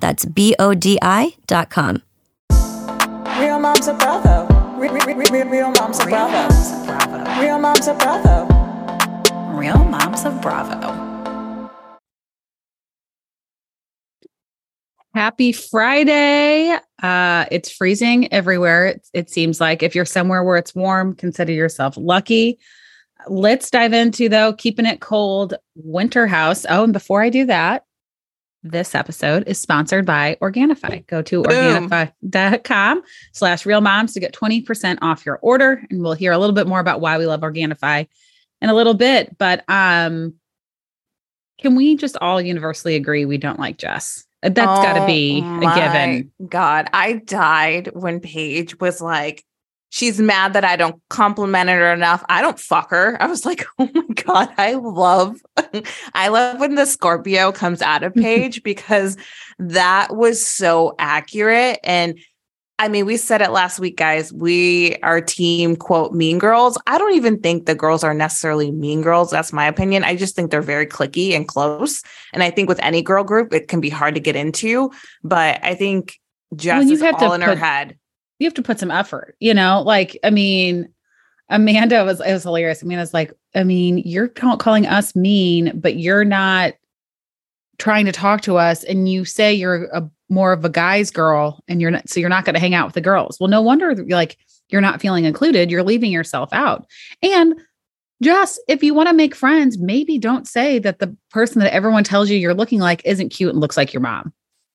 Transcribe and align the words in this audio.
That's 0.00 0.24
B 0.24 0.54
O 0.58 0.74
D 0.74 0.98
I.com. 1.02 2.02
Real 3.38 3.58
moms 3.58 3.86
of 3.88 3.98
Bravo. 3.98 4.46
Real, 4.78 4.92
real, 4.94 5.16
real, 5.16 5.46
real 5.48 5.70
moms 5.72 6.00
of 6.00 6.08
Bravo. 6.08 7.40
Real 7.40 7.58
moms 7.58 7.86
of 7.86 7.98
Bravo. 7.98 8.60
Real 9.60 9.84
Moms 9.84 10.24
of 10.24 10.40
Bravo. 10.40 11.70
Happy 15.12 15.52
Friday. 15.52 16.78
Uh, 17.02 17.44
it's 17.50 17.70
freezing 17.70 18.32
everywhere. 18.32 18.86
It, 18.86 19.08
it 19.12 19.28
seems 19.28 19.60
like 19.60 19.82
if 19.82 19.94
you're 19.94 20.06
somewhere 20.06 20.42
where 20.42 20.56
it's 20.56 20.74
warm, 20.74 21.14
consider 21.14 21.52
yourself 21.52 21.98
lucky. 21.98 22.58
Let's 23.28 23.70
dive 23.70 23.92
into, 23.92 24.30
though, 24.30 24.54
keeping 24.54 24.86
it 24.86 25.00
cold 25.00 25.52
winter 25.74 26.26
house. 26.26 26.64
Oh, 26.66 26.84
and 26.84 26.92
before 26.94 27.20
I 27.20 27.28
do 27.28 27.44
that, 27.44 27.84
this 28.62 28.94
episode 28.94 29.44
is 29.46 29.58
sponsored 29.58 30.04
by 30.04 30.36
Organifi. 30.40 31.06
Go 31.06 31.22
to 31.22 31.42
Boom. 31.42 31.88
Organifi.com 31.88 33.02
slash 33.32 33.64
real 33.64 33.80
moms 33.80 34.12
to 34.14 34.20
get 34.20 34.34
20% 34.34 34.98
off 35.02 35.24
your 35.24 35.38
order. 35.42 35.82
And 35.90 36.02
we'll 36.02 36.12
hear 36.12 36.32
a 36.32 36.38
little 36.38 36.54
bit 36.54 36.66
more 36.66 36.80
about 36.80 37.00
why 37.00 37.18
we 37.18 37.26
love 37.26 37.40
Organifi 37.40 38.08
in 38.60 38.70
a 38.70 38.74
little 38.74 38.94
bit. 38.94 39.36
But 39.38 39.64
um, 39.68 40.34
can 41.58 41.74
we 41.74 41.96
just 41.96 42.16
all 42.20 42.40
universally 42.40 42.96
agree 42.96 43.24
we 43.24 43.38
don't 43.38 43.58
like 43.58 43.78
Jess? 43.78 44.24
That's 44.42 44.54
got 44.56 44.94
to 44.94 45.02
Oh 45.02 45.06
be 45.06 45.40
a 45.40 45.74
given. 45.74 46.32
God, 46.48 46.88
I 46.92 47.14
died 47.14 47.90
when 47.92 48.20
Paige 48.20 48.80
was 48.80 49.00
like, 49.00 49.44
she's 49.90 50.20
mad 50.20 50.54
that 50.54 50.64
I 50.64 50.76
don't 50.76 51.00
compliment 51.08 51.68
her 51.68 51.92
enough. 51.92 52.24
I 52.28 52.40
don't 52.40 52.58
fuck 52.58 52.90
her. 52.90 53.20
I 53.20 53.26
was 53.26 53.44
like, 53.44 53.66
oh 53.78 53.90
my 53.92 54.06
God, 54.14 54.48
I 54.56 54.74
love, 54.74 55.36
I 56.14 56.28
love 56.28 56.58
when 56.58 56.76
the 56.76 56.86
Scorpio 56.86 57.52
comes 57.52 57.82
out 57.82 58.02
of 58.02 58.14
Paige 58.16 58.62
because 58.62 59.16
that 59.58 60.16
was 60.16 60.44
so 60.44 60.94
accurate. 60.98 61.78
And 61.84 62.18
I 62.78 62.88
mean, 62.88 63.04
we 63.04 63.18
said 63.18 63.42
it 63.42 63.50
last 63.50 63.78
week, 63.78 63.98
guys. 63.98 64.32
We 64.32 64.96
are 65.02 65.20
team 65.20 65.76
quote 65.76 66.14
mean 66.14 66.38
girls. 66.38 66.78
I 66.86 66.96
don't 66.96 67.12
even 67.12 67.38
think 67.40 67.66
the 67.66 67.74
girls 67.74 68.02
are 68.02 68.14
necessarily 68.14 68.70
mean 68.70 69.02
girls. 69.02 69.30
That's 69.30 69.52
my 69.52 69.66
opinion. 69.66 70.02
I 70.02 70.16
just 70.16 70.34
think 70.34 70.50
they're 70.50 70.62
very 70.62 70.86
clicky 70.86 71.36
and 71.36 71.46
close. 71.46 72.02
And 72.32 72.42
I 72.42 72.50
think 72.50 72.70
with 72.70 72.80
any 72.82 73.02
girl 73.02 73.22
group, 73.22 73.52
it 73.52 73.68
can 73.68 73.82
be 73.82 73.90
hard 73.90 74.14
to 74.14 74.20
get 74.20 74.34
into. 74.34 74.90
But 75.22 75.62
I 75.62 75.74
think 75.74 76.18
Jess 76.56 76.78
When 76.78 76.88
you 76.88 76.94
is 76.94 77.02
have 77.02 77.18
to 77.18 77.26
all 77.26 77.32
in 77.34 77.42
her 77.42 77.54
head. 77.54 77.98
You 78.40 78.46
have 78.46 78.54
to 78.54 78.62
put 78.62 78.80
some 78.80 78.90
effort, 78.90 79.36
you 79.38 79.54
know? 79.54 79.82
Like, 79.82 80.18
I 80.24 80.30
mean, 80.30 80.88
Amanda 81.48 82.04
was, 82.04 82.20
it 82.20 82.32
was 82.32 82.42
hilarious. 82.42 82.82
Amanda's 82.82 83.14
like, 83.14 83.32
I 83.54 83.62
mean, 83.62 83.98
you're 83.98 84.28
calling 84.28 84.86
us 84.86 85.14
mean, 85.14 85.78
but 85.78 85.96
you're 85.96 86.24
not 86.24 86.72
trying 87.78 88.06
to 88.06 88.12
talk 88.12 88.40
to 88.42 88.56
us. 88.56 88.82
And 88.82 89.08
you 89.08 89.24
say 89.24 89.52
you're 89.54 89.84
a 89.92 90.10
more 90.28 90.52
of 90.52 90.64
a 90.64 90.68
guy's 90.68 91.10
girl 91.10 91.62
and 91.68 91.80
you're 91.80 91.90
not, 91.90 92.08
so 92.08 92.20
you're 92.20 92.28
not 92.28 92.44
going 92.44 92.54
to 92.54 92.60
hang 92.60 92.74
out 92.74 92.86
with 92.86 92.94
the 92.94 93.00
girls. 93.00 93.38
Well, 93.40 93.48
no 93.48 93.60
wonder 93.60 93.92
you're 93.92 94.06
like, 94.16 94.36
you're 94.68 94.80
not 94.80 95.00
feeling 95.00 95.24
included. 95.24 95.70
You're 95.70 95.82
leaving 95.82 96.12
yourself 96.12 96.50
out. 96.52 96.86
And 97.22 97.60
just 98.22 98.60
if 98.68 98.82
you 98.82 98.94
want 98.94 99.08
to 99.08 99.14
make 99.14 99.34
friends, 99.34 99.78
maybe 99.78 100.18
don't 100.18 100.46
say 100.46 100.78
that 100.78 101.00
the 101.00 101.16
person 101.30 101.60
that 101.60 101.74
everyone 101.74 102.04
tells 102.04 102.30
you 102.30 102.38
you're 102.38 102.54
looking 102.54 102.78
like 102.78 103.02
isn't 103.04 103.30
cute 103.30 103.50
and 103.50 103.60
looks 103.60 103.76
like 103.76 103.92
your 103.92 104.02
mom. 104.02 104.32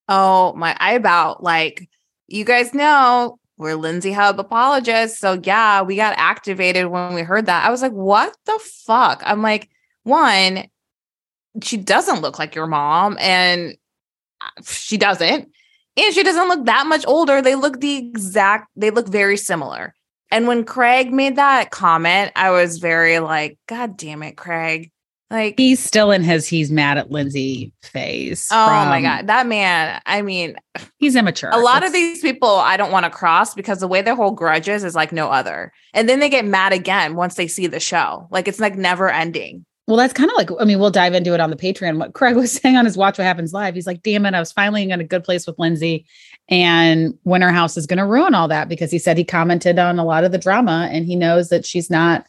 Oh 0.09 0.53
my, 0.53 0.75
I 0.79 0.93
about 0.93 1.41
like, 1.41 1.89
you 2.27 2.43
guys 2.43 2.73
know 2.73 3.39
we're 3.57 3.75
Lindsay 3.75 4.11
Hub 4.11 4.39
apologists. 4.39 5.19
So 5.19 5.39
yeah, 5.43 5.81
we 5.81 5.95
got 5.95 6.17
activated 6.17 6.87
when 6.87 7.13
we 7.13 7.21
heard 7.21 7.45
that. 7.45 7.65
I 7.65 7.71
was 7.71 7.81
like, 7.81 7.93
what 7.93 8.35
the 8.45 8.59
fuck? 8.85 9.21
I'm 9.25 9.41
like, 9.41 9.69
one, 10.03 10.65
she 11.63 11.77
doesn't 11.77 12.21
look 12.21 12.37
like 12.37 12.53
your 12.53 12.67
mom, 12.67 13.17
and 13.19 13.75
uh, 14.41 14.61
she 14.63 14.97
doesn't. 14.97 15.49
And 15.97 16.13
she 16.13 16.23
doesn't 16.23 16.49
look 16.49 16.65
that 16.65 16.85
much 16.87 17.05
older. 17.07 17.41
They 17.41 17.55
look 17.55 17.79
the 17.79 17.95
exact, 17.97 18.69
they 18.75 18.91
look 18.91 19.07
very 19.07 19.37
similar. 19.37 19.93
And 20.31 20.47
when 20.47 20.65
Craig 20.65 21.13
made 21.13 21.37
that 21.37 21.71
comment, 21.71 22.33
I 22.35 22.51
was 22.51 22.79
very 22.79 23.19
like, 23.19 23.57
God 23.67 23.95
damn 23.95 24.21
it, 24.23 24.35
Craig. 24.35 24.91
Like, 25.31 25.55
He's 25.57 25.79
still 25.79 26.11
in 26.11 26.23
his 26.23 26.47
he's 26.47 26.71
mad 26.71 26.97
at 26.97 27.09
Lindsay 27.09 27.73
phase. 27.81 28.47
oh 28.51 28.67
my 28.85 29.01
God, 29.01 29.27
that 29.27 29.47
man, 29.47 29.99
I 30.05 30.21
mean, 30.21 30.55
He's 30.97 31.15
immature. 31.15 31.49
a 31.51 31.57
lot 31.57 31.83
of 31.83 31.91
these 31.93 32.21
people 32.21 32.49
I 32.49 32.77
don't 32.77 32.91
want 32.91 33.05
to 33.05 33.09
cross 33.09 33.55
because 33.55 33.79
the 33.79 33.87
way 33.87 34.01
their 34.01 34.15
whole 34.15 34.31
grudges 34.31 34.83
is 34.83 34.93
like 34.95 35.11
no 35.11 35.29
other. 35.29 35.73
And 35.93 36.07
then 36.07 36.19
they 36.19 36.29
get 36.29 36.45
mad 36.45 36.73
again 36.73 37.15
once 37.15 37.35
they 37.35 37.47
see 37.47 37.67
the 37.67 37.79
show. 37.79 38.27
Like 38.29 38.47
it's 38.47 38.59
like 38.59 38.75
never 38.75 39.09
ending. 39.09 39.65
Well, 39.87 39.97
that's 39.97 40.13
kind 40.13 40.31
of 40.31 40.35
like, 40.37 40.49
I 40.59 40.65
mean, 40.65 40.79
we'll 40.79 40.89
dive 40.89 41.13
into 41.13 41.35
it 41.35 41.39
on 41.39 41.51
the 41.51 41.55
Patreon. 41.55 41.99
What 41.99 42.13
Craig 42.15 42.35
was 42.35 42.51
saying 42.61 42.75
on 42.75 42.85
his 42.85 42.97
Watch 42.97 43.17
What 43.19 43.25
Happens 43.25 43.53
Live, 43.53 43.75
he's 43.75 43.85
like, 43.85 44.01
damn 44.01 44.25
it, 44.25 44.33
I 44.33 44.39
was 44.39 44.51
finally 44.51 44.89
in 44.89 44.99
a 44.99 45.03
good 45.03 45.23
place 45.23 45.45
with 45.45 45.59
Lindsay. 45.59 46.05
And 46.49 47.13
Winter 47.23 47.51
House 47.51 47.77
is 47.77 47.85
going 47.87 47.97
to 47.99 48.05
ruin 48.05 48.33
all 48.35 48.47
that 48.47 48.67
because 48.67 48.91
he 48.91 48.99
said 48.99 49.17
he 49.17 49.23
commented 49.23 49.77
on 49.79 49.99
a 49.99 50.05
lot 50.05 50.23
of 50.23 50.31
the 50.31 50.37
drama 50.39 50.89
and 50.91 51.05
he 51.05 51.15
knows 51.15 51.49
that 51.49 51.65
she's 51.65 51.89
not 51.89 52.25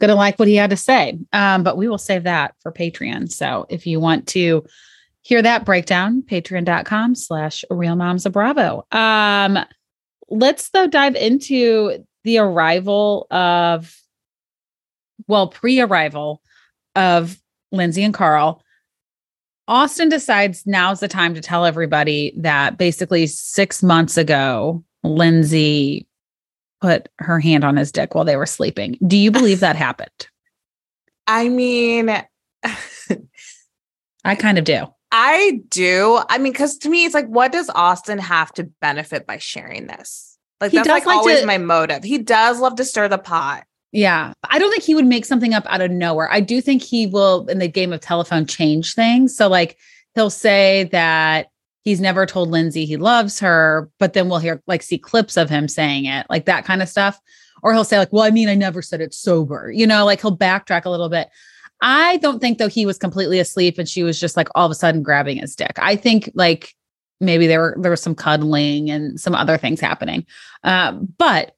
going 0.00 0.08
to 0.08 0.14
like 0.14 0.38
what 0.38 0.48
he 0.48 0.56
had 0.56 0.70
to 0.70 0.76
say. 0.76 1.18
Um, 1.32 1.62
but 1.62 1.76
we 1.76 1.88
will 1.88 1.98
save 1.98 2.24
that 2.24 2.54
for 2.60 2.72
Patreon. 2.72 3.30
So 3.30 3.66
if 3.68 3.86
you 3.86 4.00
want 4.00 4.26
to 4.28 4.64
hear 5.22 5.42
that 5.42 5.64
breakdown, 5.64 6.22
patreon.com 6.22 7.14
slash 7.14 7.64
real 7.70 7.96
moms 7.96 8.26
of 8.26 8.32
Bravo. 8.32 8.86
Um, 8.90 9.58
let's 10.28 10.70
though 10.70 10.86
dive 10.86 11.14
into 11.14 12.04
the 12.24 12.38
arrival 12.38 13.26
of, 13.30 13.94
well, 15.26 15.48
pre 15.48 15.80
arrival 15.80 16.42
of 16.96 17.38
Lindsay 17.70 18.02
and 18.02 18.14
Carl. 18.14 18.62
Austen 19.68 20.08
decides 20.08 20.66
now's 20.66 20.98
the 20.98 21.06
time 21.06 21.34
to 21.34 21.40
tell 21.40 21.64
everybody 21.64 22.34
that 22.38 22.76
basically 22.76 23.26
six 23.28 23.82
months 23.82 24.16
ago, 24.16 24.82
Lindsay 25.04 26.08
put 26.80 27.08
her 27.18 27.40
hand 27.40 27.64
on 27.64 27.76
his 27.76 27.92
dick 27.92 28.14
while 28.14 28.24
they 28.24 28.36
were 28.36 28.46
sleeping. 28.46 28.98
Do 29.06 29.16
you 29.16 29.30
believe 29.30 29.60
that 29.60 29.76
happened? 29.76 30.28
I 31.26 31.48
mean, 31.48 32.10
I 34.24 34.34
kind 34.34 34.58
of 34.58 34.64
do. 34.64 34.86
I 35.12 35.60
do. 35.68 36.20
I 36.28 36.38
mean, 36.38 36.52
because 36.52 36.78
to 36.78 36.88
me, 36.88 37.04
it's 37.04 37.14
like, 37.14 37.26
what 37.26 37.52
does 37.52 37.70
Austen 37.74 38.18
have 38.18 38.52
to 38.54 38.64
benefit 38.80 39.26
by 39.26 39.38
sharing 39.38 39.86
this? 39.86 40.38
Like 40.60 40.72
He 40.72 40.78
that's 40.78 40.88
like, 40.88 41.06
like 41.06 41.16
always 41.16 41.40
to- 41.40 41.46
my 41.46 41.58
motive. 41.58 42.04
He 42.04 42.18
does 42.18 42.60
love 42.60 42.76
to 42.76 42.84
stir 42.84 43.08
the 43.08 43.18
pot. 43.18 43.64
Yeah. 43.92 44.32
I 44.48 44.58
don't 44.58 44.70
think 44.70 44.84
he 44.84 44.94
would 44.94 45.06
make 45.06 45.24
something 45.24 45.52
up 45.52 45.64
out 45.66 45.80
of 45.80 45.90
nowhere. 45.90 46.30
I 46.30 46.40
do 46.40 46.60
think 46.60 46.82
he 46.82 47.06
will, 47.06 47.46
in 47.48 47.58
the 47.58 47.66
game 47.66 47.92
of 47.92 48.00
telephone, 48.00 48.46
change 48.46 48.94
things. 48.94 49.36
So, 49.36 49.48
like, 49.48 49.76
he'll 50.14 50.30
say 50.30 50.84
that 50.92 51.48
he's 51.82 52.00
never 52.00 52.26
told 52.26 52.50
Lindsay 52.50 52.84
he 52.84 52.96
loves 52.96 53.40
her, 53.40 53.90
but 53.98 54.12
then 54.12 54.28
we'll 54.28 54.38
hear, 54.38 54.62
like, 54.66 54.82
see 54.82 54.98
clips 54.98 55.36
of 55.36 55.50
him 55.50 55.68
saying 55.68 56.04
it, 56.04 56.26
like 56.28 56.44
that 56.46 56.64
kind 56.64 56.82
of 56.82 56.88
stuff. 56.88 57.18
Or 57.62 57.72
he'll 57.72 57.84
say, 57.84 57.98
like, 57.98 58.12
well, 58.12 58.24
I 58.24 58.30
mean, 58.30 58.48
I 58.48 58.54
never 58.54 58.82
said 58.82 59.00
it 59.00 59.14
sober. 59.14 59.70
You 59.70 59.86
know, 59.86 60.04
like 60.04 60.20
he'll 60.20 60.36
backtrack 60.36 60.84
a 60.84 60.90
little 60.90 61.08
bit. 61.08 61.28
I 61.82 62.18
don't 62.18 62.40
think, 62.40 62.58
though, 62.58 62.68
he 62.68 62.86
was 62.86 62.98
completely 62.98 63.38
asleep 63.38 63.78
and 63.78 63.88
she 63.88 64.02
was 64.02 64.20
just 64.20 64.36
like 64.36 64.48
all 64.54 64.66
of 64.66 64.72
a 64.72 64.74
sudden 64.74 65.02
grabbing 65.02 65.38
his 65.38 65.56
dick. 65.56 65.72
I 65.78 65.96
think, 65.96 66.30
like, 66.34 66.74
maybe 67.20 67.46
there 67.46 67.60
were 67.60 67.76
there 67.78 67.90
was 67.90 68.02
some 68.02 68.14
cuddling 68.14 68.90
and 68.90 69.20
some 69.20 69.34
other 69.34 69.58
things 69.58 69.80
happening. 69.80 70.26
Uh, 70.64 70.92
but 71.18 71.54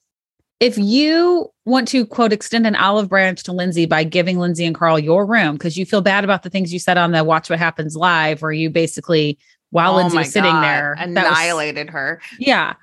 if 0.59 0.79
you 0.79 1.49
want 1.65 1.89
to 1.89 2.07
quote 2.07 2.33
extend 2.33 2.67
an 2.67 2.77
olive 2.77 3.09
branch 3.09 3.43
to 3.45 3.53
Lindsay 3.53 3.87
by 3.87 4.05
giving 4.05 4.39
Lindsay 4.39 4.65
and 4.65 4.75
Carl 4.75 4.99
your 4.99 5.27
room 5.27 5.55
because 5.55 5.77
you 5.77 5.85
feel 5.85 6.01
bad 6.01 6.25
about 6.25 6.43
the 6.43 6.51
things 6.51 6.73
you 6.73 6.79
said 6.79 6.99
on 6.99 7.13
the 7.13 7.25
Watch 7.25 7.51
What 7.51 7.59
Happens 7.59 7.97
live, 7.97 8.43
where 8.43 8.53
you 8.53 8.71
basically 8.71 9.39
while 9.73 9.95
Oh 9.95 9.97
Lindsay 9.97 10.23
sitting 10.25 10.51
God, 10.53 10.63
there 10.63 10.95
that 10.97 11.09
was- 11.09 11.17
annihilated 11.17 11.91
her. 11.91 12.21
yeah. 12.39 12.75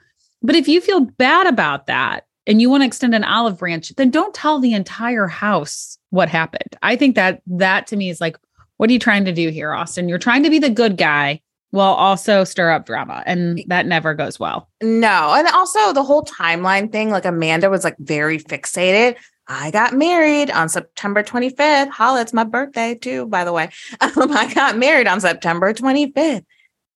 But 0.42 0.56
if 0.56 0.68
you 0.68 0.82
feel 0.82 1.00
bad 1.02 1.48
about 1.48 1.88
that 1.88 2.26
and 2.48 2.62
you 2.62 2.70
want 2.70 2.82
to 2.82 2.88
extend 2.88 3.14
an 3.16 3.24
olive 3.24 3.58
branch, 3.60 3.94
then 3.96 4.10
don't 4.10 4.34
tell 4.34 4.60
the 4.60 4.74
entire 4.74 5.28
house 5.28 5.98
what 6.12 6.30
happened. 6.30 6.76
I 6.82 6.96
think 6.96 7.16
that 7.16 7.42
that 7.48 7.88
to 7.88 7.96
me 7.96 8.10
is 8.10 8.20
like, 8.22 8.38
what 8.78 8.90
are 8.90 8.94
you 8.94 9.00
trying 9.00 9.26
to 9.26 9.32
do 9.34 9.50
here, 9.50 9.74
Austen? 9.74 10.08
You're 10.10 10.18
trying 10.18 10.44
to 10.44 10.50
be 10.50 10.60
the 10.60 10.70
good 10.70 10.98
guy 10.98 11.42
while 11.72 11.94
also 11.94 12.44
stir 12.46 12.72
up 12.72 12.86
drama, 12.86 13.22
and 13.28 13.62
that 13.68 13.86
never 13.86 14.14
goes 14.16 14.40
well. 14.40 14.70
No. 14.82 15.34
And 15.36 15.48
also 15.50 15.94
the 15.94 16.04
whole 16.04 16.24
timeline 16.24 16.92
thing, 16.92 17.10
like 17.12 17.26
Amanda 17.26 17.70
was 17.70 17.84
like 17.84 17.98
very 18.00 18.40
fixated. 18.40 19.18
I 19.50 19.72
got 19.72 19.94
married 19.94 20.50
on 20.52 20.70
September 20.70 21.22
25th. 21.22 21.90
Holla, 21.90 22.22
it's 22.22 22.34
my 22.34 22.44
birthday 22.46 22.96
too, 22.96 23.26
by 23.28 23.44
the 23.44 23.52
way. 23.52 23.70
Um, 24.00 24.12
I 24.32 24.52
got 24.54 24.78
married 24.78 25.08
on 25.08 25.20
September 25.20 25.74
25th. 25.74 26.46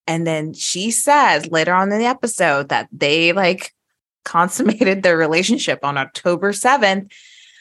And 0.08 0.28
then 0.28 0.54
she 0.54 0.92
says 0.92 1.50
later 1.50 1.74
on 1.74 1.92
in 1.92 2.00
the 2.00 2.06
episode 2.06 2.70
that 2.70 2.88
they 2.92 3.34
like 3.34 3.72
consummated 4.26 5.04
their 5.04 5.18
relationship 5.18 5.80
on 5.84 5.98
October 5.98 6.52
7th. 6.52 7.12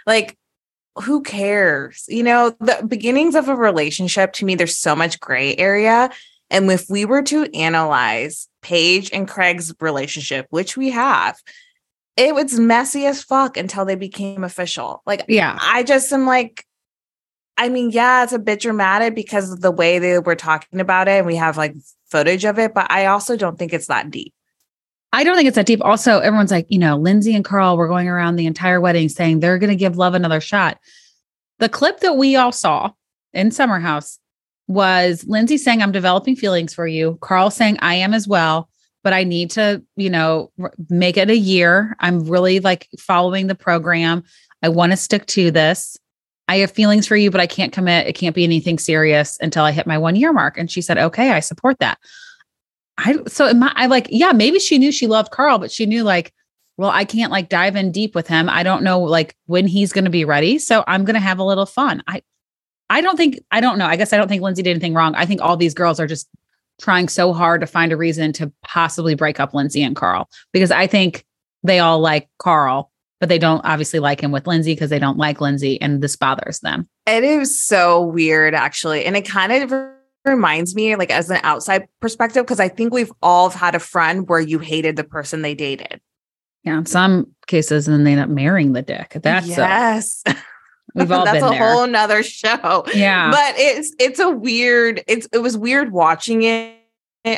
Like, 0.07 0.37
who 0.97 1.23
cares? 1.23 2.05
You 2.09 2.23
know, 2.23 2.55
the 2.61 2.85
beginnings 2.87 3.35
of 3.35 3.49
a 3.49 3.57
relationship 3.57 4.33
to 4.35 4.45
me, 4.45 4.55
there's 4.55 4.77
so 4.77 4.95
much 4.95 5.21
gray 5.21 5.57
area. 5.57 6.11
And 6.51 6.71
if 6.71 6.85
we 6.91 7.05
were 7.05 7.23
to 7.23 7.45
analyze 7.55 8.49
Paige 8.61 9.11
and 9.13 9.27
Craig's 9.27 9.73
relationship, 9.81 10.47
which 10.51 10.77
we 10.77 10.91
have, 10.91 11.37
it 12.17 12.35
was 12.35 12.59
messy 12.59 13.07
as 13.07 13.23
fuck 13.23 13.57
until 13.57 13.85
they 13.85 13.95
became 13.95 14.45
official. 14.45 15.03
Like, 15.07 15.25
Yeah. 15.29 15.59
I 15.61 15.83
just 15.83 16.13
am 16.13 16.27
like, 16.27 16.67
I 17.57 17.69
mean, 17.69 17.91
yeah, 17.91 18.25
it's 18.25 18.33
a 18.33 18.39
bit 18.39 18.61
dramatic 18.61 19.15
because 19.15 19.51
of 19.51 19.61
the 19.61 19.71
way 19.71 19.99
they 19.99 20.19
were 20.19 20.37
talking 20.37 20.81
about 20.81 21.09
it, 21.09 21.19
and 21.19 21.27
we 21.27 21.37
have 21.37 21.57
like 21.57 21.75
footage 22.13 22.45
of 22.45 22.59
it, 22.59 22.75
but 22.75 22.87
I 22.93 23.07
also 23.07 23.37
don't 23.37 23.59
think 23.59 23.73
it's 23.73 23.89
that 23.89 24.11
deep. 24.11 24.33
I 25.13 25.25
don't 25.25 25.35
think 25.37 25.49
it's 25.49 25.57
that 25.57 25.67
deep. 25.67 25.85
Also, 25.85 26.21
everyone's 26.21 26.51
like, 26.51 26.67
you 26.69 26.79
know, 26.79 26.97
Lindsay 26.97 27.35
and 27.35 27.45
Carl 27.45 27.77
were 27.77 27.89
going 27.89 28.09
around 28.09 28.37
the 28.37 28.47
entire 28.47 28.81
wedding 28.81 29.09
saying 29.09 29.41
they're 29.41 29.59
going 29.59 29.71
to 29.71 29.77
give 29.77 29.97
love 29.97 30.15
another 30.15 30.41
shot. 30.41 30.79
The 31.59 31.69
clip 31.69 32.01
that 32.01 32.17
we 32.17 32.37
all 32.37 32.53
saw 32.53 32.93
in 33.33 33.51
Summer 33.51 33.81
House 33.81 34.19
was 34.69 35.25
Lindsay 35.27 35.59
saying, 35.59 35.83
I'm 35.83 35.93
developing 35.93 36.37
feelings 36.37 36.73
for 36.73 36.87
you. 36.87 37.19
Carl 37.21 37.51
saying, 37.51 37.79
I 37.81 37.97
am 37.97 38.15
as 38.15 38.29
well, 38.29 38.69
but 39.03 39.13
I 39.13 39.25
need 39.25 39.51
to, 39.53 39.83
you 39.97 40.09
know, 40.09 40.51
r- 40.61 40.73
make 40.89 41.17
it 41.17 41.31
a 41.31 41.37
year. 41.37 41.97
I'm 42.01 42.25
really 42.25 42.61
like 42.61 42.89
following 42.99 43.49
the 43.49 43.55
program. 43.55 44.23
I 44.63 44.69
want 44.69 44.93
to 44.93 44.97
stick 44.97 45.27
to 45.27 45.51
this. 45.51 45.99
I 46.49 46.57
have 46.57 46.71
feelings 46.71 47.07
for 47.07 47.17
you, 47.17 47.31
but 47.31 47.41
I 47.41 47.47
can't 47.47 47.73
commit. 47.73 48.07
It 48.07 48.15
can't 48.15 48.35
be 48.35 48.45
anything 48.45 48.79
serious 48.79 49.39
until 49.41 49.65
I 49.65 49.73
hit 49.73 49.87
my 49.87 49.99
one 49.99 50.17
year 50.17 50.33
mark. 50.33 50.59
And 50.59 50.71
she 50.71 50.83
said, 50.83 50.99
okay, 50.99 51.31
I 51.31 51.41
support 51.41 51.79
that. 51.79 51.99
I 52.99 53.17
so 53.27 53.47
am 53.47 53.63
I, 53.63 53.73
I 53.75 53.87
like, 53.87 54.09
yeah, 54.11 54.33
maybe 54.33 54.59
she 54.59 54.79
knew 54.79 54.93
she 54.93 55.07
loved 55.07 55.31
Carl, 55.31 55.59
but 55.59 55.71
she 55.71 55.87
knew 55.87 56.03
like, 56.05 56.33
well, 56.77 56.91
I 56.91 57.05
can't 57.05 57.33
like 57.33 57.49
dive 57.49 57.77
in 57.77 57.93
deep 57.93 58.15
with 58.15 58.27
him. 58.27 58.49
I 58.49 58.63
don't 58.63 58.83
know 58.83 59.01
like 59.01 59.37
when 59.47 59.67
he's 59.67 59.93
going 59.93 60.05
to 60.05 60.11
be 60.11 60.25
ready. 60.25 60.59
So 60.59 60.85
I'm 60.87 61.05
going 61.05 61.15
to 61.15 61.21
have 61.21 61.39
a 61.39 61.45
little 61.45 61.67
fun. 61.67 62.03
I, 62.07 62.23
I 62.91 63.01
don't 63.01 63.17
think, 63.17 63.41
I 63.51 63.61
don't 63.61 63.79
know. 63.79 63.87
I 63.87 63.97
guess 63.97 64.13
I 64.13 64.19
don't 64.19 64.29
think 64.29 64.43
Lindsay 64.43 64.63
did 64.63 64.71
anything 64.71 64.95
wrong. 64.95 65.15
I 65.15 65.25
think 65.25 65.41
all 65.41 65.57
these 65.57 65.75
girls 65.75 65.99
are 66.01 66.07
just 66.07 66.29
trying 66.81 67.09
so 67.09 67.33
hard 67.33 67.61
to 67.63 67.67
find 67.67 67.93
a 67.93 67.97
reason 67.97 68.33
to 68.35 68.53
possibly 68.63 69.15
break 69.15 69.41
up 69.41 69.55
Lindsay 69.55 69.83
and 69.83 69.97
Carl 69.97 70.29
because 70.53 70.71
I 70.71 70.87
think 70.87 71.25
they 71.63 71.79
all 71.79 72.01
like 72.01 72.29
Carl, 72.39 72.91
but 73.23 73.29
they 73.29 73.39
don't 73.39 73.65
obviously 73.65 74.01
like 74.01 74.21
him 74.21 74.33
with 74.33 74.49
Lindsay 74.49 74.75
because 74.75 74.91
they 74.91 74.99
don't 74.99 75.17
like 75.17 75.41
Lindsay 75.41 75.81
and 75.81 76.03
this 76.03 76.17
bothers 76.17 76.59
them. 76.59 76.89
It 77.07 77.23
is 77.23 77.57
so 77.57 78.03
weird, 78.03 78.53
actually. 78.53 79.05
And 79.05 79.17
it 79.17 79.23
kind 79.23 79.53
of 79.53 79.73
reminds 80.25 80.75
me, 80.75 80.97
like, 80.97 81.13
as 81.13 81.31
an 81.31 81.39
outside 81.45 81.87
perspective, 82.01 82.45
because 82.45 82.59
I 82.59 82.69
think 82.69 82.93
we've 82.93 83.13
all 83.23 83.49
had 83.49 83.77
a 83.77 83.79
friend 83.79 84.29
where 84.29 84.41
you 84.41 84.59
hated 84.59 84.97
the 84.97 85.05
person 85.05 85.43
they 85.43 85.55
dated. 85.55 86.01
Yeah. 86.65 86.79
In 86.79 86.87
some 86.87 87.33
cases, 87.47 87.87
and 87.87 87.97
then 87.97 88.03
they 88.03 88.11
end 88.11 88.23
up 88.23 88.29
marrying 88.29 88.73
the 88.73 88.83
dick. 88.83 89.17
That's 89.23 89.47
yes. 89.47 90.25
we've 90.97 91.13
all 91.13 91.25
That's 91.25 91.39
been 91.39 91.45
a 91.45 91.51
there. 91.51 91.75
whole 91.75 91.87
nother 91.87 92.25
show. 92.25 92.85
yeah. 92.93 93.31
But 93.31 93.55
it's 93.57 93.95
it's 94.01 94.19
a 94.19 94.31
weird, 94.31 95.05
it's 95.07 95.29
it 95.33 95.39
was 95.39 95.57
weird 95.57 95.93
watching 95.93 96.43
it 96.43 96.75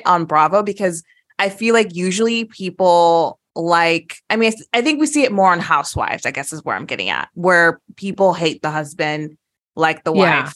on 0.06 0.24
Bravo 0.24 0.62
because 0.62 1.04
I 1.38 1.50
feel 1.50 1.74
like 1.74 1.94
usually 1.94 2.46
people 2.46 3.38
like 3.56 4.16
I 4.30 4.36
mean 4.36 4.52
I 4.72 4.82
think 4.82 5.00
we 5.00 5.06
see 5.06 5.22
it 5.24 5.32
more 5.32 5.52
on 5.52 5.60
Housewives, 5.60 6.26
I 6.26 6.30
guess 6.30 6.52
is 6.52 6.64
where 6.64 6.76
I'm 6.76 6.86
getting 6.86 7.08
at, 7.08 7.28
where 7.34 7.80
people 7.96 8.34
hate 8.34 8.62
the 8.62 8.70
husband 8.70 9.36
like 9.76 10.04
the 10.04 10.12
Yeah. 10.14 10.44
wife. 10.44 10.54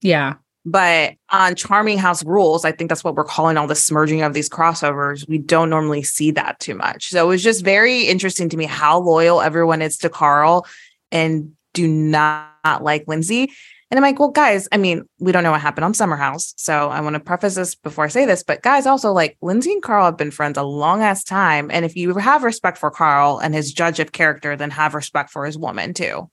yeah. 0.00 0.34
But 0.64 1.14
on 1.30 1.56
Charming 1.56 1.98
House 1.98 2.24
Rules, 2.24 2.64
I 2.64 2.70
think 2.70 2.88
that's 2.88 3.02
what 3.02 3.16
we're 3.16 3.24
calling 3.24 3.56
all 3.56 3.66
the 3.66 3.74
smurging 3.74 4.24
of 4.24 4.32
these 4.32 4.48
crossovers. 4.48 5.28
We 5.28 5.38
don't 5.38 5.70
normally 5.70 6.04
see 6.04 6.30
that 6.32 6.60
too 6.60 6.76
much. 6.76 7.08
So 7.08 7.24
it 7.24 7.28
was 7.28 7.42
just 7.42 7.64
very 7.64 8.02
interesting 8.02 8.48
to 8.50 8.56
me 8.56 8.66
how 8.66 9.00
loyal 9.00 9.40
everyone 9.40 9.82
is 9.82 9.98
to 9.98 10.08
Carl 10.08 10.64
and 11.10 11.50
do 11.74 11.88
not 11.88 12.78
like 12.80 13.08
Lindsay. 13.08 13.50
And 13.92 13.98
I'm 13.98 14.02
like, 14.02 14.18
well, 14.18 14.30
guys, 14.30 14.68
I 14.72 14.78
mean, 14.78 15.04
we 15.20 15.32
don't 15.32 15.42
know 15.42 15.50
what 15.50 15.60
happened 15.60 15.84
on 15.84 15.92
Summer 15.92 16.16
House. 16.16 16.54
So 16.56 16.88
I 16.88 17.02
want 17.02 17.12
to 17.12 17.20
preface 17.20 17.56
this 17.56 17.74
before 17.74 18.04
I 18.04 18.08
say 18.08 18.24
this, 18.24 18.42
but 18.42 18.62
guys, 18.62 18.86
also 18.86 19.12
like 19.12 19.36
Lindsay 19.42 19.70
and 19.70 19.82
Carl 19.82 20.06
have 20.06 20.16
been 20.16 20.30
friends 20.30 20.56
a 20.56 20.62
long 20.62 21.02
ass 21.02 21.22
time. 21.22 21.70
And 21.70 21.84
if 21.84 21.94
you 21.94 22.14
have 22.16 22.42
respect 22.42 22.78
for 22.78 22.90
Carl 22.90 23.38
and 23.38 23.54
his 23.54 23.70
judge 23.70 24.00
of 24.00 24.12
character, 24.12 24.56
then 24.56 24.70
have 24.70 24.94
respect 24.94 25.28
for 25.28 25.44
his 25.44 25.58
woman 25.58 25.92
too. 25.92 26.30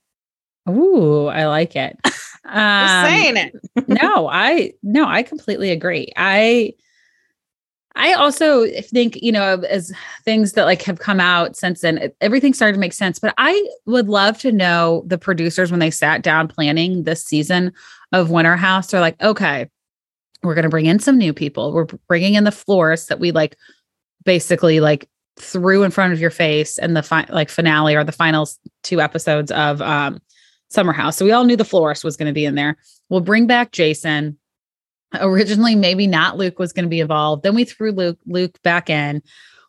Ooh, 0.70 1.26
I 1.26 1.48
like 1.48 1.76
it. 1.76 1.98
Just 2.04 2.32
Um, 2.46 3.04
saying 3.06 3.36
it. 3.36 3.54
no, 3.88 4.26
I 4.26 4.72
no, 4.82 5.06
I 5.06 5.22
completely 5.22 5.70
agree. 5.70 6.10
I 6.16 6.72
I 7.96 8.12
also 8.12 8.66
think, 8.82 9.20
you 9.20 9.32
know, 9.32 9.60
as 9.68 9.92
things 10.24 10.52
that 10.52 10.64
like 10.64 10.82
have 10.82 11.00
come 11.00 11.20
out 11.20 11.56
since 11.56 11.80
then, 11.80 12.12
everything 12.20 12.54
started 12.54 12.74
to 12.74 12.80
make 12.80 12.92
sense. 12.92 13.18
But 13.18 13.34
I 13.36 13.68
would 13.86 14.08
love 14.08 14.38
to 14.38 14.52
know 14.52 15.02
the 15.06 15.18
producers 15.18 15.70
when 15.70 15.80
they 15.80 15.90
sat 15.90 16.22
down 16.22 16.48
planning 16.48 17.02
this 17.02 17.24
season 17.24 17.72
of 18.12 18.30
Winter 18.30 18.56
House. 18.56 18.90
They're 18.90 19.00
like, 19.00 19.20
okay, 19.20 19.68
we're 20.42 20.54
going 20.54 20.62
to 20.64 20.70
bring 20.70 20.86
in 20.86 21.00
some 21.00 21.18
new 21.18 21.32
people. 21.32 21.72
We're 21.72 21.86
bringing 22.08 22.34
in 22.34 22.44
the 22.44 22.52
florists 22.52 23.08
that 23.08 23.18
we 23.18 23.32
like, 23.32 23.56
basically 24.24 24.80
like 24.80 25.08
threw 25.36 25.82
in 25.82 25.90
front 25.90 26.12
of 26.12 26.20
your 26.20 26.30
face 26.30 26.78
and 26.78 26.96
the 26.96 27.02
fi- 27.02 27.26
like 27.30 27.48
finale 27.48 27.96
or 27.96 28.04
the 28.04 28.12
final 28.12 28.48
two 28.82 29.00
episodes 29.00 29.50
of 29.50 29.82
um, 29.82 30.20
Summer 30.68 30.92
House. 30.92 31.16
So 31.16 31.24
we 31.24 31.32
all 31.32 31.44
knew 31.44 31.56
the 31.56 31.64
florist 31.64 32.04
was 32.04 32.16
going 32.16 32.28
to 32.28 32.32
be 32.32 32.44
in 32.44 32.54
there. 32.54 32.76
We'll 33.08 33.20
bring 33.20 33.46
back 33.46 33.72
Jason. 33.72 34.38
Originally, 35.14 35.74
maybe 35.74 36.06
not 36.06 36.36
Luke 36.36 36.58
was 36.58 36.72
going 36.72 36.84
to 36.84 36.90
be 36.90 37.00
involved. 37.00 37.42
Then 37.42 37.54
we 37.54 37.64
threw 37.64 37.90
Luke 37.90 38.18
Luke 38.26 38.60
back 38.62 38.88
in. 38.88 39.22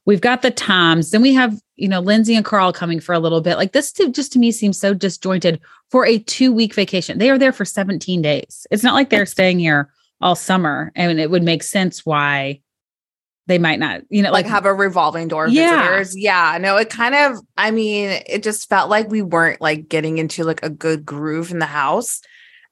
We've 0.05 0.21
got 0.21 0.41
the 0.41 0.51
Toms. 0.51 1.11
Then 1.11 1.21
we 1.21 1.33
have 1.33 1.59
you 1.75 1.87
know 1.87 1.99
Lindsay 1.99 2.35
and 2.35 2.45
Carl 2.45 2.71
coming 2.73 2.99
for 2.99 3.13
a 3.13 3.19
little 3.19 3.41
bit. 3.41 3.57
Like 3.57 3.71
this, 3.71 3.91
to, 3.93 4.11
just 4.11 4.33
to 4.33 4.39
me 4.39 4.51
seems 4.51 4.79
so 4.79 4.93
disjointed 4.93 5.59
for 5.89 6.05
a 6.05 6.19
two 6.19 6.51
week 6.51 6.73
vacation. 6.73 7.17
They 7.17 7.29
are 7.29 7.37
there 7.39 7.51
for 7.51 7.65
17 7.65 8.21
days. 8.21 8.67
It's 8.71 8.83
not 8.83 8.93
like 8.93 9.09
they're 9.09 9.25
staying 9.25 9.59
here 9.59 9.91
all 10.21 10.35
summer, 10.35 10.91
and 10.95 11.19
it 11.19 11.31
would 11.31 11.43
make 11.43 11.63
sense 11.63 12.05
why 12.05 12.61
they 13.47 13.57
might 13.57 13.79
not. 13.79 14.01
You 14.09 14.21
know, 14.21 14.31
like, 14.31 14.45
like, 14.45 14.51
have 14.51 14.65
a 14.65 14.73
revolving 14.73 15.27
door 15.27 15.45
of 15.45 15.53
Yeah. 15.53 15.81
visitors. 15.81 16.17
Yeah, 16.17 16.57
no, 16.61 16.77
it 16.77 16.89
kind 16.91 17.15
of, 17.15 17.37
I 17.57 17.71
mean, 17.71 18.21
it 18.27 18.43
just 18.43 18.69
felt 18.69 18.89
like 18.89 19.09
we 19.09 19.23
weren't 19.23 19.59
like 19.59 19.89
getting 19.89 20.19
into 20.19 20.43
like 20.43 20.63
a 20.63 20.69
good 20.69 21.03
groove 21.05 21.49
in 21.51 21.57
the 21.59 21.65
house. 21.65 22.21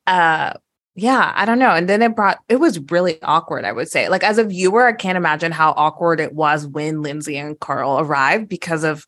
Uh 0.05 0.53
yeah, 1.01 1.31
I 1.35 1.45
don't 1.45 1.59
know. 1.59 1.71
And 1.71 1.87
then 1.89 2.01
it 2.01 2.15
brought 2.15 2.39
it 2.49 2.57
was 2.57 2.79
really 2.91 3.21
awkward, 3.23 3.65
I 3.65 3.71
would 3.71 3.89
say. 3.89 4.09
Like 4.09 4.23
as 4.23 4.37
a 4.37 4.43
viewer, 4.43 4.87
I 4.87 4.93
can't 4.93 5.17
imagine 5.17 5.51
how 5.51 5.71
awkward 5.77 6.19
it 6.19 6.33
was 6.33 6.67
when 6.67 7.01
Lindsay 7.01 7.37
and 7.37 7.59
Carl 7.59 7.99
arrived 7.99 8.49
because 8.49 8.83
of 8.83 9.05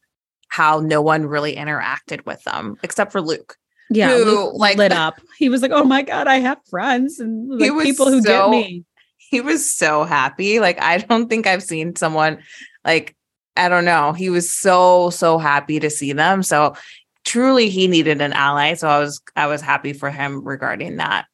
how 0.47 0.79
no 0.79 1.01
one 1.01 1.25
really 1.25 1.55
interacted 1.55 2.25
with 2.25 2.43
them 2.43 2.77
except 2.83 3.11
for 3.11 3.21
Luke. 3.21 3.55
yeah, 3.89 4.09
who, 4.09 4.25
Luke 4.25 4.53
like- 4.55 4.77
lit 4.77 4.91
up. 5.05 5.19
He 5.37 5.49
was 5.49 5.61
like, 5.61 5.71
"Oh 5.71 5.83
my 5.83 6.01
god, 6.01 6.27
I 6.27 6.37
have 6.39 6.59
friends 6.69 7.19
and 7.19 7.47
like 7.59 7.71
people 7.83 8.09
who 8.09 8.21
so- 8.21 8.27
get 8.27 8.49
me." 8.49 8.85
He 9.17 9.39
was 9.39 9.73
so 9.73 10.03
happy. 10.03 10.59
Like 10.59 10.81
I 10.81 10.97
don't 10.97 11.29
think 11.29 11.47
I've 11.47 11.63
seen 11.63 11.95
someone 11.95 12.39
like 12.83 13.15
I 13.55 13.69
don't 13.69 13.85
know. 13.85 14.11
He 14.13 14.29
was 14.29 14.51
so 14.51 15.09
so 15.09 15.37
happy 15.37 15.79
to 15.79 15.89
see 15.89 16.11
them. 16.13 16.43
So 16.43 16.75
truly 17.23 17.69
he 17.69 17.87
needed 17.87 18.19
an 18.19 18.33
ally. 18.33 18.73
So 18.73 18.89
I 18.89 18.99
was 18.99 19.21
I 19.37 19.47
was 19.47 19.61
happy 19.61 19.93
for 19.93 20.09
him 20.09 20.43
regarding 20.45 20.97
that. 20.97 21.25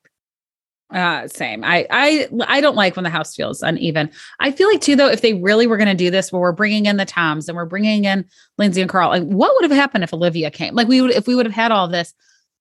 Uh, 0.93 1.27
same. 1.27 1.63
I 1.65 1.85
I 1.89 2.27
I 2.47 2.61
don't 2.61 2.75
like 2.75 2.95
when 2.95 3.03
the 3.03 3.09
house 3.09 3.35
feels 3.35 3.61
uneven. 3.61 4.09
I 4.39 4.51
feel 4.51 4.69
like 4.69 4.79
too 4.79 4.95
though, 4.95 5.09
if 5.09 5.21
they 5.21 5.33
really 5.33 5.67
were 5.67 5.75
going 5.75 5.89
to 5.89 5.93
do 5.93 6.09
this, 6.09 6.31
where 6.31 6.41
we're 6.41 6.53
bringing 6.53 6.85
in 6.85 6.95
the 6.95 7.05
Toms 7.05 7.49
and 7.49 7.57
we're 7.57 7.65
bringing 7.65 8.05
in 8.05 8.25
Lindsay 8.57 8.81
and 8.81 8.89
Carl, 8.89 9.09
like 9.09 9.23
what 9.23 9.53
would 9.55 9.69
have 9.69 9.77
happened 9.77 10.05
if 10.05 10.13
Olivia 10.13 10.49
came? 10.49 10.75
Like 10.75 10.87
we 10.87 11.01
would 11.01 11.11
if 11.11 11.27
we 11.27 11.35
would 11.35 11.45
have 11.45 11.55
had 11.55 11.71
all 11.71 11.87
this. 11.87 12.13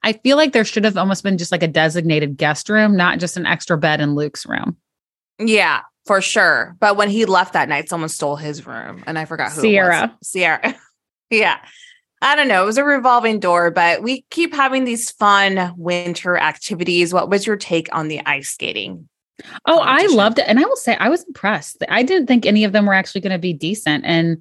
I 0.02 0.12
feel 0.12 0.36
like 0.36 0.52
there 0.52 0.64
should 0.64 0.84
have 0.84 0.96
almost 0.96 1.22
been 1.22 1.38
just 1.38 1.52
like 1.52 1.62
a 1.62 1.68
designated 1.68 2.36
guest 2.36 2.68
room, 2.68 2.96
not 2.96 3.18
just 3.18 3.36
an 3.36 3.46
extra 3.46 3.78
bed 3.78 4.00
in 4.00 4.14
Luke's 4.14 4.44
room. 4.46 4.76
Yeah, 5.38 5.82
for 6.04 6.20
sure. 6.20 6.76
But 6.80 6.96
when 6.96 7.08
he 7.10 7.24
left 7.26 7.52
that 7.52 7.68
night, 7.68 7.88
someone 7.88 8.08
stole 8.08 8.36
his 8.36 8.66
room 8.66 9.02
and 9.06 9.18
I 9.18 9.24
forgot 9.24 9.52
who 9.52 9.60
Sierra. 9.60 10.04
it 10.04 10.10
was. 10.10 10.28
Sierra. 10.28 10.76
yeah. 11.30 11.58
I 12.26 12.34
don't 12.34 12.48
know. 12.48 12.64
It 12.64 12.66
was 12.66 12.76
a 12.76 12.82
revolving 12.82 13.38
door, 13.38 13.70
but 13.70 14.02
we 14.02 14.22
keep 14.30 14.52
having 14.52 14.84
these 14.84 15.12
fun 15.12 15.72
winter 15.76 16.36
activities. 16.36 17.14
What 17.14 17.30
was 17.30 17.46
your 17.46 17.56
take 17.56 17.88
on 17.94 18.08
the 18.08 18.20
ice 18.26 18.50
skating? 18.50 19.08
Oh, 19.64 19.78
I 19.78 20.06
loved 20.06 20.40
it, 20.40 20.46
and 20.48 20.58
I 20.58 20.64
will 20.64 20.74
say 20.74 20.96
I 20.96 21.08
was 21.08 21.22
impressed. 21.22 21.84
I 21.88 22.02
didn't 22.02 22.26
think 22.26 22.44
any 22.44 22.64
of 22.64 22.72
them 22.72 22.84
were 22.84 22.94
actually 22.94 23.20
going 23.20 23.32
to 23.32 23.38
be 23.38 23.52
decent, 23.52 24.04
and 24.04 24.38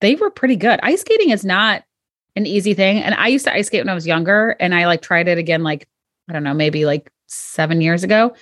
they 0.00 0.14
were 0.14 0.30
pretty 0.30 0.56
good. 0.56 0.80
Ice 0.82 1.02
skating 1.02 1.28
is 1.28 1.44
not 1.44 1.82
an 2.36 2.46
easy 2.46 2.72
thing. 2.72 3.02
And 3.02 3.14
I 3.14 3.28
used 3.28 3.44
to 3.44 3.54
ice 3.54 3.66
skate 3.66 3.82
when 3.82 3.90
I 3.90 3.94
was 3.94 4.06
younger 4.06 4.56
and 4.60 4.74
I 4.74 4.86
like 4.86 5.02
tried 5.02 5.28
it 5.28 5.38
again, 5.38 5.62
like, 5.62 5.88
I 6.28 6.32
don't 6.32 6.44
know, 6.44 6.54
maybe 6.54 6.84
like 6.84 7.10
seven 7.26 7.80
years 7.80 8.02
ago. 8.02 8.34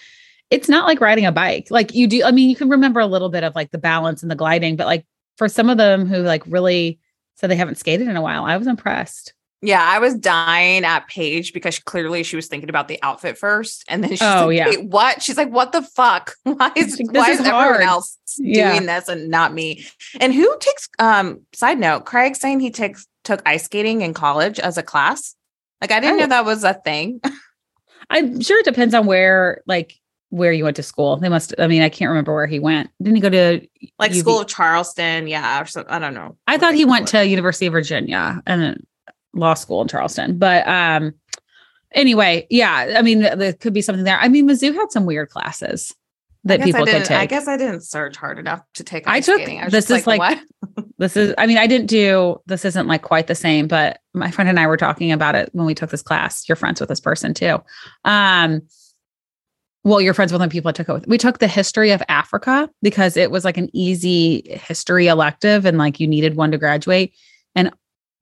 It's 0.50 0.68
not 0.68 0.86
like 0.86 1.00
riding 1.00 1.26
a 1.26 1.32
bike. 1.32 1.68
Like 1.70 1.94
you 1.94 2.06
do, 2.06 2.22
I 2.24 2.32
mean, 2.32 2.50
you 2.50 2.56
can 2.56 2.68
remember 2.68 3.00
a 3.00 3.06
little 3.06 3.28
bit 3.28 3.44
of 3.44 3.54
like 3.54 3.70
the 3.70 3.78
balance 3.78 4.22
and 4.22 4.30
the 4.30 4.36
gliding, 4.36 4.76
but 4.76 4.86
like 4.86 5.06
for 5.36 5.48
some 5.48 5.70
of 5.70 5.78
them 5.78 6.06
who 6.06 6.18
like 6.18 6.42
really 6.46 6.98
said 7.37 7.50
they 7.50 7.57
haven't 7.57 7.79
skated 7.79 8.09
in 8.09 8.17
a 8.17 8.23
while, 8.23 8.45
I 8.45 8.57
was 8.57 8.67
impressed. 8.67 9.35
Yeah, 9.62 9.83
I 9.83 9.99
was 9.99 10.14
dying 10.14 10.85
at 10.85 11.09
Paige 11.09 11.55
because 11.55 11.79
clearly 11.79 12.23
she 12.23 12.37
was 12.37 12.49
thinking 12.49 12.69
about 12.69 12.87
the 12.87 12.99
outfit 13.03 13.38
first, 13.38 13.83
and 13.88 14.03
then 14.05 14.11
she's 14.11 14.21
Oh, 14.23 14.49
like, 14.49 14.57
yeah. 14.59 14.75
What? 14.83 15.23
She's 15.23 15.38
like, 15.38 15.49
"What 15.50 15.73
the 15.73 15.81
fuck? 15.81 16.35
Why 16.43 16.71
is 16.76 16.99
like, 16.99 17.09
"This 17.12 17.21
why 17.21 17.31
is 17.31 17.41
is, 17.41 17.47
everyone 17.47 17.62
hard." 17.64 17.81
else 17.81 18.19
Yeah. 18.38 18.73
doing 18.73 18.85
this 18.87 19.09
and 19.09 19.31
not 19.31 19.55
me?" 19.55 19.87
And 20.21 20.35
who 20.35 20.55
takes? 20.61 20.88
Um, 20.99 21.41
side 21.55 21.79
note: 21.79 22.05
Craig 22.05 22.37
saying 22.37 22.61
he 22.61 22.71
takes 22.71 23.07
took 23.25 23.41
ice 23.47 23.64
skating 23.64 24.03
in 24.03 24.12
college 24.12 24.59
as 24.61 24.76
a 24.76 24.83
class. 24.83 25.35
Like, 25.81 25.93
I 25.93 26.00
didn't 26.00 26.17
Oh. 26.17 26.19
know 26.25 26.26
that 26.29 26.45
was 26.45 26.62
a 26.62 26.75
thing. 26.75 27.23
I'm 28.11 28.43
sure 28.43 28.59
it 28.59 28.67
depends 28.67 28.93
on 28.93 29.07
where, 29.07 29.62
like, 29.67 29.95
where 30.35 30.53
you 30.53 30.64
went 30.64 30.75
to 30.75 30.83
school. 30.83 31.17
They 31.17 31.29
must, 31.29 31.55
I 31.59 31.69
mean, 31.69 31.81
I 31.83 31.88
can't 31.88 32.09
remember 32.09 32.35
where 32.35 32.49
he 32.49 32.59
went. 32.59 32.91
Didn't 33.00 33.14
he 33.14 33.23
go 33.23 33.31
to, 33.31 33.67
like 34.00 34.11
UV 34.11 34.19
School 34.19 34.41
of 34.41 34.49
Charleston, 34.49 35.29
yeah, 35.29 35.62
or 35.62 35.67
so, 35.67 35.85
I 35.88 36.00
don't 36.00 36.14
know. 36.14 36.37
I 36.49 36.59
thought 36.59 36.75
he 36.75 36.85
went 36.85 37.07
to 37.09 37.25
University 37.25 37.67
of 37.67 37.73
Virginia 37.73 38.43
and 38.45 38.61
then 38.61 38.87
law 39.33 39.55
school 39.55 39.81
in 39.83 39.88
Charleston. 39.88 40.38
But 40.38 40.67
um 40.67 41.14
anyway, 41.93 42.49
yeah, 42.50 42.95
I 42.99 43.03
mean, 43.03 43.21
there 43.21 43.53
could 43.53 43.73
be 43.73 43.83
something 43.83 44.05
there. 44.05 44.19
I 44.19 44.26
mean, 44.29 44.49
Mizzou 44.49 44.75
had 44.75 44.91
some 44.91 45.07
weird 45.07 45.31
classes 45.31 45.95
that 46.43 46.62
people 46.62 46.85
could 46.85 47.05
take. 47.05 47.17
I 47.17 47.26
guess 47.26 47.47
I 47.47 47.57
didn't 47.57 47.83
search 47.83 48.17
hard 48.17 48.41
enough 48.41 48.61
to 48.75 48.85
take. 48.85 49.07
I 49.07 49.21
took-. 49.21 49.41
I 49.41 49.69
this 49.69 49.88
is 49.88 50.05
like- 50.07 50.19
what? 50.19 50.38
this 50.99 51.17
is 51.17 51.35
i 51.38 51.47
mean 51.47 51.59
i 51.59 51.67
didn't 51.67 51.88
do 51.88 52.41
this 52.47 52.64
isn't 52.64 52.87
like 52.87 53.03
quite 53.03 53.26
the 53.26 53.35
same 53.35 53.67
but 53.67 53.99
my 54.12 54.31
friend 54.31 54.49
and 54.49 54.61
i 54.61 54.67
were 54.67 54.76
talking 54.76 55.12
about 55.12 55.35
it 55.35 55.50
when 55.53 55.67
we 55.67 55.75
took 55.75 55.91
this 55.91 56.03
class 56.03 56.49
you're 56.49 56.57
friends 56.57 56.81
with 56.81 56.88
this 56.88 57.00
person 57.00 57.35
too 57.35 57.59
um 58.05 58.62
well 59.85 60.00
you're 60.00 60.14
friends 60.14 60.33
with 60.33 60.41
the 60.41 60.49
people 60.49 60.69
i 60.69 60.73
took 60.73 60.88
it 60.88 60.93
with. 60.93 61.07
We 61.07 61.19
took 61.19 61.38
the 61.38 61.49
history 61.49 61.91
of 61.91 62.03
africa 62.09 62.69
because 62.83 63.17
it 63.17 63.31
was 63.31 63.45
like 63.45 63.57
an 63.57 63.71
easy 63.73 64.43
history 64.49 65.07
elective 65.07 65.64
and 65.64 65.79
like 65.79 66.00
you 66.00 66.07
needed 66.07 66.37
one 66.37 66.50
to 66.50 66.59
graduate. 66.59 67.14
And 67.55 67.71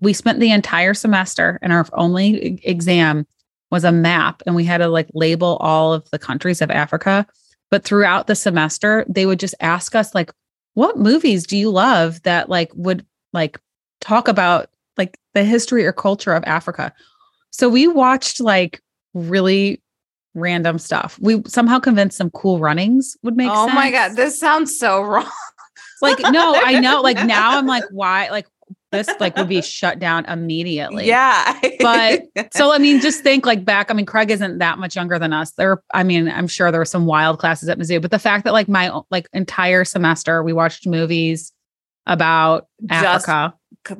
we 0.00 0.12
spent 0.12 0.40
the 0.40 0.50
entire 0.50 0.94
semester 0.94 1.58
and 1.62 1.72
our 1.72 1.86
only 1.94 2.60
exam 2.64 3.26
was 3.70 3.84
a 3.84 3.92
map 3.92 4.42
and 4.44 4.54
we 4.54 4.64
had 4.64 4.78
to 4.78 4.88
like 4.88 5.08
label 5.14 5.56
all 5.60 5.94
of 5.94 6.08
the 6.10 6.18
countries 6.18 6.60
of 6.60 6.70
africa. 6.70 7.26
But 7.70 7.84
throughout 7.84 8.26
the 8.26 8.34
semester 8.34 9.06
they 9.08 9.26
would 9.26 9.40
just 9.40 9.54
ask 9.60 9.94
us 9.94 10.14
like 10.14 10.32
what 10.74 10.98
movies 10.98 11.46
do 11.46 11.56
you 11.56 11.70
love 11.70 12.22
that 12.22 12.48
like 12.48 12.70
would 12.74 13.04
like 13.32 13.58
talk 14.00 14.28
about 14.28 14.68
like 14.96 15.18
the 15.34 15.44
history 15.44 15.86
or 15.86 15.92
culture 15.92 16.32
of 16.32 16.44
Africa? 16.44 16.92
So 17.50 17.68
we 17.68 17.86
watched 17.86 18.40
like 18.40 18.80
really 19.14 19.81
random 20.34 20.78
stuff. 20.78 21.18
We 21.20 21.42
somehow 21.46 21.78
convinced 21.78 22.16
some 22.16 22.30
cool 22.30 22.58
runnings 22.58 23.16
would 23.22 23.36
make 23.36 23.50
oh 23.50 23.66
sense. 23.66 23.74
my 23.74 23.90
god, 23.90 24.16
this 24.16 24.38
sounds 24.38 24.78
so 24.78 25.02
wrong. 25.02 25.28
like 26.00 26.18
no, 26.30 26.54
I 26.54 26.78
know. 26.80 27.00
Like 27.00 27.24
now 27.24 27.58
I'm 27.58 27.66
like, 27.66 27.84
why 27.90 28.28
like 28.30 28.46
this 28.90 29.08
like 29.20 29.36
would 29.36 29.48
be 29.48 29.62
shut 29.62 29.98
down 29.98 30.24
immediately. 30.26 31.06
yeah, 31.06 31.58
But- 31.80 32.22
So 32.52 32.72
I 32.72 32.78
mean, 32.78 33.00
just 33.00 33.22
think 33.22 33.46
like 33.46 33.64
back. 33.64 33.90
I 33.90 33.94
mean, 33.94 34.04
Craig 34.06 34.30
isn't 34.30 34.58
that 34.58 34.78
much 34.78 34.96
younger 34.96 35.18
than 35.18 35.32
us. 35.32 35.52
There, 35.52 35.82
I 35.94 36.02
mean, 36.02 36.28
I'm 36.28 36.46
sure 36.46 36.70
there 36.70 36.80
were 36.80 36.84
some 36.84 37.06
wild 37.06 37.38
classes 37.38 37.68
at 37.70 37.78
Mizzou, 37.78 38.02
but 38.02 38.10
the 38.10 38.18
fact 38.18 38.44
that 38.44 38.52
like 38.52 38.68
my 38.68 38.90
like 39.10 39.28
entire 39.32 39.84
semester 39.84 40.42
we 40.42 40.52
watched 40.52 40.86
movies 40.86 41.52
about 42.06 42.66
Just- 42.86 43.28
Africa. 43.28 43.54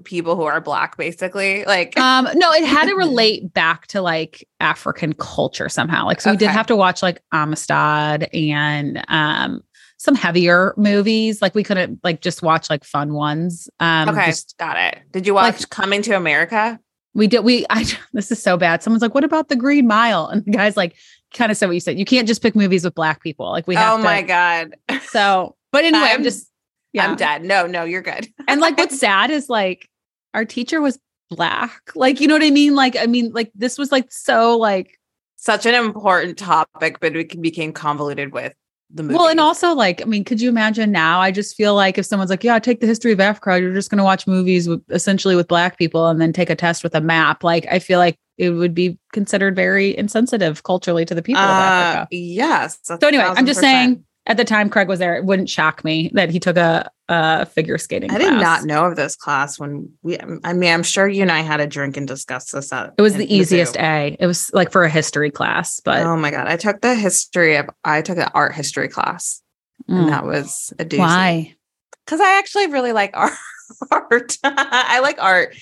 People 0.05 0.37
who 0.37 0.43
are 0.43 0.61
black, 0.61 0.97
basically. 0.97 1.65
Like, 1.65 1.99
Um, 1.99 2.29
no, 2.35 2.53
it 2.53 2.65
had 2.65 2.89
to 2.89 2.95
relate 2.97 3.53
back 3.53 3.87
to 3.89 4.01
like 4.03 4.47
African 4.61 5.13
culture 5.15 5.69
somehow. 5.69 6.07
Like, 6.07 6.21
so 6.21 6.31
we 6.31 6.37
did 6.37 6.49
have 6.51 6.67
to 6.69 6.77
watch 6.77 7.03
like 7.03 7.23
Amistad 7.33 8.29
and 8.33 9.05
um 9.09 9.63
some 9.99 10.15
heavier 10.17 10.75
movies. 10.77 11.41
Like 11.41 11.55
we 11.55 11.63
couldn't 11.63 12.01
like 12.03 12.21
just 12.23 12.43
watch 12.43 12.69
like 12.71 12.85
fun 12.85 13.13
ones. 13.15 13.69
Um 13.81 14.09
okay, 14.09 14.27
just- 14.27 14.57
got 14.59 14.77
it. 14.77 14.99
Did 15.13 15.27
you 15.27 15.35
watch 15.35 15.61
like- 15.61 15.71
Coming 15.71 16.03
to 16.03 16.13
America? 16.17 16.79
we 17.15 17.27
did 17.27 17.45
we 17.45 17.67
I 17.71 17.85
this 18.13 18.31
is 18.33 18.43
so 18.43 18.57
bad. 18.57 18.83
Someone's 18.83 19.03
like, 19.03 19.15
what 19.15 19.25
about 19.25 19.49
the 19.49 19.57
Green 19.57 19.87
Mile? 19.87 20.27
And 20.29 20.45
the 20.45 20.51
guy's 20.51 20.77
like, 20.77 20.97
kind 21.35 21.51
of 21.53 21.57
said 21.59 21.67
what 21.67 21.73
you 21.75 21.81
said. 21.81 21.99
You 21.99 22.05
can't 22.05 22.27
just 22.27 22.43
pick 22.43 22.55
movies 22.57 22.85
with 22.85 22.95
black 22.95 23.23
people. 23.23 23.51
Like 23.51 23.67
we 23.67 23.75
have 23.75 23.95
Oh 23.95 23.97
to 23.99 24.03
my 24.03 24.23
god, 24.23 24.77
so 25.09 25.57
but 25.73 25.85
anyway, 25.85 26.05
I'm, 26.05 26.09
I'm- 26.11 26.23
just 26.23 26.49
yeah. 26.93 27.07
I'm 27.07 27.17
dead. 27.17 27.45
No, 27.45 27.67
no, 27.67 27.85
you're 27.85 28.03
good. 28.03 28.29
and 28.49 28.61
like 28.61 28.77
what's 28.77 28.99
sad 28.99 29.31
is 29.31 29.49
like 29.49 29.89
our 30.35 30.45
teacher 30.45 30.81
was 30.81 30.99
black. 31.31 31.93
Like, 31.95 32.21
you 32.21 32.29
know 32.29 32.35
what 32.35 32.43
I 32.43 32.51
mean? 32.51 32.75
Like, 32.75 32.97
I 32.97 33.07
mean, 33.07 33.33
like 33.33 33.51
this 33.55 33.79
was 33.79 33.93
like 33.93 34.13
so 34.13 34.57
like 34.59 34.99
Such 35.37 35.67
an 35.67 35.75
important 35.75 36.39
topic, 36.39 37.01
but 37.01 37.17
it 37.17 37.41
became 37.41 37.73
convoluted 37.73 38.33
with 38.33 38.55
the 38.91 39.03
movie. 39.03 39.15
Well, 39.15 39.29
and 39.29 39.41
also 39.41 39.75
like, 39.75 40.03
I 40.03 40.05
mean, 40.05 40.25
could 40.25 40.41
you 40.41 40.49
imagine 40.49 40.93
now? 40.93 41.21
I 41.21 41.31
just 41.31 41.57
feel 41.57 41.75
like 41.75 41.99
if 41.99 42.07
someone's 42.07 42.31
like, 42.31 42.45
"Yeah, 42.45 42.59
take 42.59 42.81
the 42.81 42.87
history 42.87 43.13
of 43.13 43.21
Africa," 43.21 43.59
you're 43.61 43.75
just 43.75 43.91
going 43.91 43.99
to 43.99 44.05
watch 44.05 44.27
movies 44.27 44.69
with 44.69 44.83
essentially 44.91 45.35
with 45.35 45.49
black 45.49 45.79
people 45.79 46.09
and 46.09 46.21
then 46.21 46.33
take 46.33 46.51
a 46.51 46.55
test 46.55 46.83
with 46.85 46.95
a 46.95 47.01
map. 47.01 47.43
Like, 47.43 47.67
I 47.71 47.79
feel 47.79 47.99
like 47.99 48.17
it 48.39 48.51
would 48.51 48.75
be 48.75 48.99
considered 49.13 49.57
very 49.57 49.97
insensitive 49.97 50.63
culturally 50.63 51.05
to 51.05 51.15
the 51.15 51.23
people 51.23 51.43
of 51.43 51.49
uh, 51.49 51.53
Africa. 51.53 52.09
yes. 52.11 52.79
So 52.83 52.99
anyway, 53.03 53.25
I'm 53.25 53.47
just 53.47 53.61
1000%. 53.61 53.63
saying. 53.63 54.05
At 54.27 54.37
the 54.37 54.45
time 54.45 54.71
Craig 54.71 54.87
was 54.87 55.01
there, 55.01 55.17
it 55.17 55.25
wouldn't 55.25 55.51
shock 55.51 55.85
me 55.85 56.11
that 56.15 56.31
he 56.31 56.39
took 56.39 56.57
a, 56.57 56.89
a 57.09 57.45
figure 57.47 57.77
skating. 57.77 58.11
I 58.11 58.19
did 58.19 58.35
not 58.35 58.65
know 58.65 58.85
of 58.85 58.95
this 58.95 59.17
class 59.17 59.59
when 59.59 59.91
we. 60.03 60.17
I 60.45 60.53
mean, 60.53 60.73
I'm 60.73 60.85
sure 60.85 61.09
you 61.09 61.23
and 61.23 61.33
I 61.33 61.41
had 61.41 61.61
a 61.61 61.67
drink 61.67 61.97
and 61.97 62.07
discussed 62.07 62.53
this. 62.53 62.73
At, 62.73 62.95
It 62.97 63.03
was 63.03 63.17
the 63.17 63.33
easiest. 63.35 63.77
A. 63.79 64.17
It 64.21 64.27
was 64.27 64.53
like 64.53 64.71
for 64.71 64.85
a 64.85 64.91
history 64.91 65.31
class, 65.31 65.81
but 65.81 66.03
oh 66.07 66.17
my 66.17 66.31
god, 66.31 66.47
I 66.47 66.57
took 66.57 66.81
the 66.83 66.95
history 66.95 67.57
of. 67.57 67.69
I 67.85 68.01
took 68.03 68.19
an 68.19 68.29
art 68.33 68.55
history 68.55 68.89
class, 68.89 69.43
mm, 69.91 69.99
and 69.99 70.09
that 70.09 70.25
was 70.25 70.73
a 70.79 70.85
doozy. 70.85 70.99
why? 70.99 71.57
because 72.05 72.21
I 72.21 72.39
actually 72.39 72.69
really 72.69 72.93
like 72.93 73.17
art. 73.17 73.33
art. 73.91 74.39
I 74.45 75.01
like 75.01 75.21
art. 75.21 75.57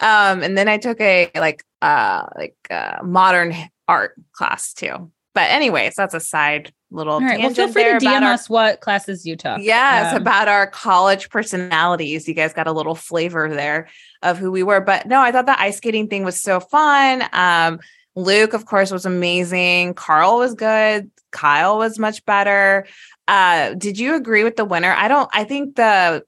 Um, 0.00 0.42
and 0.42 0.56
then 0.56 0.68
I 0.68 0.78
took 0.78 1.00
a 1.00 1.30
like 1.34 1.64
uh 1.80 2.26
like 2.36 2.56
uh 2.70 2.98
modern 3.02 3.54
art 3.88 4.14
class 4.32 4.72
too. 4.72 5.10
But 5.34 5.50
anyways, 5.50 5.94
that's 5.94 6.14
a 6.14 6.20
side 6.20 6.72
little 6.90 7.14
All 7.14 7.20
right. 7.20 7.38
Well, 7.40 7.54
feel 7.54 7.68
free 7.72 7.84
to 7.84 7.98
DM 7.98 8.22
our- 8.22 8.34
us 8.34 8.50
what 8.50 8.80
classes 8.80 9.24
you 9.24 9.34
took. 9.36 9.60
Yes, 9.60 10.12
Um, 10.14 10.20
about 10.20 10.46
our 10.48 10.66
college 10.66 11.30
personalities. 11.30 12.28
You 12.28 12.34
guys 12.34 12.52
got 12.52 12.66
a 12.66 12.72
little 12.72 12.94
flavor 12.94 13.48
there 13.48 13.88
of 14.22 14.36
who 14.38 14.50
we 14.52 14.62
were. 14.62 14.80
But 14.80 15.06
no, 15.06 15.20
I 15.20 15.32
thought 15.32 15.46
the 15.46 15.58
ice 15.60 15.78
skating 15.78 16.08
thing 16.08 16.22
was 16.24 16.40
so 16.40 16.60
fun. 16.60 17.24
Um, 17.32 17.80
Luke, 18.14 18.52
of 18.52 18.66
course, 18.66 18.90
was 18.90 19.06
amazing. 19.06 19.94
Carl 19.94 20.36
was 20.38 20.52
good. 20.54 21.10
Kyle 21.30 21.78
was 21.78 21.98
much 21.98 22.22
better. 22.26 22.86
Uh, 23.26 23.72
did 23.72 23.98
you 23.98 24.14
agree 24.16 24.44
with 24.44 24.56
the 24.56 24.66
winner? 24.66 24.92
I 24.92 25.08
don't, 25.08 25.30
I 25.32 25.44
think 25.44 25.76
the 25.76 26.22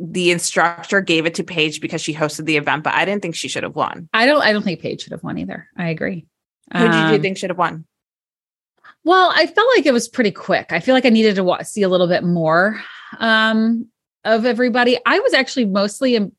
the 0.00 0.30
instructor 0.30 1.00
gave 1.00 1.26
it 1.26 1.34
to 1.34 1.42
Paige 1.42 1.80
because 1.80 2.00
she 2.00 2.14
hosted 2.14 2.44
the 2.46 2.56
event, 2.56 2.84
but 2.84 2.94
I 2.94 3.04
didn't 3.04 3.20
think 3.20 3.34
she 3.34 3.48
should 3.48 3.64
have 3.64 3.74
won. 3.74 4.08
I 4.14 4.26
don't. 4.26 4.40
I 4.40 4.52
don't 4.52 4.62
think 4.62 4.80
Paige 4.80 5.02
should 5.02 5.12
have 5.12 5.24
won 5.24 5.36
either. 5.38 5.66
I 5.76 5.88
agree. 5.88 6.24
Who 6.72 6.78
did 6.84 6.94
you 6.94 7.00
Um, 7.16 7.20
think 7.20 7.36
should 7.36 7.50
have 7.50 7.58
won? 7.58 7.84
Well, 9.08 9.32
I 9.34 9.46
felt 9.46 9.66
like 9.74 9.86
it 9.86 9.94
was 9.94 10.06
pretty 10.06 10.30
quick. 10.32 10.66
I 10.70 10.80
feel 10.80 10.94
like 10.94 11.06
I 11.06 11.08
needed 11.08 11.36
to 11.36 11.58
see 11.64 11.80
a 11.80 11.88
little 11.88 12.08
bit 12.08 12.24
more 12.24 12.78
um, 13.18 13.86
of 14.22 14.44
everybody. 14.44 14.98
I 15.06 15.18
was 15.20 15.32
actually 15.32 15.64
mostly 15.64 16.14
im- 16.14 16.32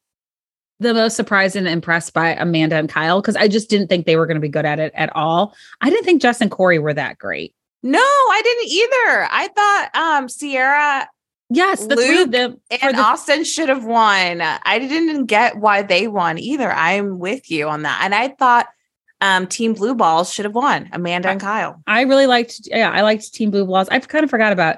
the 0.79 0.93
most 0.93 1.15
surprised 1.15 1.55
and 1.55 1.67
impressed 1.67 2.13
by 2.13 2.35
Amanda 2.35 2.75
and 2.75 2.87
Kyle 2.87 3.21
because 3.21 3.35
I 3.35 3.47
just 3.47 3.71
didn't 3.71 3.87
think 3.87 4.05
they 4.05 4.17
were 4.17 4.27
going 4.27 4.35
to 4.35 4.39
be 4.41 4.49
good 4.49 4.67
at 4.67 4.79
it 4.79 4.93
at 4.93 5.09
all. 5.15 5.55
I 5.81 5.89
didn't 5.89 6.05
think 6.05 6.21
Jess 6.21 6.41
and 6.41 6.51
Corey 6.51 6.77
were 6.77 6.93
that 6.93 7.17
great. 7.17 7.55
No, 7.81 7.97
I 7.97 8.41
didn't 8.43 8.67
either. 8.67 9.27
I 9.31 9.47
thought 9.55 10.17
um 10.19 10.29
Sierra 10.29 11.09
Yes, 11.49 11.87
the 11.87 11.95
three 11.95 12.21
of 12.21 12.29
them. 12.31 12.61
and 12.83 12.95
the- 12.95 13.01
Austen 13.01 13.45
should 13.45 13.69
have 13.69 13.83
won. 13.83 14.41
I 14.41 14.77
didn't 14.77 15.25
get 15.25 15.57
why 15.57 15.81
they 15.81 16.07
won 16.07 16.37
either. 16.37 16.71
I'm 16.71 17.17
with 17.17 17.49
you 17.49 17.67
on 17.67 17.81
that. 17.81 18.01
And 18.03 18.13
I 18.13 18.27
thought 18.27 18.67
um, 19.21 19.47
Team 19.47 19.73
Blue 19.73 19.95
Balls 19.95 20.33
should 20.33 20.45
have 20.45 20.55
won. 20.55 20.89
Amanda 20.93 21.29
and 21.29 21.41
Kyle. 21.41 21.81
I 21.87 22.01
really 22.01 22.27
liked. 22.27 22.61
Yeah, 22.65 22.91
I 22.91 23.01
liked 23.01 23.33
Team 23.33 23.51
Blue 23.51 23.65
Balls. 23.65 23.89
I've 23.89 24.07
kind 24.07 24.23
of 24.23 24.29
forgot 24.29 24.53
about 24.53 24.77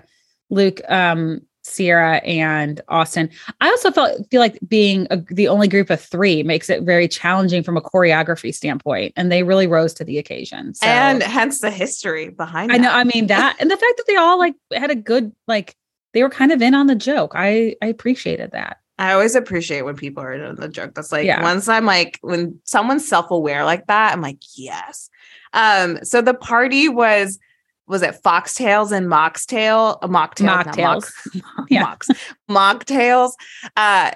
Luke, 0.49 0.81
um, 0.89 1.41
Sierra, 1.63 2.17
and 2.17 2.81
Austen. 2.87 3.29
I 3.61 3.67
also 3.67 3.91
felt 3.91 4.29
feel 4.31 4.41
like 4.41 4.57
being 4.67 5.07
a, 5.11 5.17
the 5.17 5.47
only 5.47 5.67
group 5.67 5.89
of 5.89 6.01
three 6.01 6.41
makes 6.41 6.69
it 6.69 6.83
very 6.83 7.07
challenging 7.07 7.61
from 7.61 7.77
a 7.77 7.81
choreography 7.81 8.53
standpoint, 8.53 9.13
and 9.15 9.31
they 9.31 9.43
really 9.43 9.67
rose 9.67 9.93
to 9.95 10.03
the 10.03 10.17
occasion. 10.17 10.73
So, 10.73 10.87
and 10.87 11.21
hence 11.21 11.59
the 11.61 11.71
history 11.71 12.29
behind 12.29 12.71
it. 12.71 12.75
I 12.75 12.77
know. 12.77 12.91
I 12.91 13.03
mean 13.03 13.27
that, 13.27 13.57
and 13.59 13.69
the 13.69 13.77
fact 13.77 13.97
that 13.97 14.05
they 14.07 14.15
all 14.15 14.39
like 14.39 14.55
had 14.73 14.89
a 14.89 14.95
good 14.95 15.33
like 15.47 15.75
they 16.13 16.23
were 16.23 16.29
kind 16.29 16.51
of 16.51 16.61
in 16.61 16.73
on 16.73 16.87
the 16.87 16.95
joke. 16.95 17.33
I 17.35 17.75
I 17.81 17.87
appreciated 17.87 18.51
that. 18.51 18.77
I 19.01 19.13
always 19.13 19.33
appreciate 19.33 19.81
when 19.81 19.95
people 19.95 20.21
are 20.21 20.31
in 20.33 20.55
the 20.57 20.67
joke. 20.69 20.93
That's 20.93 21.11
like 21.11 21.25
Yeah. 21.25 21.41
once 21.41 21.67
I'm 21.67 21.85
like 21.85 22.19
when 22.21 22.59
someone's 22.65 23.07
self-aware 23.07 23.65
like 23.65 23.87
that, 23.87 24.13
I'm 24.13 24.21
like, 24.21 24.37
yes. 24.55 25.09
Um, 25.53 25.97
so 26.03 26.21
the 26.21 26.35
party 26.35 26.87
was 26.87 27.39
was 27.87 28.03
it 28.03 28.21
foxtails 28.23 28.91
and 28.91 29.07
moxtail? 29.07 29.97
Uh, 30.03 30.07
mocktails, 30.07 30.43
not 30.45 30.67
Mocktails. 30.67 31.11
mock- 31.33 31.65
Yeah. 31.69 31.81
mocks, 31.81 32.07
mocktails. 32.49 33.31
Uh, 33.75 34.11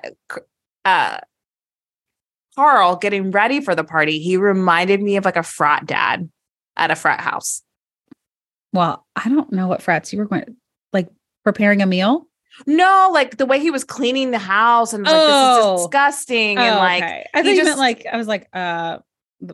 uh 0.86 1.18
Carl 2.56 2.96
getting 2.96 3.32
ready 3.32 3.60
for 3.62 3.76
the 3.76 3.84
party, 3.84 4.20
he 4.20 4.38
reminded 4.38 5.02
me 5.02 5.18
of 5.18 5.26
like 5.26 5.36
a 5.36 5.44
frat 5.44 5.86
dad 5.86 6.30
at 6.78 6.92
a 6.92 6.96
frat 6.96 7.20
house. 7.22 7.64
Well, 8.72 9.06
I 9.16 9.28
don't 9.30 9.52
know 9.52 9.68
what 9.68 9.82
frats 9.82 10.14
you 10.14 10.20
were 10.20 10.26
going 10.26 10.56
like 10.94 11.10
preparing 11.44 11.82
a 11.82 11.86
meal. 11.86 12.28
No, 12.66 13.10
like 13.14 13.38
the 13.38 13.46
way 13.46 13.60
he 13.60 13.72
was 13.72 13.84
cleaning 13.84 14.32
the 14.32 14.38
house 14.40 14.94
and 14.94 15.04
was 15.04 15.12
like, 15.12 15.22
this 15.22 15.30
Oh. 15.32 15.76
is 15.76 15.82
disgusting. 15.82 16.58
and 16.58 16.76
Oh, 16.76 16.80
like 16.80 17.04
okay. 17.04 17.26
I 17.34 17.42
he 17.42 17.56
just- 17.56 17.66
meant 17.66 17.80
like 17.80 18.06
I 18.12 18.18
was 18.18 18.28
like, 18.28 18.48
uh, 18.54 19.00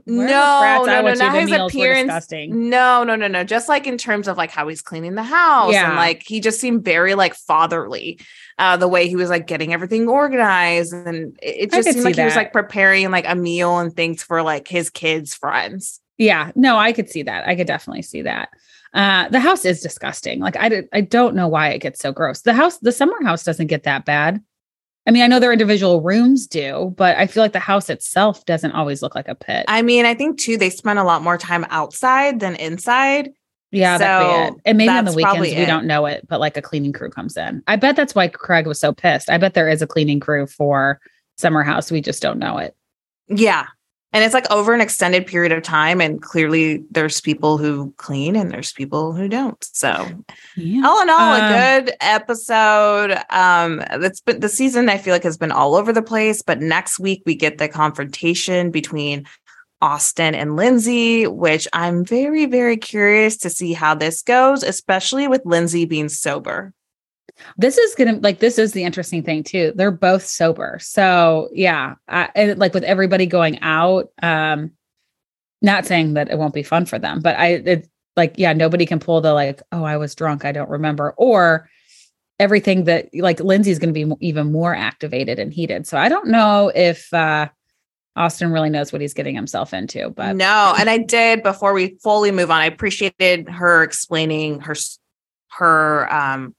No, 0.05 0.25
no, 0.25 0.41
I 0.41 1.01
no, 1.01 1.13
not 1.13 1.33
his 1.35 1.51
appearance. 1.51 2.31
No, 2.31 3.03
no, 3.03 3.15
no, 3.15 3.27
no. 3.27 3.43
Just 3.43 3.67
like 3.67 3.87
in 3.87 3.97
terms 3.97 4.27
of 4.27 4.37
like 4.37 4.51
how 4.51 4.67
he's 4.67 4.81
cleaning 4.81 5.15
the 5.15 5.23
house. 5.23 5.73
Yeah. 5.73 5.87
And 5.87 5.95
like 5.95 6.23
he 6.25 6.39
just 6.39 6.59
seemed 6.59 6.85
very 6.85 7.15
like 7.15 7.33
fatherly. 7.35 8.19
Uh, 8.59 8.77
the 8.77 8.87
way 8.87 9.07
he 9.09 9.15
was 9.15 9.29
like 9.29 9.47
getting 9.47 9.73
everything 9.73 10.07
organized. 10.07 10.93
And 10.93 11.35
it, 11.41 11.63
it 11.63 11.71
just 11.71 11.85
seemed 11.85 11.97
see 11.97 12.03
like 12.03 12.15
he 12.15 12.23
was 12.23 12.35
like 12.35 12.53
preparing 12.53 13.09
like 13.09 13.25
a 13.27 13.33
meal 13.35 13.79
and 13.79 13.91
things 13.91 14.21
for 14.21 14.43
like 14.43 14.67
his 14.67 14.91
kids' 14.91 15.33
friends. 15.33 15.99
Yeah, 16.19 16.51
no, 16.53 16.77
I 16.77 16.93
could 16.93 17.09
see 17.09 17.23
that. 17.23 17.47
I 17.47 17.55
could 17.55 17.65
definitely 17.65 18.03
see 18.03 18.21
that. 18.21 18.49
Uh, 18.93 19.29
the 19.29 19.39
house 19.39 19.63
is 19.63 19.81
disgusting. 19.81 20.39
Like 20.39 20.57
I, 20.57 20.83
I 20.91 21.01
don't 21.01 21.35
know 21.35 21.47
why 21.47 21.69
it 21.69 21.79
gets 21.79 21.99
so 21.99 22.11
gross. 22.11 22.41
The 22.41 22.53
house, 22.53 22.77
the 22.79 22.91
summer 22.91 23.23
house 23.23 23.43
doesn't 23.43 23.67
get 23.67 23.83
that 23.83 24.05
bad. 24.05 24.41
I 25.07 25.11
mean, 25.11 25.23
I 25.23 25.27
know 25.27 25.39
their 25.39 25.51
individual 25.51 26.01
rooms 26.01 26.45
do, 26.45 26.93
but 26.95 27.17
I 27.17 27.25
feel 27.25 27.41
like 27.41 27.53
the 27.53 27.59
house 27.59 27.89
itself 27.89 28.45
doesn't 28.45 28.73
always 28.73 29.01
look 29.01 29.15
like 29.15 29.27
a 29.27 29.35
pit. 29.35 29.65
I 29.67 29.81
mean, 29.81 30.05
I 30.05 30.13
think 30.13 30.39
too, 30.39 30.57
they 30.57 30.69
spent 30.69 30.99
a 30.99 31.03
lot 31.03 31.23
more 31.23 31.37
time 31.37 31.65
outside 31.69 32.39
than 32.39 32.55
inside. 32.55 33.31
yeah, 33.71 33.97
so 33.97 34.53
it. 34.53 34.61
And 34.65 34.77
maybe 34.77 34.89
on 34.89 35.05
the 35.05 35.13
weekends 35.13 35.39
we 35.39 35.53
it. 35.53 35.65
don't 35.65 35.87
know 35.87 36.05
it, 36.05 36.27
but 36.27 36.39
like 36.39 36.55
a 36.55 36.61
cleaning 36.61 36.93
crew 36.93 37.09
comes 37.09 37.35
in. 37.35 37.63
I 37.67 37.77
bet 37.77 37.95
that's 37.95 38.13
why 38.13 38.27
Craig 38.27 38.67
was 38.67 38.79
so 38.79 38.93
pissed. 38.93 39.29
I 39.29 39.37
bet 39.37 39.53
there 39.53 39.69
is 39.69 39.81
a 39.81 39.87
cleaning 39.87 40.19
crew 40.19 40.45
for 40.45 40.99
summer 41.37 41.63
house. 41.63 41.89
We 41.89 42.01
just 42.01 42.21
don't 42.21 42.37
know 42.37 42.57
it. 42.57 42.75
Yeah. 43.27 43.67
And 44.13 44.23
it's 44.25 44.33
like 44.33 44.49
over 44.51 44.73
an 44.73 44.81
extended 44.81 45.25
period 45.25 45.53
of 45.53 45.63
time. 45.63 46.01
And 46.01 46.21
clearly 46.21 46.83
there's 46.91 47.21
people 47.21 47.57
who 47.57 47.93
clean 47.97 48.35
and 48.35 48.51
there's 48.51 48.73
people 48.73 49.13
who 49.13 49.29
don't. 49.29 49.63
So 49.73 50.25
Yeah. 50.55 50.85
all 50.85 51.01
in 51.01 51.09
all, 51.09 51.33
Um, 51.33 51.43
a 51.43 51.47
good 51.47 51.95
episode. 52.01 53.17
Um, 53.29 53.77
that's 53.99 54.19
been 54.19 54.41
the 54.41 54.49
season 54.49 54.89
I 54.89 54.97
feel 54.97 55.13
like 55.13 55.23
has 55.23 55.37
been 55.37 55.51
all 55.51 55.75
over 55.75 55.93
the 55.93 56.01
place. 56.01 56.41
But 56.41 56.59
next 56.61 56.99
week 56.99 57.23
we 57.25 57.35
get 57.35 57.57
the 57.57 57.69
confrontation 57.69 58.69
between 58.69 59.25
Austen 59.81 60.35
and 60.35 60.55
Lindsay, 60.55 61.25
which 61.25 61.67
I'm 61.73 62.05
very, 62.05 62.45
very 62.45 62.77
curious 62.77 63.37
to 63.37 63.49
see 63.49 63.73
how 63.73 63.95
this 63.95 64.21
goes, 64.21 64.61
especially 64.61 65.27
with 65.27 65.41
Lindsay 65.45 65.85
being 65.85 66.09
sober. 66.09 66.73
This 67.57 67.77
is 67.77 67.95
gonna 67.95 68.19
like 68.21 68.39
this 68.39 68.57
is 68.57 68.73
the 68.73 68.83
interesting 68.83 69.23
thing 69.23 69.43
too 69.43 69.73
they're 69.75 69.91
both 69.91 70.25
sober 70.25 70.77
so 70.81 71.49
yeah 71.53 71.95
I, 72.07 72.53
like 72.57 72.73
with 72.73 72.83
everybody 72.83 73.25
going 73.25 73.59
out 73.61 74.09
um 74.21 74.71
not 75.61 75.85
saying 75.85 76.15
that 76.15 76.29
it 76.29 76.37
won't 76.37 76.53
be 76.53 76.63
fun 76.63 76.85
for 76.85 76.99
them 76.99 77.19
but 77.21 77.37
i 77.37 77.47
it's 77.47 77.87
like 78.15 78.33
yeah 78.37 78.53
nobody 78.53 78.85
can 78.85 78.99
pull 78.99 79.21
the 79.21 79.33
like 79.33 79.61
oh 79.71 79.83
i 79.83 79.97
was 79.97 80.15
drunk 80.15 80.45
i 80.45 80.51
don't 80.51 80.69
remember 80.69 81.13
or 81.17 81.69
everything 82.39 82.85
that 82.85 83.09
like 83.13 83.39
lindsay's 83.39 83.79
going 83.79 83.93
to 83.93 84.05
be 84.05 84.13
even 84.19 84.51
more 84.51 84.75
activated 84.75 85.39
and 85.39 85.53
heated 85.53 85.85
so 85.85 85.97
i 85.97 86.09
don't 86.09 86.27
know 86.27 86.71
if 86.73 87.13
uh 87.13 87.47
austen 88.15 88.51
really 88.51 88.69
knows 88.69 88.91
what 88.91 89.01
he's 89.01 89.13
getting 89.13 89.35
himself 89.35 89.73
into 89.73 90.09
but 90.09 90.35
no, 90.35 90.75
and 90.77 90.89
I 90.89 90.97
did 90.97 91.43
before 91.43 91.73
we 91.73 91.97
fully 92.03 92.31
move 92.31 92.51
on. 92.51 92.59
I 92.59 92.65
appreciated 92.65 93.47
her 93.49 93.83
explaining 93.83 94.59
her 94.59 94.75
her 95.51 96.13
um 96.13 96.55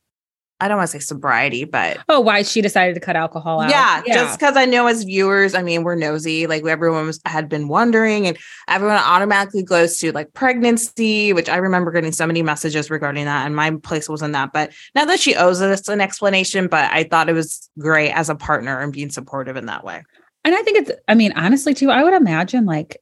I 0.62 0.68
don't 0.68 0.76
want 0.76 0.90
to 0.90 0.98
say 0.98 1.00
sobriety, 1.00 1.64
but 1.64 1.98
oh 2.08 2.20
why 2.20 2.42
she 2.42 2.60
decided 2.60 2.94
to 2.94 3.00
cut 3.00 3.16
alcohol 3.16 3.60
out 3.60 3.70
yeah, 3.70 4.02
just 4.06 4.38
because 4.38 4.56
I 4.56 4.64
know 4.64 4.86
as 4.86 5.02
viewers, 5.02 5.54
I 5.54 5.62
mean, 5.62 5.82
we're 5.82 5.96
nosy. 5.96 6.46
Like 6.46 6.64
everyone 6.64 7.06
was 7.06 7.20
had 7.24 7.48
been 7.48 7.66
wondering, 7.68 8.26
and 8.26 8.38
everyone 8.68 8.96
automatically 8.96 9.62
goes 9.62 9.98
to 9.98 10.12
like 10.12 10.32
pregnancy, 10.34 11.32
which 11.32 11.48
I 11.48 11.56
remember 11.56 11.90
getting 11.90 12.12
so 12.12 12.26
many 12.26 12.42
messages 12.42 12.90
regarding 12.90 13.24
that, 13.24 13.44
and 13.44 13.56
my 13.56 13.72
place 13.82 14.08
wasn't 14.08 14.34
that. 14.34 14.52
But 14.52 14.72
now 14.94 15.04
that 15.04 15.20
she 15.20 15.34
owes 15.34 15.60
us 15.60 15.88
an 15.88 16.00
explanation, 16.00 16.68
but 16.68 16.90
I 16.92 17.04
thought 17.04 17.28
it 17.28 17.34
was 17.34 17.68
great 17.78 18.12
as 18.12 18.30
a 18.30 18.34
partner 18.34 18.78
and 18.80 18.92
being 18.92 19.10
supportive 19.10 19.56
in 19.56 19.66
that 19.66 19.84
way. 19.84 20.02
And 20.44 20.54
I 20.54 20.62
think 20.62 20.78
it's, 20.78 20.90
I 21.08 21.14
mean, 21.14 21.32
honestly, 21.36 21.74
too, 21.74 21.90
I 21.90 22.02
would 22.02 22.14
imagine 22.14 22.66
like, 22.66 23.00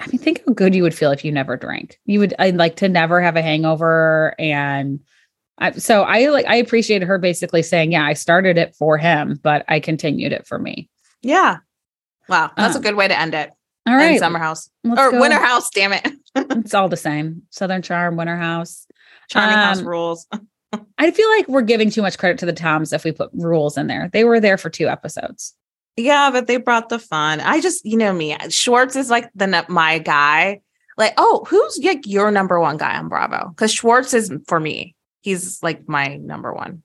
I 0.00 0.06
mean, 0.08 0.18
think 0.18 0.42
how 0.44 0.52
good 0.52 0.74
you 0.74 0.82
would 0.82 0.94
feel 0.94 1.12
if 1.12 1.24
you 1.24 1.30
never 1.30 1.56
drank. 1.56 2.00
You 2.04 2.18
would, 2.20 2.34
I'd 2.38 2.56
like 2.56 2.76
to 2.76 2.88
never 2.88 3.20
have 3.20 3.36
a 3.36 3.42
hangover. 3.42 4.34
And 4.38 5.00
so 5.78 6.02
I 6.02 6.26
like, 6.28 6.46
I 6.46 6.56
appreciated 6.56 7.06
her 7.06 7.18
basically 7.18 7.62
saying, 7.62 7.92
yeah, 7.92 8.04
I 8.04 8.12
started 8.14 8.58
it 8.58 8.74
for 8.74 8.98
him, 8.98 9.38
but 9.42 9.64
I 9.68 9.80
continued 9.80 10.32
it 10.32 10.46
for 10.46 10.58
me. 10.58 10.88
Yeah. 11.22 11.58
Wow, 12.28 12.50
that's 12.56 12.74
a 12.74 12.78
Um, 12.78 12.82
good 12.82 12.96
way 12.96 13.08
to 13.08 13.18
end 13.18 13.34
it. 13.34 13.50
All 13.86 13.94
And 13.94 14.18
summer 14.18 14.38
house 14.38 14.70
let's 14.82 14.98
or 15.00 15.10
go. 15.10 15.20
winter 15.20 15.38
house. 15.38 15.68
Damn 15.70 15.92
it, 15.92 16.08
It's 16.34 16.72
all 16.74 16.88
the 16.88 16.96
same. 16.96 17.42
Southern 17.50 17.82
Charm, 17.82 18.16
Winter 18.16 18.36
House. 18.36 18.86
charming 19.28 19.56
house 19.56 19.80
Um, 19.80 19.86
rules. 19.88 20.26
I 20.98 21.10
feel 21.10 21.28
like 21.30 21.46
we're 21.48 21.60
giving 21.62 21.90
too 21.90 22.02
much 22.02 22.16
credit 22.18 22.38
to 22.38 22.46
the 22.46 22.52
Toms 22.52 22.92
if 22.92 23.04
we 23.04 23.12
put 23.12 23.30
rules 23.34 23.76
in 23.76 23.86
there. 23.86 24.08
They 24.12 24.24
were 24.24 24.40
there 24.40 24.56
for 24.58 24.70
two 24.70 24.88
episodes. 24.88 25.54
Yeah, 25.96 26.30
but 26.32 26.46
they 26.48 26.56
brought 26.56 26.88
the 26.88 26.98
fun. 26.98 27.40
I 27.40 27.60
just, 27.60 27.84
you 27.84 27.96
know 27.96 28.12
me, 28.12 28.36
Schwartz 28.48 28.96
is 28.96 29.10
like 29.10 29.30
the 29.34 29.64
my 29.68 29.98
guy. 29.98 30.62
Like, 30.96 31.14
oh, 31.18 31.44
who's 31.48 31.78
like 31.84 32.06
your 32.06 32.30
number 32.30 32.58
one 32.60 32.76
guy 32.78 32.96
on 32.96 33.08
Bravo? 33.08 33.50
Because 33.50 33.72
Schwartz 33.72 34.14
is 34.14 34.32
for 34.48 34.58
me. 34.58 34.96
He's 35.24 35.62
like 35.62 35.88
my 35.88 36.16
number 36.16 36.52
one. 36.52 36.82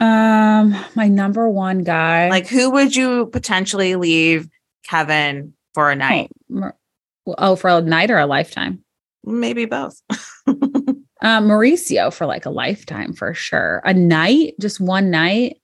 Um, 0.00 0.74
my 0.94 1.08
number 1.08 1.46
one 1.46 1.84
guy, 1.84 2.30
Like, 2.30 2.46
who 2.48 2.70
would 2.70 2.96
you 2.96 3.26
potentially 3.26 3.96
leave 3.96 4.48
Kevin 4.88 5.52
for 5.74 5.90
a 5.90 5.94
night? 5.94 6.30
oh, 6.50 6.72
oh, 7.36 7.54
for 7.56 7.68
a 7.68 7.82
night 7.82 8.10
or 8.10 8.18
a 8.18 8.24
lifetime. 8.26 8.82
Maybe 9.24 9.66
both. 9.66 10.00
Uh, 11.22 11.38
Mauricio 11.42 12.10
for 12.10 12.24
like 12.24 12.46
a 12.46 12.50
lifetime 12.50 13.12
for 13.12 13.34
sure. 13.34 13.82
A 13.84 13.92
night, 13.92 14.54
just 14.58 14.80
one 14.80 15.10
night. 15.10 15.58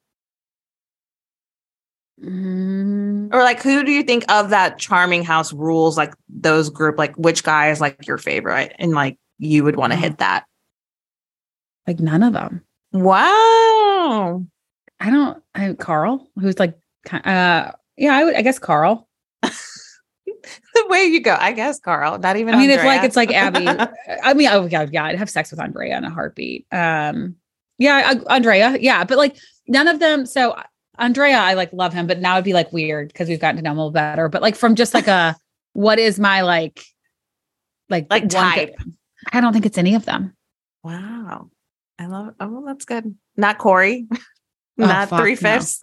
Mm, 2.22 3.32
or 3.32 3.42
like, 3.42 3.62
who 3.62 3.82
do 3.82 3.90
you 3.90 4.02
think 4.02 4.30
of 4.30 4.50
that 4.50 4.78
charming 4.78 5.24
house 5.24 5.54
rules? 5.54 5.96
Like 5.96 6.12
those 6.28 6.68
group, 6.68 6.98
like 6.98 7.14
which 7.16 7.42
guy 7.42 7.70
is 7.70 7.80
like 7.80 8.06
your 8.06 8.18
favorite, 8.18 8.74
and 8.78 8.92
like 8.92 9.18
you 9.38 9.64
would 9.64 9.76
want 9.76 9.94
to 9.94 9.98
Oh. 9.98 10.02
hit 10.02 10.18
that. 10.18 10.44
Like 11.86 12.00
none 12.00 12.22
of 12.22 12.32
them. 12.32 12.62
Wow. 12.92 14.44
I 15.00 15.10
don't. 15.10 15.42
I 15.54 15.72
Carl, 15.74 16.28
who's 16.40 16.58
like, 16.58 16.78
uh, 17.12 17.72
yeah, 17.96 18.14
I 18.14 18.24
would. 18.24 18.34
I 18.36 18.42
guess 18.42 18.58
Carl. 18.58 19.08
The 20.74 20.86
way 20.88 21.04
you 21.04 21.20
go, 21.20 21.36
I 21.38 21.52
guess, 21.52 21.80
Carl. 21.80 22.18
Not 22.18 22.36
even. 22.36 22.54
I 22.54 22.58
mean, 22.58 22.70
it's 22.70 22.84
like 22.84 23.02
it's 23.02 23.16
like 23.16 23.32
Abby. 23.32 23.66
I 24.22 24.34
mean, 24.34 24.48
oh 24.52 24.66
yeah, 24.66 24.86
yeah, 24.92 25.04
I'd 25.04 25.18
have 25.18 25.30
sex 25.30 25.50
with 25.50 25.58
Andrea 25.58 25.96
in 25.96 26.04
a 26.04 26.10
heartbeat. 26.10 26.66
Um, 26.70 27.34
yeah, 27.78 28.12
I- 28.28 28.36
Andrea, 28.36 28.76
yeah, 28.78 29.02
but 29.04 29.16
like 29.18 29.36
none 29.66 29.88
of 29.88 29.98
them. 29.98 30.26
So 30.26 30.54
Andrea, 30.98 31.38
I 31.38 31.54
like 31.54 31.72
love 31.72 31.92
him, 31.94 32.06
but 32.06 32.20
now 32.20 32.34
it'd 32.34 32.44
be 32.44 32.52
like 32.52 32.72
weird 32.72 33.08
because 33.08 33.28
we've 33.28 33.40
gotten 33.40 33.56
to 33.56 33.62
know 33.62 33.72
him 33.72 33.78
a 33.78 33.80
little 33.80 33.90
better. 33.92 34.28
But 34.28 34.42
like 34.42 34.54
from 34.54 34.74
just 34.76 34.92
like 34.94 35.08
a, 35.08 35.34
what 35.72 35.98
is 35.98 36.20
my 36.20 36.42
like, 36.42 36.84
like 37.88 38.06
Like 38.10 38.28
type. 38.28 38.76
good- 38.76 38.94
I 39.32 39.40
don't 39.40 39.52
think 39.52 39.66
it's 39.66 39.78
any 39.78 39.94
of 39.94 40.04
them. 40.04 40.36
Wow. 40.84 41.50
I 41.98 42.06
love 42.06 42.34
Oh, 42.40 42.48
well, 42.48 42.62
that's 42.66 42.84
good. 42.84 43.14
Not 43.36 43.58
Corey. 43.58 44.06
Oh, 44.78 44.84
Not 44.84 45.08
fuck 45.08 45.20
three 45.20 45.30
no. 45.32 45.36
fifths. 45.36 45.80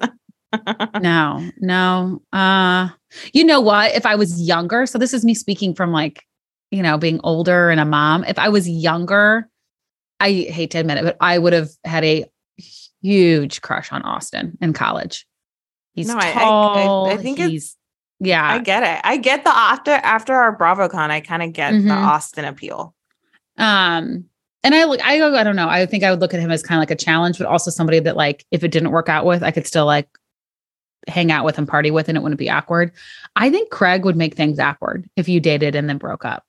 no, 1.01 1.49
no. 1.59 2.21
Uh, 2.31 2.89
you 3.33 3.43
know 3.43 3.59
what? 3.59 3.95
If 3.95 4.05
I 4.05 4.15
was 4.15 4.39
younger, 4.41 4.85
so 4.85 4.99
this 4.99 5.13
is 5.13 5.25
me 5.25 5.33
speaking 5.33 5.73
from 5.73 5.91
like, 5.91 6.23
you 6.69 6.83
know, 6.83 6.97
being 6.99 7.19
older 7.23 7.69
and 7.71 7.79
a 7.79 7.85
mom. 7.85 8.23
If 8.25 8.37
I 8.37 8.49
was 8.49 8.69
younger, 8.69 9.49
I 10.19 10.31
hate 10.31 10.71
to 10.71 10.77
admit 10.79 10.97
it, 10.99 11.03
but 11.03 11.17
I 11.19 11.37
would 11.39 11.53
have 11.53 11.69
had 11.83 12.03
a 12.03 12.25
huge 13.01 13.61
crush 13.61 13.91
on 13.91 14.03
Austen 14.03 14.57
in 14.61 14.73
college. 14.73 15.25
He's 15.95 16.07
No, 16.07 16.17
I- 16.17 16.25
I- 16.27 16.29
I- 16.29 16.33
tall. 16.33 17.09
I 17.09 17.17
think 17.17 17.39
he's 17.39 17.75
yeah. 18.19 18.53
I 18.53 18.59
get 18.59 18.83
it. 18.83 19.01
I 19.03 19.17
get 19.17 19.43
the 19.43 19.49
after 19.55 19.91
after 19.91 20.33
our 20.35 20.55
BravoCon, 20.55 21.09
I 21.09 21.19
kind 21.21 21.41
of 21.43 21.51
get 21.53 21.71
the 21.71 21.77
Mhm. 21.79 22.05
Austen 22.07 22.45
appeal. 22.45 22.93
Um, 23.57 24.25
and 24.63 24.73
I 24.75 24.85
look, 24.85 24.99
I 25.03 25.21
I 25.21 25.43
don't 25.43 25.55
know. 25.55 25.67
I 25.69 25.85
think 25.85 26.03
I 26.03 26.11
would 26.11 26.19
look 26.21 26.33
at 26.33 26.39
him 26.39 26.51
as 26.51 26.63
kind 26.63 26.77
of 26.77 26.81
like 26.81 26.91
a 26.91 26.95
challenge, 27.03 27.37
but 27.37 27.47
also 27.47 27.71
somebody 27.71 27.99
that 27.99 28.15
like 28.17 28.45
if 28.51 28.63
it 28.63 28.71
didn't 28.71 28.91
work 28.91 29.09
out 29.09 29.25
with, 29.25 29.43
I 29.43 29.51
could 29.51 29.67
still 29.67 29.85
like 29.85 30.07
hang 31.07 31.31
out 31.31 31.45
with 31.45 31.57
and 31.57 31.67
party 31.67 31.91
with, 31.91 32.07
and 32.07 32.17
it 32.17 32.21
wouldn't 32.21 32.39
be 32.39 32.49
awkward. 32.49 32.91
I 33.35 33.49
think 33.49 33.69
Craig 33.71 34.05
would 34.05 34.15
make 34.15 34.35
things 34.35 34.59
awkward 34.59 35.09
if 35.15 35.27
you 35.27 35.39
dated 35.39 35.75
and 35.75 35.89
then 35.89 35.97
broke 35.97 36.23
up. 36.25 36.45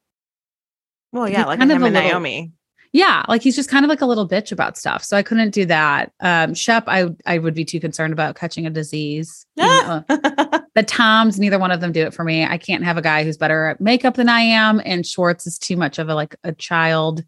Well, 1.12 1.24
He's 1.26 1.34
yeah, 1.34 1.44
like 1.46 1.58
kind 1.58 1.70
him 1.70 1.76
of 1.78 1.82
a 1.82 1.86
and 1.86 1.94
little- 1.94 2.20
Naomie. 2.20 2.52
Yeah, 2.92 3.24
like 3.28 3.42
he's 3.42 3.56
just 3.56 3.68
kind 3.68 3.84
of 3.84 3.88
like 3.88 4.02
a 4.02 4.06
little 4.06 4.28
bitch 4.28 4.52
about 4.52 4.78
stuff. 4.78 5.02
So 5.02 5.16
I 5.16 5.24
couldn't 5.24 5.50
do 5.50 5.64
that. 5.66 6.12
Um, 6.20 6.54
Shep, 6.54 6.84
I 6.86 7.08
I 7.26 7.38
would 7.38 7.52
be 7.54 7.64
too 7.64 7.80
concerned 7.80 8.12
about 8.12 8.36
catching 8.36 8.66
a 8.66 8.70
disease. 8.70 9.46
The 10.76 10.82
Toms, 10.82 11.38
neither 11.38 11.56
one 11.60 11.70
of 11.70 11.80
them 11.80 11.92
do 11.92 12.02
it 12.02 12.12
for 12.12 12.24
me. 12.24 12.44
I 12.44 12.58
can't 12.58 12.82
have 12.82 12.96
a 12.96 13.02
guy 13.02 13.22
who's 13.22 13.36
better 13.36 13.66
at 13.66 13.80
makeup 13.80 14.14
than 14.16 14.28
I 14.28 14.40
am, 14.40 14.82
and 14.84 15.06
Schwartz 15.06 15.46
is 15.46 15.56
too 15.56 15.76
much 15.76 16.00
of 16.00 16.08
a 16.08 16.16
like 16.16 16.34
a 16.42 16.52
child. 16.52 17.22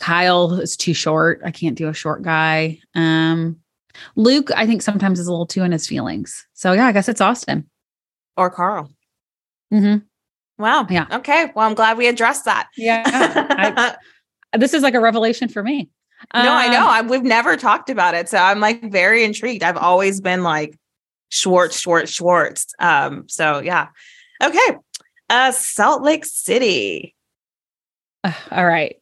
Kyle 0.00 0.54
is 0.54 0.76
too 0.78 0.94
short. 0.94 1.42
I 1.44 1.50
can't 1.50 1.76
do 1.76 1.88
a 1.88 1.92
short 1.94 2.22
guy. 2.22 2.78
Um, 2.94 3.58
Luke, 4.16 4.50
I 4.56 4.66
think 4.66 4.80
sometimes 4.80 5.20
is 5.20 5.26
a 5.26 5.30
little 5.30 5.46
too 5.46 5.62
in 5.62 5.72
his 5.72 5.86
feelings. 5.86 6.46
So 6.54 6.72
yeah, 6.72 6.86
I 6.86 6.92
guess 6.92 7.06
it's 7.08 7.20
Austen. 7.20 7.68
Or 8.34 8.48
Carl. 8.48 8.90
Mm-hmm. 9.72 9.98
Wow. 10.62 10.86
Yeah. 10.88 11.06
Okay. 11.12 11.52
Well, 11.54 11.68
I'm 11.68 11.74
glad 11.74 11.98
we 11.98 12.06
addressed 12.06 12.46
that. 12.46 12.68
Yeah. 12.78 13.02
I- 13.06 13.96
this 14.58 14.72
is 14.72 14.82
like 14.82 14.94
a 14.94 15.00
revelation 15.00 15.48
for 15.48 15.62
me. 15.62 15.90
no, 16.34 16.40
I 16.52 16.66
Um, 16.66 16.72
know. 16.72 16.86
I, 16.88 17.02
we've 17.02 17.22
never 17.22 17.56
talked 17.58 17.90
about 17.90 18.14
it. 18.14 18.28
So 18.30 18.38
I'm 18.38 18.58
like 18.58 18.90
very 18.90 19.22
intrigued. 19.22 19.62
I've 19.62 19.76
always 19.76 20.20
been 20.22 20.42
like 20.42 20.78
Schwartz, 21.28 21.78
Schwartz, 21.78 22.10
Schwartz. 22.10 22.66
Um, 22.78 23.28
so 23.28 23.60
yeah. 23.60 23.88
Okay. 24.42 24.76
Uh 25.28 25.52
Salt 25.52 26.02
Lake 26.02 26.24
City. 26.24 27.14
Ugh, 28.24 28.34
all 28.50 28.66
right. 28.66 28.96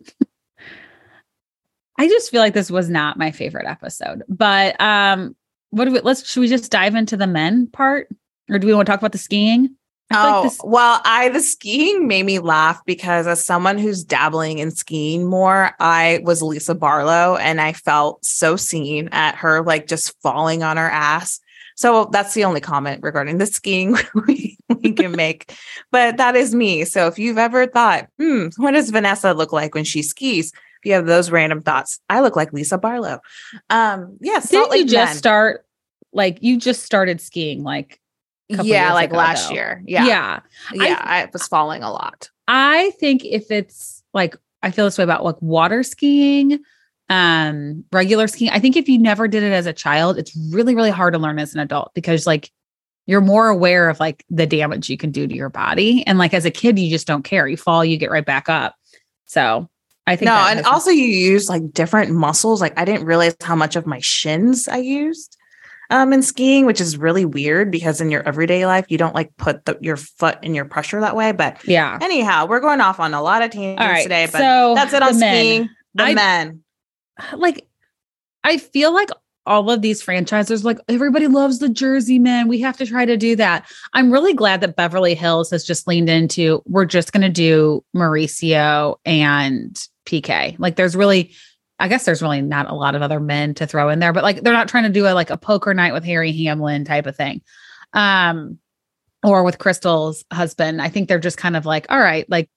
I 1.98 2.06
just 2.08 2.30
feel 2.30 2.40
like 2.40 2.54
this 2.54 2.70
was 2.70 2.88
not 2.88 3.18
my 3.18 3.30
favorite 3.30 3.66
episode. 3.66 4.22
But 4.28 4.80
um 4.80 5.37
what 5.70 5.84
do 5.84 5.92
we 5.92 6.00
let's 6.00 6.28
should 6.28 6.40
we 6.40 6.48
just 6.48 6.70
dive 6.70 6.94
into 6.94 7.16
the 7.16 7.26
men 7.26 7.66
part? 7.66 8.08
Or 8.48 8.58
do 8.58 8.66
we 8.66 8.74
want 8.74 8.87
to 8.87 8.92
talk 8.92 9.00
about 9.00 9.12
the 9.12 9.18
skiing? 9.18 9.74
Oh, 10.11 10.44
like 10.44 10.64
well, 10.64 11.02
I 11.04 11.28
the 11.28 11.40
skiing 11.40 12.08
made 12.08 12.24
me 12.24 12.38
laugh 12.38 12.80
because 12.87 13.26
as 13.26 13.44
someone 13.44 13.76
who's 13.76 14.04
dabbling 14.04 14.58
in 14.58 14.70
skiing 14.70 15.26
more, 15.26 15.72
I 15.78 16.20
was 16.22 16.40
Lisa 16.40 16.74
Barlow 16.74 17.37
and 17.37 17.61
I 17.61 17.74
felt 17.74 18.24
so 18.24 18.56
seen 18.56 19.08
at 19.12 19.34
her 19.34 19.62
like 19.62 19.87
just 19.87 20.18
falling 20.22 20.62
on 20.62 20.78
her 20.78 20.90
ass. 20.90 21.40
So 21.76 22.08
that's 22.11 22.34
the 22.34 22.44
only 22.44 22.61
comment 22.61 23.02
regarding 23.02 23.38
the 23.38 23.46
skiing 23.46 23.96
we, 24.26 24.56
we 24.82 24.92
can 24.92 25.12
make. 25.16 25.54
But 25.92 26.16
that 26.16 26.34
is 26.34 26.54
me. 26.54 26.84
So 26.84 27.06
if 27.06 27.18
you've 27.18 27.38
ever 27.38 27.66
thought, 27.66 28.08
hmm, 28.18 28.48
what 28.56 28.72
does 28.72 28.90
Vanessa 28.90 29.32
look 29.32 29.52
like 29.52 29.74
when 29.74 29.84
she 29.84 30.02
skis? 30.02 30.52
You 30.85 30.95
have 30.95 31.07
those 31.07 31.31
random 31.31 31.62
thoughts, 31.62 32.01
I 32.09 32.21
look 32.21 32.37
like 32.37 32.53
Lisa 32.53 32.79
Barlow. 32.79 33.21
Um, 33.71 34.17
yeah, 34.21 34.41
Salt 34.41 34.71
Didn't 34.71 34.87
you 34.87 34.93
just 34.93 35.11
men. 35.11 35.17
start 35.17 35.67
like 36.12 36.38
you 36.41 36.59
just 36.59 36.85
started 36.85 37.21
skiing 37.21 37.62
like 37.62 38.01
a 38.51 38.57
couple 38.57 38.71
yeah, 38.71 38.93
like 38.95 39.11
ago, 39.11 39.19
last 39.19 39.49
though. 39.49 39.55
year. 39.55 39.83
Yeah. 39.87 40.07
yeah. 40.07 40.41
Yeah. 40.73 41.01
I 41.01 41.29
was 41.33 41.47
falling 41.47 41.83
a 41.83 41.91
lot. 41.91 42.31
I 42.47 42.93
think 42.99 43.25
if 43.25 43.51
it's 43.51 44.03
like 44.14 44.37
I 44.62 44.71
feel 44.71 44.85
this 44.85 44.99
way 44.99 45.05
about 45.05 45.25
like 45.25 45.41
water 45.41 45.83
skiing, 45.83 46.61
um, 47.11 47.85
regular 47.93 48.27
skiing. 48.27 48.51
I 48.51 48.59
think 48.59 48.77
if 48.77 48.88
you 48.88 48.99
never 48.99 49.29
did 49.29 49.43
it 49.43 49.53
as 49.53 49.67
a 49.67 49.73
child, 49.73 50.19
it's 50.19 50.37
really, 50.51 50.75
really 50.75 50.91
hard 50.91 51.14
to 51.14 51.19
learn 51.19 51.38
as 51.38 51.55
an 51.55 51.61
adult 51.61 51.93
because 51.95 52.27
like 52.27 52.51
you're 53.07 53.21
more 53.21 53.49
aware 53.49 53.88
of 53.88 54.01
like 54.01 54.25
the 54.29 54.47
damage 54.47 54.91
you 54.91 54.97
can 54.97 55.11
do 55.11 55.27
to 55.27 55.35
your 55.35 55.49
body. 55.49 56.07
And 56.07 56.19
like 56.19 56.35
as 56.35 56.45
a 56.45 56.51
kid, 56.51 56.79
you 56.79 56.91
just 56.91 57.07
don't 57.07 57.23
care. 57.23 57.49
You 57.49 57.57
fall, 57.57 57.85
you 57.85 57.97
get 57.97 58.11
right 58.11 58.25
back 58.25 58.49
up. 58.49 58.75
So 59.25 59.69
I 60.09 60.16
think 60.16 60.27
no, 60.27 60.35
and 60.35 60.64
also 60.66 60.90
you 60.90 61.05
use 61.05 61.49
like 61.49 61.73
different 61.73 62.12
muscles. 62.12 62.61
Like 62.61 62.79
I 62.79 62.85
didn't 62.85 63.05
realize 63.05 63.37
how 63.42 63.55
much 63.55 63.77
of 63.77 63.87
my 63.87 64.01
shins 64.01 64.66
I 64.66 64.79
used 64.79 65.37
um 65.90 66.12
in 66.12 66.23
skiing, 66.23 66.66
which 66.66 66.81
is 66.81 66.97
really 66.97 67.25
weird 67.25 67.71
because 67.71 68.01
in 68.01 68.11
your 68.11 68.27
everyday 68.27 68.66
life 68.66 68.87
you 68.88 68.99
don't 68.99 69.14
like 69.14 69.37
put 69.37 69.64
the, 69.64 69.79
your 69.81 69.97
foot 69.97 70.38
in 70.42 70.55
your 70.55 70.64
pressure 70.64 71.01
that 71.01 71.14
way. 71.14 71.33
But 71.33 71.62
yeah. 71.66 71.99
anyhow, 72.01 72.47
we're 72.47 72.61
going 72.61 72.81
off 72.81 73.01
on 73.01 73.14
a 73.14 73.23
lot 73.23 73.42
of 73.42 73.51
tangents 73.51 73.83
All 73.83 73.88
right. 73.88 74.03
today. 74.03 74.27
But 74.27 74.38
so 74.38 74.75
that's 74.75 74.92
it 74.92 75.03
on 75.03 75.18
men. 75.18 75.35
skiing. 75.35 75.71
The 75.94 76.05
I- 76.05 76.14
men. 76.14 76.62
like 77.35 77.66
I 78.44 78.57
feel 78.59 78.94
like 78.94 79.11
all 79.49 79.71
of 79.71 79.81
these 79.81 80.03
franchises, 80.03 80.64
like 80.64 80.79
everybody 80.88 81.27
loves 81.27 81.59
the 81.59 81.71
Jersey 81.71 82.18
men. 82.18 82.49
We 82.49 82.61
have 82.61 82.77
to 82.77 82.87
try 82.87 83.07
to 83.07 83.16
do 83.16 83.35
that. 83.37 83.66
I'm 83.94 84.12
really 84.12 84.35
glad 84.35 84.61
that 84.61 84.77
Beverly 84.77 85.14
Hills 85.14 85.51
has 85.51 85.64
just 85.64 85.88
leaned 85.88 86.11
into 86.11 86.62
we're 86.66 86.85
just 86.85 87.12
going 87.12 87.23
to 87.23 87.31
do 87.31 87.83
Mauricio 87.97 88.97
and 89.07 89.88
PK. 90.09 90.57
Like 90.59 90.77
there's 90.77 90.97
really, 90.97 91.35
I 91.79 91.88
guess 91.88 92.05
there's 92.05 92.23
really 92.23 92.40
not 92.40 92.71
a 92.71 92.75
lot 92.75 92.94
of 92.94 93.03
other 93.03 93.21
men 93.21 93.55
to 93.55 93.66
throw 93.66 93.88
in 93.90 93.99
there, 94.01 94.12
but 94.12 94.25
like 94.25 94.42
they're 94.42 94.53
not 94.53 94.68
trying 94.68 94.85
to 94.85 94.88
do 94.90 95.07
a 95.07 95.14
like 95.14 95.31
a 95.31 95.37
poker 95.37 95.75
night 95.75 95.92
with 95.92 96.05
Harry 96.05 96.33
Hamlin 96.33 96.85
type 96.85 97.07
of 97.07 97.16
thing. 97.16 97.42
Um, 97.92 98.59
or 99.25 99.42
with 99.42 99.59
Crystal's 99.59 100.25
husband. 100.33 100.81
I 100.81 100.88
think 100.88 101.09
they're 101.09 101.18
just 101.18 101.38
kind 101.38 101.57
of 101.57 101.66
like, 101.66 101.87
all 101.90 101.99
right, 101.99 102.29
like 102.31 102.49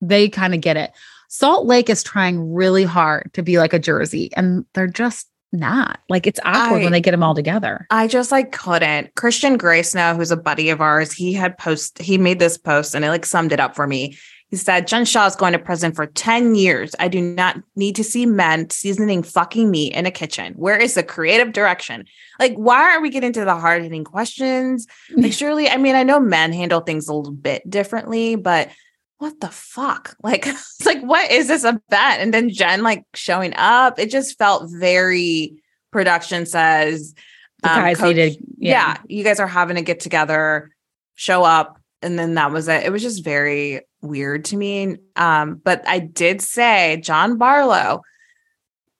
they 0.00 0.28
kind 0.28 0.54
of 0.54 0.60
get 0.60 0.76
it. 0.76 0.92
Salt 1.28 1.66
Lake 1.66 1.90
is 1.90 2.02
trying 2.04 2.52
really 2.54 2.84
hard 2.84 3.30
to 3.34 3.42
be 3.42 3.58
like 3.58 3.72
a 3.72 3.78
Jersey, 3.80 4.30
and 4.36 4.64
they're 4.74 4.86
just 4.86 5.26
not. 5.52 5.98
Like 6.08 6.26
it's 6.26 6.38
awkward 6.44 6.80
I- 6.80 6.82
when 6.84 6.92
they 6.92 7.00
get 7.00 7.10
them 7.10 7.22
all 7.22 7.34
together. 7.34 7.86
I 7.90 8.06
just 8.06 8.30
like 8.30 8.52
couldn't. 8.52 9.14
Christian 9.16 9.56
Grace 9.56 9.94
now, 9.94 10.14
who's 10.14 10.30
a 10.30 10.36
buddy 10.36 10.70
of 10.70 10.80
ours, 10.80 11.12
he 11.12 11.32
had 11.32 11.58
post 11.58 11.98
he 11.98 12.18
made 12.18 12.38
this 12.38 12.56
post 12.56 12.94
and 12.94 13.04
it 13.04 13.08
like 13.08 13.26
summed 13.26 13.52
it 13.52 13.60
up 13.60 13.74
for 13.74 13.86
me. 13.86 14.16
He 14.56 14.60
said, 14.60 14.86
Jen 14.86 15.04
Shah 15.04 15.26
is 15.26 15.36
going 15.36 15.52
to 15.52 15.58
prison 15.58 15.92
for 15.92 16.06
10 16.06 16.54
years. 16.54 16.94
I 16.98 17.08
do 17.08 17.20
not 17.20 17.58
need 17.74 17.94
to 17.96 18.02
see 18.02 18.24
men 18.24 18.70
seasoning 18.70 19.22
fucking 19.22 19.70
meat 19.70 19.92
in 19.92 20.06
a 20.06 20.10
kitchen. 20.10 20.54
Where 20.54 20.78
is 20.78 20.94
the 20.94 21.02
creative 21.02 21.52
direction? 21.52 22.06
Like, 22.38 22.54
why 22.54 22.94
are 22.96 23.02
we 23.02 23.10
getting 23.10 23.34
to 23.34 23.44
the 23.44 23.54
hard 23.54 23.82
hitting 23.82 24.02
questions? 24.02 24.86
Like, 25.14 25.32
surely, 25.34 25.68
I 25.68 25.76
mean, 25.76 25.94
I 25.94 26.04
know 26.04 26.18
men 26.18 26.54
handle 26.54 26.80
things 26.80 27.06
a 27.06 27.12
little 27.12 27.34
bit 27.34 27.68
differently, 27.68 28.34
but 28.34 28.70
what 29.18 29.38
the 29.40 29.50
fuck? 29.50 30.16
Like, 30.22 30.46
it's 30.46 30.86
like, 30.86 31.02
what 31.02 31.30
is 31.30 31.48
this 31.48 31.64
event? 31.64 31.82
And 31.92 32.32
then 32.32 32.48
Jen 32.48 32.82
like 32.82 33.04
showing 33.12 33.52
up, 33.58 33.98
it 33.98 34.10
just 34.10 34.38
felt 34.38 34.70
very 34.70 35.62
production 35.92 36.46
says, 36.46 37.14
um, 37.62 37.78
guys 37.78 37.98
Coach- 37.98 38.16
needed, 38.16 38.38
yeah. 38.56 38.96
you 39.06 39.22
guys 39.22 39.38
are 39.38 39.46
having 39.46 39.76
to 39.76 39.82
get 39.82 40.00
together, 40.00 40.70
show 41.14 41.44
up, 41.44 41.78
and 42.00 42.18
then 42.18 42.34
that 42.34 42.52
was 42.52 42.68
it. 42.68 42.84
It 42.84 42.92
was 42.92 43.02
just 43.02 43.22
very 43.22 43.82
weird 44.06 44.46
to 44.46 44.56
me. 44.56 44.96
Um, 45.16 45.60
but 45.62 45.86
I 45.86 45.98
did 45.98 46.40
say 46.40 47.00
John 47.02 47.36
Barlow 47.36 48.02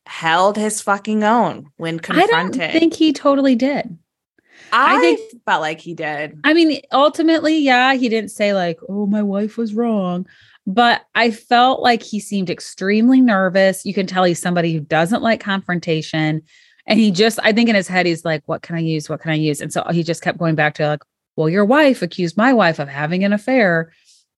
held 0.06 0.56
his 0.56 0.80
fucking 0.80 1.24
own 1.24 1.70
when 1.76 1.96
I 1.96 1.98
confronted. 1.98 2.60
don't 2.60 2.72
think 2.72 2.94
he 2.94 3.12
totally 3.12 3.54
did. 3.54 3.98
I, 4.72 4.96
I 4.96 5.00
think 5.00 5.20
felt 5.44 5.60
like 5.60 5.80
he 5.80 5.94
did. 5.94 6.38
I 6.44 6.54
mean, 6.54 6.80
ultimately, 6.92 7.58
yeah, 7.58 7.94
he 7.94 8.08
didn't 8.08 8.30
say 8.30 8.52
like, 8.52 8.78
"Oh, 8.88 9.06
my 9.06 9.22
wife 9.22 9.56
was 9.56 9.74
wrong," 9.74 10.26
but 10.66 11.02
I 11.14 11.30
felt 11.30 11.82
like 11.82 12.02
he 12.02 12.20
seemed 12.20 12.50
extremely 12.50 13.20
nervous. 13.20 13.84
You 13.84 13.94
can 13.94 14.06
tell 14.06 14.24
he's 14.24 14.40
somebody 14.40 14.72
who 14.72 14.80
doesn't 14.80 15.22
like 15.22 15.40
confrontation, 15.40 16.42
and 16.86 16.98
he 16.98 17.10
just, 17.10 17.38
I 17.42 17.52
think, 17.52 17.68
in 17.68 17.74
his 17.74 17.88
head, 17.88 18.06
he's 18.06 18.24
like, 18.24 18.42
"What 18.46 18.62
can 18.62 18.76
I 18.76 18.80
use? 18.80 19.08
What 19.08 19.20
can 19.20 19.30
I 19.30 19.36
use?" 19.36 19.60
And 19.60 19.72
so 19.72 19.84
he 19.90 20.02
just 20.02 20.22
kept 20.22 20.38
going 20.38 20.56
back 20.56 20.74
to 20.74 20.88
like, 20.88 21.02
"Well, 21.36 21.48
your 21.48 21.64
wife 21.64 22.02
accused 22.02 22.36
my 22.36 22.52
wife 22.52 22.78
of 22.78 22.88
having 22.88 23.24
an 23.24 23.32
affair." 23.32 23.92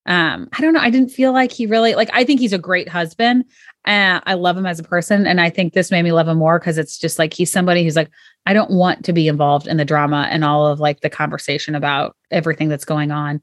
Um, 0.09 0.49
I 0.57 0.63
don't 0.63 0.73
know. 0.73 0.81
I 0.81 0.89
didn't 0.89 1.11
feel 1.11 1.33
like 1.33 1.53
he 1.53 1.67
really 1.67 1.95
like. 1.95 2.09
I 2.15 2.25
think 2.25 2.41
he's 2.41 2.55
a 2.55 2.59
great 2.59 2.89
husband. 2.89 3.45
Uh, 3.85 4.21
I 4.25 4.35
love 4.35 4.57
him 4.57 4.67
as 4.67 4.81
a 4.81 4.83
person, 4.83 5.27
and 5.27 5.39
I 5.41 5.51
think 5.51 5.75
this 5.75 5.91
made 5.91 6.03
me 6.03 6.13
love 6.13 6.27
him 6.27 6.39
more 6.39 6.59
because 6.59 6.79
it's 6.79 6.99
just 6.99 7.19
like 7.19 7.35
he's 7.35 7.53
somebody 7.53 7.85
who's 7.85 7.95
like, 7.95 8.11
I 8.47 8.55
don't 8.55 8.71
want 8.71 9.05
to 9.05 9.13
be 9.13 9.29
involved 9.29 9.67
in 9.67 9.77
the 9.77 9.85
drama 9.85 10.27
and 10.31 10.45
all 10.45 10.67
of 10.67 10.81
like 10.81 11.03
the 11.03 11.11
conversation 11.11 11.75
about 11.75 12.17
everything 12.31 12.71
that's 12.71 12.87
going 12.87 13.11
on. 13.11 13.43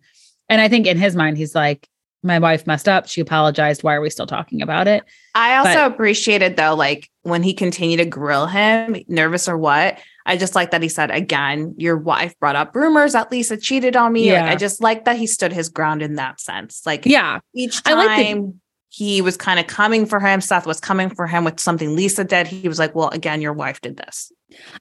And 0.49 0.59
I 0.59 0.67
think 0.67 0.87
in 0.87 0.97
his 0.97 1.15
mind, 1.15 1.37
he's 1.37 1.53
like, 1.53 1.87
my 2.25 2.39
wife 2.39 2.65
messed 2.67 2.89
up. 2.89 3.07
She 3.07 3.21
apologized. 3.21 3.83
Why 3.83 3.93
are 3.95 4.01
we 4.01 4.09
still 4.09 4.27
talking 4.27 4.61
about 4.61 4.87
it? 4.87 5.03
I 5.35 5.55
also 5.57 5.73
But- 5.73 5.91
appreciated 5.93 6.57
though, 6.57 6.75
like 6.75 7.09
when 7.21 7.43
he 7.43 7.53
continued 7.53 7.97
to 7.97 8.05
grill 8.05 8.47
him, 8.47 8.97
nervous 9.07 9.47
or 9.47 9.57
what. 9.57 9.97
I 10.25 10.37
just 10.37 10.55
like 10.55 10.71
that 10.71 10.81
he 10.81 10.89
said 10.89 11.11
again, 11.11 11.75
your 11.77 11.97
wife 11.97 12.33
brought 12.39 12.55
up 12.55 12.75
rumors 12.75 13.13
that 13.13 13.31
Lisa 13.31 13.57
cheated 13.57 13.95
on 13.95 14.11
me. 14.11 14.31
Like, 14.33 14.41
I 14.43 14.55
just 14.55 14.81
like 14.81 15.05
that 15.05 15.17
he 15.17 15.27
stood 15.27 15.53
his 15.53 15.69
ground 15.69 16.01
in 16.01 16.15
that 16.15 16.41
sense. 16.41 16.81
Like 16.85 17.05
Yeah. 17.05 17.39
each 17.53 17.83
time 17.83 17.97
like 17.97 18.07
that- 18.35 18.53
he 18.89 19.21
was 19.21 19.35
kind 19.37 19.59
of 19.59 19.67
coming 19.67 20.05
for 20.05 20.19
him, 20.21 20.39
Seth 20.41 20.65
was 20.65 20.79
coming 20.79 21.09
for 21.09 21.27
him 21.27 21.43
with 21.43 21.59
something 21.59 21.95
Lisa 21.95 22.23
did. 22.23 22.47
He 22.47 22.67
was 22.67 22.79
like, 22.79 22.95
Well, 22.95 23.09
again, 23.09 23.41
your 23.41 23.53
wife 23.53 23.81
did 23.81 23.97
this. 23.97 24.31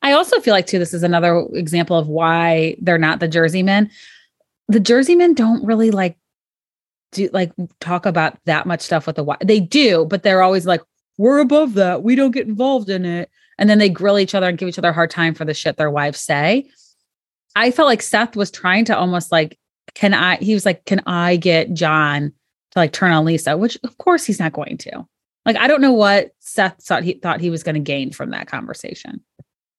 I 0.02 0.12
also 0.12 0.40
feel 0.40 0.54
like, 0.54 0.66
too, 0.66 0.78
this 0.78 0.94
is 0.94 1.02
another 1.02 1.44
example 1.54 1.98
of 1.98 2.06
why 2.08 2.76
they're 2.80 2.96
not 2.96 3.18
the 3.20 3.28
Jersey 3.28 3.62
men. 3.62 3.90
The 4.68 4.78
Jersey 4.80 5.14
men 5.16 5.34
don't 5.34 5.64
really 5.66 5.90
like 5.90 6.16
do 7.14 7.30
like 7.32 7.52
talk 7.80 8.06
about 8.06 8.38
that 8.44 8.66
much 8.66 8.82
stuff 8.82 9.06
with 9.06 9.16
the 9.16 9.24
wife. 9.24 9.38
They 9.42 9.60
do, 9.60 10.04
but 10.04 10.22
they're 10.22 10.42
always 10.42 10.66
like, 10.66 10.82
we're 11.16 11.38
above 11.38 11.74
that. 11.74 12.02
We 12.02 12.14
don't 12.14 12.32
get 12.32 12.46
involved 12.46 12.90
in 12.90 13.04
it. 13.04 13.30
And 13.58 13.70
then 13.70 13.78
they 13.78 13.88
grill 13.88 14.18
each 14.18 14.34
other 14.34 14.48
and 14.48 14.58
give 14.58 14.68
each 14.68 14.78
other 14.78 14.88
a 14.88 14.92
hard 14.92 15.10
time 15.10 15.34
for 15.34 15.44
the 15.44 15.54
shit 15.54 15.76
their 15.76 15.90
wives 15.90 16.20
say. 16.20 16.68
I 17.56 17.70
felt 17.70 17.86
like 17.86 18.02
Seth 18.02 18.34
was 18.34 18.50
trying 18.50 18.84
to 18.86 18.96
almost 18.96 19.30
like, 19.30 19.58
can 19.94 20.12
I, 20.12 20.36
he 20.36 20.54
was 20.54 20.66
like, 20.66 20.84
can 20.86 21.00
I 21.06 21.36
get 21.36 21.72
John 21.72 22.32
to 22.72 22.78
like 22.78 22.92
turn 22.92 23.12
on 23.12 23.24
Lisa? 23.24 23.56
Which 23.56 23.78
of 23.84 23.96
course 23.98 24.24
he's 24.24 24.40
not 24.40 24.52
going 24.52 24.76
to. 24.78 25.06
Like, 25.46 25.56
I 25.56 25.68
don't 25.68 25.82
know 25.82 25.92
what 25.92 26.32
Seth 26.40 26.82
thought 26.82 27.04
he 27.04 27.12
thought 27.12 27.40
he 27.40 27.50
was 27.50 27.62
going 27.62 27.76
to 27.76 27.80
gain 27.80 28.10
from 28.10 28.30
that 28.30 28.48
conversation. 28.48 29.22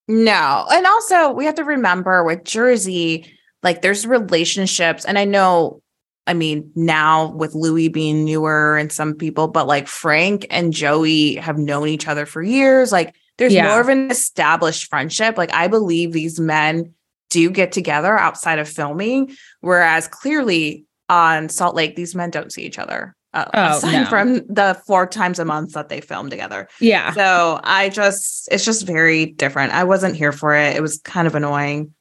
No. 0.08 0.66
And 0.70 0.86
also, 0.86 1.32
we 1.32 1.44
have 1.44 1.56
to 1.56 1.64
remember 1.64 2.24
with 2.24 2.44
Jersey, 2.44 3.30
like 3.62 3.82
there's 3.82 4.06
relationships. 4.06 5.04
And 5.04 5.18
I 5.18 5.24
know, 5.24 5.82
I 6.26 6.34
mean, 6.34 6.70
now 6.74 7.30
with 7.32 7.54
Louis 7.54 7.88
being 7.88 8.24
newer 8.24 8.76
and 8.76 8.90
some 8.90 9.14
people, 9.14 9.48
but 9.48 9.66
like 9.66 9.86
Frank 9.88 10.46
and 10.50 10.72
Joey 10.72 11.36
have 11.36 11.56
known 11.58 11.88
each 11.88 12.08
other 12.08 12.26
for 12.26 12.42
years. 12.42 12.90
Like 12.92 13.14
there's 13.38 13.52
Yeah. 13.54 13.68
more 13.68 13.80
of 13.80 13.88
an 13.88 14.10
established 14.10 14.88
friendship. 14.88 15.38
Like 15.38 15.52
I 15.54 15.68
believe 15.68 16.12
these 16.12 16.40
men 16.40 16.92
do 17.30 17.50
get 17.50 17.72
together 17.72 18.16
outside 18.18 18.58
of 18.58 18.68
filming, 18.68 19.36
whereas 19.60 20.08
clearly 20.08 20.84
on 21.08 21.48
Salt 21.48 21.74
Lake, 21.76 21.94
these 21.96 22.14
men 22.14 22.30
don't 22.30 22.52
see 22.52 22.62
each 22.62 22.78
other 22.78 23.14
uh, 23.34 23.44
Oh, 23.54 23.66
aside 23.78 24.02
no. 24.02 24.04
from 24.06 24.34
the 24.48 24.80
four 24.86 25.06
times 25.06 25.38
a 25.38 25.44
month 25.44 25.72
that 25.74 25.88
they 25.88 26.00
film 26.00 26.30
together. 26.30 26.66
Yeah. 26.80 27.12
So 27.12 27.60
I 27.62 27.88
just, 27.90 28.48
it's 28.50 28.64
just 28.64 28.86
very 28.86 29.26
different. 29.26 29.72
I 29.74 29.84
wasn't 29.84 30.16
here 30.16 30.32
for 30.32 30.54
it. 30.56 30.74
It 30.74 30.82
was 30.82 30.98
kind 30.98 31.26
of 31.28 31.34
annoying. 31.36 31.94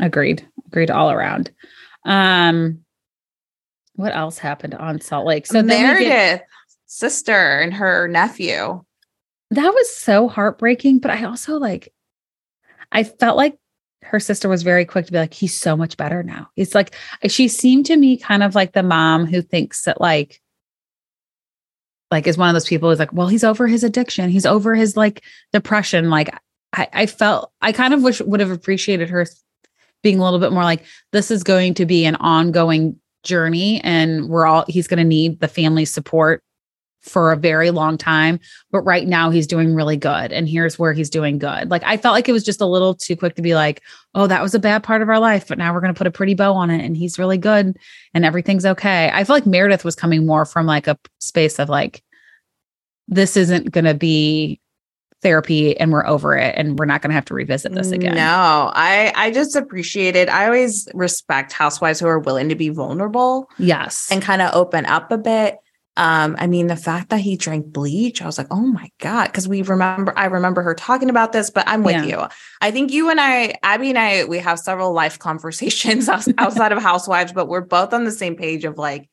Agreed. 0.00 0.46
Agreed 0.68 0.90
all 0.90 1.10
around. 1.10 1.50
Um 2.04 2.83
what 3.94 4.14
else 4.14 4.38
happened 4.38 4.74
on 4.74 5.00
Salt 5.00 5.26
Lake? 5.26 5.46
So 5.46 5.62
we 5.62 5.68
get- 5.68 6.46
sister, 6.86 7.60
and 7.60 7.74
her 7.74 8.06
nephew. 8.08 8.84
that 9.50 9.74
was 9.74 9.96
so 9.96 10.28
heartbreaking, 10.28 10.98
but 10.98 11.10
I 11.10 11.24
also 11.24 11.58
like 11.58 11.92
I 12.92 13.04
felt 13.04 13.36
like 13.36 13.58
her 14.02 14.20
sister 14.20 14.48
was 14.48 14.62
very 14.62 14.84
quick 14.84 15.06
to 15.06 15.12
be 15.12 15.18
like, 15.18 15.34
he's 15.34 15.58
so 15.58 15.76
much 15.76 15.96
better 15.96 16.22
now. 16.22 16.50
It's 16.56 16.74
like 16.74 16.94
she 17.28 17.48
seemed 17.48 17.86
to 17.86 17.96
me 17.96 18.16
kind 18.16 18.42
of 18.42 18.54
like 18.54 18.72
the 18.72 18.82
mom 18.82 19.26
who 19.26 19.42
thinks 19.42 19.82
that 19.84 20.00
like 20.00 20.40
like 22.10 22.26
is 22.26 22.36
one 22.38 22.48
of 22.48 22.54
those 22.54 22.68
people 22.68 22.90
who's 22.90 22.98
like, 22.98 23.12
well, 23.12 23.28
he's 23.28 23.42
over 23.42 23.66
his 23.66 23.82
addiction. 23.82 24.30
He's 24.30 24.46
over 24.46 24.74
his 24.74 24.96
like 24.96 25.24
depression. 25.52 26.10
Like 26.10 26.32
I, 26.72 26.88
I 26.92 27.06
felt 27.06 27.50
I 27.60 27.72
kind 27.72 27.94
of 27.94 28.02
wish 28.02 28.20
would 28.20 28.40
have 28.40 28.50
appreciated 28.50 29.10
her 29.10 29.26
being 30.02 30.18
a 30.20 30.22
little 30.22 30.38
bit 30.38 30.52
more 30.52 30.64
like, 30.64 30.84
this 31.12 31.30
is 31.30 31.42
going 31.42 31.74
to 31.74 31.86
be 31.86 32.04
an 32.04 32.16
ongoing 32.16 33.00
journey 33.24 33.80
and 33.82 34.28
we're 34.28 34.46
all 34.46 34.64
he's 34.68 34.86
gonna 34.86 35.04
need 35.04 35.40
the 35.40 35.48
family 35.48 35.84
support 35.84 36.42
for 37.02 37.32
a 37.32 37.36
very 37.36 37.70
long 37.70 37.98
time 37.98 38.40
but 38.70 38.80
right 38.80 39.06
now 39.06 39.28
he's 39.28 39.46
doing 39.46 39.74
really 39.74 39.96
good 39.96 40.32
and 40.32 40.48
here's 40.48 40.78
where 40.78 40.94
he's 40.94 41.10
doing 41.10 41.38
good. 41.38 41.70
Like 41.70 41.82
i 41.84 41.96
felt 41.96 42.14
like 42.14 42.28
it 42.28 42.32
was 42.32 42.44
just 42.44 42.62
a 42.62 42.66
little 42.66 42.94
too 42.94 43.16
quick 43.16 43.34
to 43.34 43.42
be 43.42 43.54
like 43.54 43.82
oh 44.14 44.26
that 44.26 44.42
was 44.42 44.54
a 44.54 44.58
bad 44.58 44.82
part 44.82 45.02
of 45.02 45.08
our 45.08 45.18
life 45.18 45.48
but 45.48 45.58
now 45.58 45.74
we're 45.74 45.80
going 45.80 45.92
to 45.92 45.98
put 45.98 46.06
a 46.06 46.10
pretty 46.10 46.34
bow 46.34 46.54
on 46.54 46.70
it 46.70 46.84
and 46.84 46.96
he's 46.96 47.18
really 47.18 47.38
good 47.38 47.76
and 48.14 48.24
everything's 48.24 48.64
okay. 48.64 49.10
I 49.12 49.24
feel 49.24 49.36
like 49.36 49.46
meredith 49.46 49.84
was 49.84 49.96
coming 49.96 50.24
more 50.24 50.46
from 50.46 50.66
like 50.66 50.86
a 50.86 50.98
space 51.18 51.58
of 51.58 51.68
like 51.68 52.02
this 53.08 53.36
isn't 53.36 53.70
going 53.70 53.84
to 53.84 53.94
be 53.94 54.60
therapy 55.24 55.76
and 55.80 55.90
we're 55.90 56.06
over 56.06 56.36
it 56.36 56.54
and 56.56 56.78
we're 56.78 56.84
not 56.84 57.02
going 57.02 57.10
to 57.10 57.14
have 57.14 57.24
to 57.24 57.34
revisit 57.34 57.74
this 57.74 57.90
again 57.90 58.14
No, 58.14 58.70
I 58.72 59.12
I 59.16 59.32
just 59.32 59.56
appreciated. 59.56 60.28
I 60.28 60.44
always 60.46 60.86
respect 60.94 61.52
housewives 61.52 61.98
who 61.98 62.06
are 62.06 62.20
willing 62.20 62.48
to 62.50 62.54
be 62.54 62.68
vulnerable 62.68 63.50
yes 63.58 64.08
and 64.12 64.22
kind 64.22 64.40
of 64.40 64.54
open 64.54 64.86
up 64.86 65.10
a 65.10 65.18
bit. 65.18 65.58
Um, 65.96 66.34
I 66.40 66.48
mean, 66.48 66.66
the 66.66 66.74
fact 66.76 67.10
that 67.10 67.20
he 67.20 67.36
drank 67.36 67.66
bleach, 67.66 68.20
I 68.20 68.26
was 68.26 68.36
like, 68.36 68.48
oh 68.50 68.66
my 68.66 68.90
God. 68.98 69.32
Cause 69.32 69.46
we 69.46 69.62
remember, 69.62 70.12
I 70.16 70.24
remember 70.26 70.60
her 70.62 70.74
talking 70.74 71.08
about 71.08 71.32
this, 71.32 71.50
but 71.50 71.62
I'm 71.68 71.84
with 71.84 71.94
Yeah. 71.94 72.04
you. 72.04 72.26
I 72.60 72.72
think 72.72 72.90
you 72.92 73.10
and 73.10 73.20
I, 73.20 73.54
Abby 73.62 73.90
and 73.90 73.98
I, 73.98 74.24
we 74.24 74.38
have 74.38 74.58
several 74.58 74.92
life 74.92 75.18
conversations 75.28 76.08
outside 76.08 76.72
of 76.72 76.82
housewives, 76.82 77.32
but 77.32 77.46
we're 77.48 77.60
both 77.60 77.92
on 77.94 78.02
the 78.04 78.10
same 78.10 78.34
page 78.34 78.64
of 78.64 78.76
like, 78.76 79.08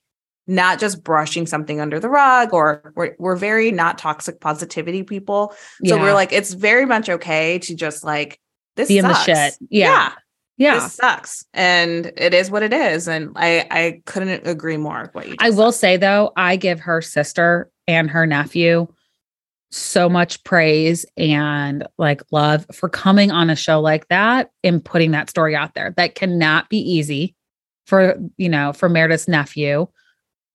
not 0.48 0.80
just 0.80 1.04
brushing 1.04 1.46
something 1.46 1.80
under 1.80 2.00
the 2.00 2.10
rug 2.10 2.54
or 2.54 2.94
we're, 2.96 3.16
we're 3.20 3.36
very 3.36 3.72
not 3.72 3.98
toxic 3.98 4.40
positivity 4.42 5.04
people. 5.04 5.54
So 5.86 5.96
Yeah. 5.96 6.02
we're 6.02 6.14
like, 6.14 6.34
it's 6.34 6.54
very 6.54 6.86
much 6.86 7.10
okay 7.10 7.60
to 7.60 7.76
just 7.76 8.04
like, 8.04 8.40
this 8.76 8.88
be 8.88 8.98
in 8.98 9.08
the 9.08 9.14
shit 9.14 9.54
yeah 9.70 10.14
yeah, 10.62 10.76
This 10.76 10.94
sucks. 10.94 11.44
And 11.56 12.12
it 12.18 12.36
is 12.36 12.52
what 12.52 12.62
it 12.62 12.72
is. 12.72 13.08
And 13.08 13.32
I, 13.36 13.66
I 13.72 14.02
couldn't 14.06 14.46
agree 14.46 14.78
more 14.78 15.02
with 15.02 15.16
what 15.16 15.28
you 15.28 15.36
I 15.40 15.50
will 15.50 15.72
say 15.72 15.98
though, 15.98 16.34
I 16.38 16.56
give 16.56 16.80
her 16.82 17.02
sister 17.02 17.72
and 17.88 18.12
her 18.12 18.28
nephew 18.28 18.88
so 19.72 20.08
much 20.08 20.44
praise 20.44 21.04
and 21.18 21.88
like 21.98 22.22
love 22.32 22.68
for 22.72 22.90
coming 22.90 23.32
on 23.32 23.50
a 23.50 23.56
show 23.56 23.82
like 23.82 24.08
that 24.10 24.52
and 24.64 24.86
putting 24.86 25.10
that 25.12 25.32
story 25.32 25.56
out 25.56 25.74
there. 25.74 25.96
That 25.98 26.14
cannot 26.14 26.70
be 26.70 26.78
easy 26.78 27.36
for, 27.88 28.18
you 28.38 28.50
know, 28.50 28.72
for 28.72 28.88
Meredith's 28.88 29.28
nephew 29.28 29.88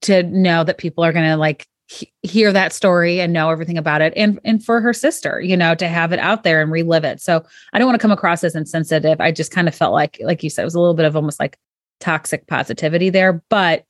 to 0.02 0.22
know 0.24 0.64
that 0.64 0.78
people 0.78 1.04
are 1.04 1.12
going 1.12 1.28
to 1.28 1.36
like 1.36 1.66
he- 1.88 2.12
hear 2.22 2.52
that 2.52 2.72
story 2.72 3.20
and 3.20 3.32
know 3.32 3.50
everything 3.50 3.78
about 3.78 4.02
it 4.02 4.12
and 4.16 4.40
and 4.44 4.64
for 4.64 4.80
her 4.80 4.92
sister, 4.92 5.40
you 5.40 5.56
know, 5.56 5.74
to 5.74 5.88
have 5.88 6.12
it 6.12 6.18
out 6.18 6.42
there 6.42 6.60
and 6.60 6.70
relive 6.72 7.04
it. 7.04 7.20
So, 7.20 7.44
I 7.72 7.78
don't 7.78 7.86
want 7.86 7.98
to 7.98 8.02
come 8.02 8.12
across 8.12 8.42
as 8.44 8.54
insensitive. 8.56 9.20
I 9.20 9.32
just 9.32 9.52
kind 9.52 9.68
of 9.68 9.74
felt 9.74 9.92
like 9.92 10.18
like 10.20 10.42
you 10.42 10.50
said 10.50 10.62
it 10.62 10.66
was 10.66 10.74
a 10.74 10.80
little 10.80 10.94
bit 10.94 11.06
of 11.06 11.16
almost 11.16 11.40
like 11.40 11.58
toxic 12.00 12.46
positivity 12.46 13.10
there, 13.10 13.42
but 13.48 13.84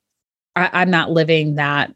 I, 0.54 0.70
I'm 0.72 0.90
not 0.90 1.10
living 1.10 1.56
that, 1.56 1.94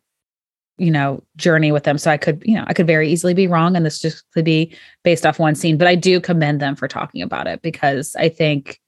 you 0.79 0.91
know, 0.91 1.23
journey 1.37 1.73
with 1.73 1.85
them. 1.85 1.99
So 1.99 2.11
I 2.11 2.17
could, 2.17 2.43
you 2.45 2.55
know, 2.55 2.65
I 2.67 2.75
could 2.75 2.87
very 2.87 3.11
easily 3.11 3.35
be 3.35 3.47
wrong. 3.47 3.77
And 3.77 3.85
this 3.85 4.01
just 4.01 4.25
could 4.33 4.45
be 4.45 4.75
based 5.03 5.27
off 5.27 5.39
one 5.39 5.55
scene. 5.55 5.77
But 5.77 5.89
I 5.89 5.95
do 5.95 6.21
commend 6.21 6.61
them 6.61 6.77
for 6.77 6.89
talking 6.89 7.23
about 7.23 7.47
it 7.47 7.63
because 7.63 8.15
I 8.17 8.29
think 8.29 8.81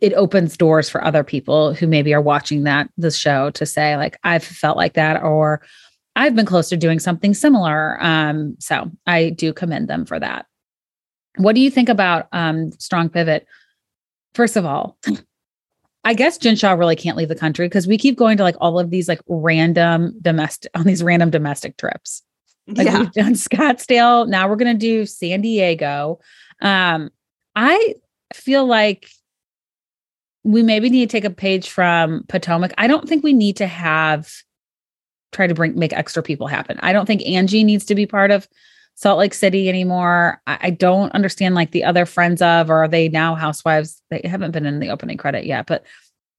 it 0.00 0.14
opens 0.14 0.56
doors 0.56 0.88
for 0.88 1.04
other 1.04 1.22
people 1.22 1.74
who 1.74 1.86
maybe 1.86 2.14
are 2.14 2.20
watching 2.20 2.64
that 2.64 2.88
the 2.96 3.10
show 3.10 3.50
to 3.50 3.66
say, 3.66 3.96
like, 3.96 4.18
I've 4.24 4.44
felt 4.44 4.76
like 4.76 4.94
that 4.94 5.22
or 5.22 5.62
I've 6.16 6.34
been 6.34 6.46
close 6.46 6.68
to 6.70 6.76
doing 6.76 6.98
something 6.98 7.34
similar. 7.34 8.02
Um, 8.02 8.56
so 8.58 8.90
I 9.06 9.30
do 9.30 9.52
commend 9.52 9.88
them 9.88 10.04
for 10.04 10.18
that. 10.18 10.46
What 11.36 11.54
do 11.54 11.60
you 11.60 11.70
think 11.70 11.88
about 11.88 12.28
um 12.32 12.72
strong 12.72 13.08
pivot? 13.08 13.46
First 14.34 14.56
of 14.56 14.66
all, 14.66 14.98
I 16.04 16.14
guess 16.14 16.38
Jen 16.38 16.56
Shah 16.56 16.72
really 16.72 16.96
can't 16.96 17.16
leave 17.16 17.28
the 17.28 17.34
country 17.34 17.66
because 17.68 17.86
we 17.86 17.98
keep 17.98 18.16
going 18.16 18.36
to 18.38 18.42
like 18.42 18.56
all 18.60 18.78
of 18.78 18.90
these 18.90 19.08
like 19.08 19.20
random 19.28 20.14
domestic 20.20 20.70
on 20.74 20.84
these 20.84 21.02
random 21.02 21.30
domestic 21.30 21.76
trips. 21.76 22.22
Like 22.66 22.86
yeah. 22.86 23.00
we've 23.00 23.12
done 23.12 23.34
Scottsdale. 23.34 24.28
Now 24.28 24.48
we're 24.48 24.56
gonna 24.56 24.74
do 24.74 25.06
San 25.06 25.40
Diego. 25.40 26.18
Um, 26.60 27.10
I 27.54 27.94
feel 28.32 28.66
like 28.66 29.10
we 30.44 30.62
maybe 30.62 30.90
need 30.90 31.08
to 31.08 31.12
take 31.12 31.24
a 31.24 31.30
page 31.30 31.68
from 31.68 32.24
Potomac. 32.28 32.72
I 32.78 32.86
don't 32.86 33.08
think 33.08 33.22
we 33.22 33.32
need 33.32 33.56
to 33.58 33.66
have 33.66 34.32
try 35.32 35.46
to 35.46 35.54
bring 35.54 35.78
make 35.78 35.92
extra 35.92 36.22
people 36.22 36.46
happen. 36.46 36.78
I 36.82 36.92
don't 36.92 37.06
think 37.06 37.22
Angie 37.26 37.64
needs 37.64 37.84
to 37.86 37.94
be 37.94 38.06
part 38.06 38.30
of 38.30 38.48
Salt 38.94 39.18
Lake 39.18 39.34
City 39.34 39.68
anymore. 39.68 40.42
I, 40.46 40.58
I 40.62 40.70
don't 40.70 41.12
understand 41.12 41.54
like 41.54 41.70
the 41.70 41.84
other 41.84 42.04
friends 42.04 42.42
of, 42.42 42.70
or 42.70 42.84
are 42.84 42.88
they 42.88 43.08
now 43.08 43.34
housewives? 43.34 44.02
They 44.10 44.22
haven't 44.24 44.50
been 44.50 44.66
in 44.66 44.80
the 44.80 44.90
opening 44.90 45.16
credit 45.16 45.46
yet, 45.46 45.66
but 45.66 45.86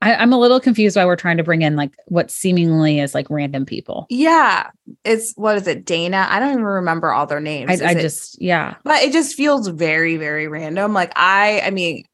I, 0.02 0.16
I'm 0.16 0.34
a 0.34 0.40
little 0.40 0.60
confused 0.60 0.96
why 0.96 1.06
we're 1.06 1.16
trying 1.16 1.38
to 1.38 1.44
bring 1.44 1.62
in 1.62 1.76
like 1.76 1.92
what 2.06 2.32
seemingly 2.32 3.00
is 3.00 3.14
like 3.14 3.30
random 3.30 3.66
people. 3.66 4.08
Yeah. 4.10 4.70
It's 5.04 5.34
what 5.36 5.58
is 5.58 5.68
it, 5.68 5.86
Dana? 5.86 6.28
I 6.30 6.40
don't 6.40 6.54
even 6.54 6.64
remember 6.64 7.12
all 7.12 7.28
their 7.28 7.40
names. 7.40 7.82
I, 7.82 7.90
I 7.90 7.94
just 7.94 8.42
yeah. 8.42 8.76
but 8.84 9.02
it 9.04 9.14
just 9.14 9.36
feels 9.36 9.68
very, 9.68 10.18
very 10.18 10.48
random. 10.48 10.94
Like 10.94 11.14
I, 11.16 11.62
I 11.62 11.70
mean, 11.70 12.06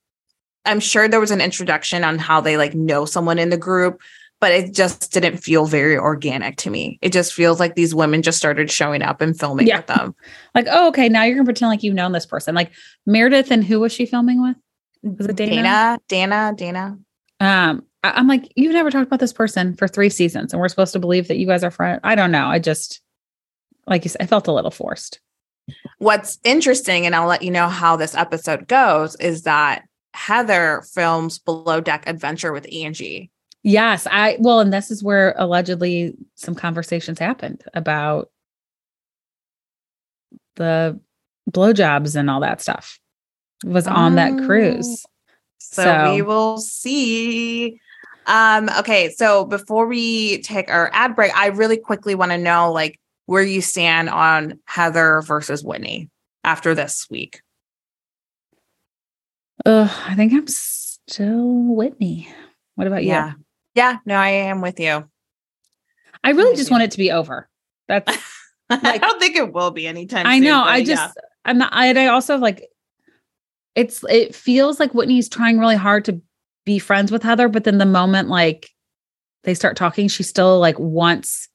I'm 0.68 0.80
sure 0.80 1.08
there 1.08 1.20
was 1.20 1.32
an 1.32 1.42
introduction 1.42 2.04
on 2.04 2.20
how 2.20 2.42
they 2.42 2.58
like 2.58 2.76
know 2.76 3.06
someone 3.06 3.40
in 3.40 3.50
the 3.50 3.58
group, 3.58 4.02
but 4.40 4.52
it 4.52 4.74
just 4.74 5.12
didn't 5.12 5.38
feel 5.38 5.66
very 5.66 5.98
organic 5.98 6.58
to 6.58 6.70
me. 6.70 7.00
It 7.02 7.12
just 7.12 7.34
feels 7.34 7.60
like 7.60 7.76
these 7.76 7.96
women 7.96 8.22
just 8.22 8.38
started 8.38 8.70
showing 8.70 9.02
up 9.02 9.22
and 9.22 9.38
filming 9.38 9.66
Yeah. 9.68 9.78
with 9.78 9.88
them. 9.88 10.14
Like, 10.54 10.68
oh, 10.70 10.90
okay, 10.90 11.10
now 11.10 11.24
you're 11.24 11.36
gonna 11.36 11.46
pretend 11.46 11.70
like 11.70 11.82
you've 11.84 11.96
known 11.96 12.12
this 12.12 12.26
person. 12.28 12.54
Like 12.54 12.72
Meredith 13.08 13.50
and 13.50 13.64
who 13.64 13.80
was 13.80 13.92
she 13.92 14.06
filming 14.06 14.42
with? 14.42 14.58
Was 15.18 15.28
it 15.28 15.36
Dana? 15.36 15.56
Dana, 15.56 16.00
Dana, 16.08 16.54
Dana. 16.56 16.98
Um, 17.40 17.84
I- 18.04 18.12
I'm 18.12 18.28
like, 18.28 18.52
you've 18.56 18.74
never 18.74 18.92
talked 18.92 19.08
about 19.08 19.20
this 19.20 19.34
person 19.34 19.76
for 19.76 19.88
three 19.88 20.10
seasons, 20.10 20.54
and 20.54 20.60
we're 20.60 20.68
supposed 20.70 20.94
to 20.94 21.00
believe 21.00 21.28
that 21.30 21.38
you 21.38 21.48
guys 21.48 21.64
are 21.64 21.72
friends. 21.72 22.02
I 22.04 22.16
don't 22.16 22.32
know. 22.32 22.46
I 22.48 22.60
just 22.60 23.02
like 23.88 24.04
you 24.04 24.10
said, 24.10 24.22
I 24.22 24.26
felt 24.26 24.48
a 24.48 24.52
little 24.54 24.70
forced. 24.72 25.20
What's 26.00 26.40
interesting, 26.44 27.06
and 27.06 27.16
I'll 27.16 27.28
let 27.28 27.42
you 27.42 27.52
know 27.52 27.68
how 27.70 27.96
this 27.96 28.16
episode 28.16 28.68
goes, 28.68 29.16
is 29.16 29.44
that 29.44 29.84
Heather 30.18 30.84
films 30.94 31.38
Below 31.38 31.80
Deck 31.80 32.04
Adventure 32.08 32.52
with 32.52 32.68
Angie. 32.74 33.30
Yes, 33.64 34.08
I 34.10 34.38
well, 34.40 34.60
and 34.60 34.74
this 34.74 34.90
is 34.92 35.04
where 35.04 35.36
allegedly 35.38 36.16
some 36.36 36.56
conversations 36.56 37.20
happened 37.20 37.64
about 37.74 38.30
the 40.56 41.00
blowjobs 41.50 42.16
and 42.16 42.30
all 42.30 42.42
that 42.42 42.62
stuff. 42.62 43.00
Was 43.64 43.88
on 43.88 44.16
that 44.16 44.38
cruise. 44.46 45.06
So, 45.60 45.84
So- 45.84 46.14
we 46.14 46.22
will 46.22 46.58
see. 46.58 47.80
Um, 48.26 48.70
okay, 48.80 49.10
so 49.10 49.46
before 49.46 49.88
we 49.88 50.42
take 50.42 50.70
our 50.70 50.90
ad 50.94 51.16
break, 51.16 51.32
I 51.38 51.48
really 51.48 51.78
quickly 51.78 52.14
want 52.14 52.32
to 52.32 52.38
know 52.38 52.72
like 52.74 53.00
where 53.26 53.44
you 53.44 53.62
stand 53.62 54.10
on 54.10 54.60
Heather 54.66 55.22
versus 55.22 55.64
Whitney 55.64 56.10
after 56.44 56.76
this 56.76 57.08
week. 57.10 57.42
Ugh, 59.66 59.90
I 60.06 60.16
think 60.16 60.34
I'm 60.34 60.48
still 60.48 61.76
Whitney. 61.76 62.30
What 62.76 62.88
about 62.88 63.04
you? 63.04 63.10
Yeah. 63.10 63.34
Yeah, 63.76 63.98
no, 64.06 64.16
I 64.16 64.30
am 64.30 64.62
with 64.62 64.80
you. 64.80 65.08
I 66.24 66.32
really 66.32 66.56
just 66.56 66.72
want 66.72 66.84
it 66.84 66.92
to 66.92 66.98
be 66.98 67.12
over. 67.12 67.48
That's 67.88 68.18
I 68.70 68.98
don't 68.98 69.20
think 69.20 69.36
it 69.36 69.54
will 69.54 69.72
be 69.72 69.88
anytime 69.88 70.26
I 70.26 70.38
soon, 70.38 70.46
know. 70.46 70.64
I 70.64 70.78
yeah. 70.78 70.84
just 70.84 71.18
I'm 71.46 71.58
not 71.58 71.72
I, 71.72 71.90
I 71.90 72.08
also 72.08 72.38
like 72.38 72.68
it's 73.76 74.04
it 74.10 74.34
feels 74.36 74.80
like 74.80 74.94
Whitney's 74.94 75.30
trying 75.30 75.60
really 75.60 75.76
hard 75.76 76.06
to 76.06 76.20
be 76.66 76.80
friends 76.80 77.12
with 77.12 77.24
Heather, 77.24 77.48
but 77.48 77.64
then 77.64 77.78
the 77.78 77.86
moment 77.86 78.30
like 78.30 78.72
they 79.44 79.54
start 79.54 79.78
talking, 79.78 80.08
she 80.08 80.24
still 80.24 80.60
like 80.60 80.78
wants 80.80 81.48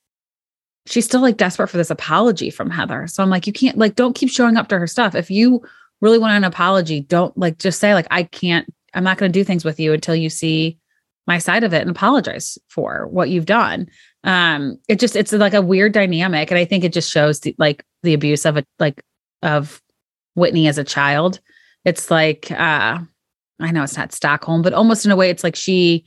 she's 0.87 1.05
still 1.05 1.21
like 1.21 1.37
desperate 1.37 1.69
for 1.69 1.77
this 1.77 1.91
apology 1.91 2.51
from 2.51 2.71
Heather. 2.71 3.07
So 3.07 3.23
I'm 3.23 3.31
like, 3.31 3.47
you 3.47 3.53
can't 3.53 3.79
like 3.79 3.95
don't 3.95 4.15
keep 4.15 4.31
showing 4.31 4.57
up 4.57 4.69
to 4.69 4.79
her 4.79 4.87
stuff. 4.87 5.15
If 5.15 5.31
you 5.31 5.63
really 6.03 6.19
want 6.19 6.35
an 6.35 6.45
apology, 6.45 7.01
don't 7.01 7.37
like 7.39 7.59
just 7.59 7.81
say 7.81 7.95
like 7.95 8.09
I 8.11 8.25
can't, 8.25 8.69
I'm 8.93 9.05
not 9.05 9.17
gonna 9.17 9.33
do 9.33 9.45
things 9.45 9.65
with 9.65 9.81
you 9.81 9.95
until 9.95 10.15
you 10.15 10.29
see 10.29 10.79
my 11.27 11.39
side 11.39 11.65
of 11.65 11.73
it 11.73 11.81
and 11.81 11.91
apologize 11.91 12.59
for 12.69 13.07
what 13.07 13.31
you've 13.31 13.47
done. 13.47 13.89
Um, 14.25 14.79
it 14.89 15.01
just 15.01 15.17
it's 15.17 15.33
like 15.33 15.55
a 15.55 15.63
weird 15.63 15.93
dynamic, 15.93 16.51
and 16.51 16.59
I 16.59 16.65
think 16.65 16.85
it 16.85 16.93
just 16.93 17.11
shows 17.11 17.41
the, 17.41 17.55
like 17.59 17.85
the 18.03 18.15
abuse 18.15 18.45
of 18.45 18.57
a 18.57 18.65
like 18.79 19.03
of 19.43 19.81
Whitney 20.35 20.69
as 20.69 20.79
a 20.79 20.85
child. 20.85 21.41
It's 21.85 22.11
like 22.11 22.51
uh, 22.51 22.99
I 23.61 23.71
know 23.71 23.83
it's 23.83 23.97
not 23.97 24.13
Stockholm, 24.13 24.63
but 24.63 24.75
almost 24.75 25.05
in 25.05 25.11
a 25.11 25.17
way, 25.17 25.31
it's 25.31 25.45
like 25.45 25.57
she 25.57 26.05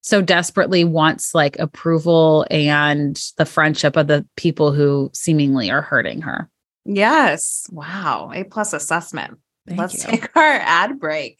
so 0.00 0.22
desperately 0.22 0.84
wants 0.84 1.34
like 1.34 1.58
approval 1.58 2.46
and 2.50 3.20
the 3.36 3.44
friendship 3.44 3.96
of 3.96 4.06
the 4.06 4.26
people 4.36 4.72
who 4.72 5.10
seemingly 5.12 5.70
are 5.70 5.82
hurting 5.82 6.22
her. 6.22 6.48
Yes. 6.88 7.66
Wow. 7.70 8.32
A 8.34 8.44
plus 8.44 8.72
assessment. 8.72 9.38
Thank 9.66 9.78
Let's 9.78 9.94
you. 10.04 10.10
take 10.10 10.34
our 10.36 10.42
ad 10.42 10.98
break. 10.98 11.38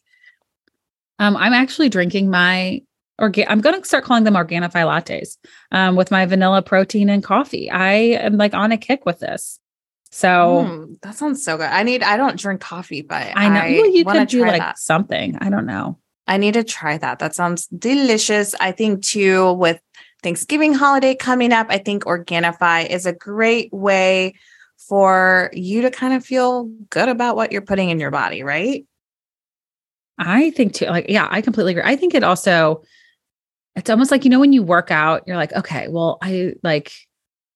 Um, 1.19 1.37
I'm 1.37 1.55
actually 1.55 1.89
drinking 1.89 2.31
my 2.31 2.83
orga- 3.21 3.47
I'm 3.49 3.61
going 3.61 3.81
to 3.81 3.87
start 3.87 4.05
calling 4.05 4.25
them 4.25 4.35
Organifi 4.35 4.73
lattes 4.73 5.37
um, 5.73 5.97
with 5.97 6.11
my 6.11 6.27
vanilla 6.27 6.63
protein 6.63 7.09
and 7.09 7.25
coffee. 7.25 7.71
I 7.71 7.93
am 7.93 8.37
like 8.37 8.55
on 8.55 8.71
a 8.73 8.77
kick 8.77 9.07
with 9.07 9.19
this. 9.21 9.59
So 10.11 10.27
Mm, 10.67 11.01
that 11.01 11.15
sounds 11.17 11.43
so 11.43 11.57
good. 11.57 11.65
I 11.67 11.83
need, 11.83 12.03
I 12.03 12.17
don't 12.17 12.39
drink 12.39 12.61
coffee, 12.61 13.03
but 13.03 13.33
I 13.35 13.49
know 13.49 13.81
well, 13.83 13.91
you 13.91 14.05
could 14.05 14.29
do 14.29 14.41
try 14.41 14.49
like 14.51 14.61
that. 14.61 14.79
something. 14.79 15.37
I 15.41 15.51
don't 15.51 15.67
know. 15.67 15.99
I 16.27 16.37
need 16.37 16.55
to 16.55 16.65
try 16.65 16.99
that. 16.99 17.19
That 17.21 17.35
sounds 17.35 17.67
delicious. 17.69 18.55
I 18.61 18.73
think 18.73 19.03
too 19.03 19.53
with 19.55 19.81
Thanksgiving 20.23 20.75
holiday 20.75 21.15
coming 21.15 21.53
up, 21.53 21.69
I 21.71 21.79
think 21.79 22.05
Organifi 22.05 22.89
is 22.89 23.07
a 23.07 23.13
great 23.15 23.73
way 23.73 24.35
for 24.79 25.51
you 25.53 25.83
to 25.83 25.91
kind 25.91 26.15
of 26.15 26.25
feel 26.25 26.71
good 26.91 27.09
about 27.09 27.37
what 27.37 27.53
you're 27.53 27.61
putting 27.61 27.91
in 27.91 28.01
your 28.01 28.11
body, 28.11 28.43
right? 28.43 28.87
I 30.19 30.51
think 30.51 30.75
too, 30.75 30.87
like, 30.87 31.07
yeah, 31.09 31.29
I 31.31 31.43
completely 31.43 31.73
agree. 31.73 31.83
I 31.85 31.97
think 31.97 32.15
it 32.15 32.25
also, 32.25 32.83
it's 33.77 33.91
almost 33.91 34.11
like, 34.11 34.25
you 34.25 34.31
know, 34.31 34.41
when 34.41 34.53
you 34.53 34.63
work 34.63 34.91
out, 34.91 35.25
you're 35.27 35.37
like, 35.37 35.53
okay, 35.53 35.89
well, 35.89 36.19
I 36.23 36.55
like, 36.63 36.93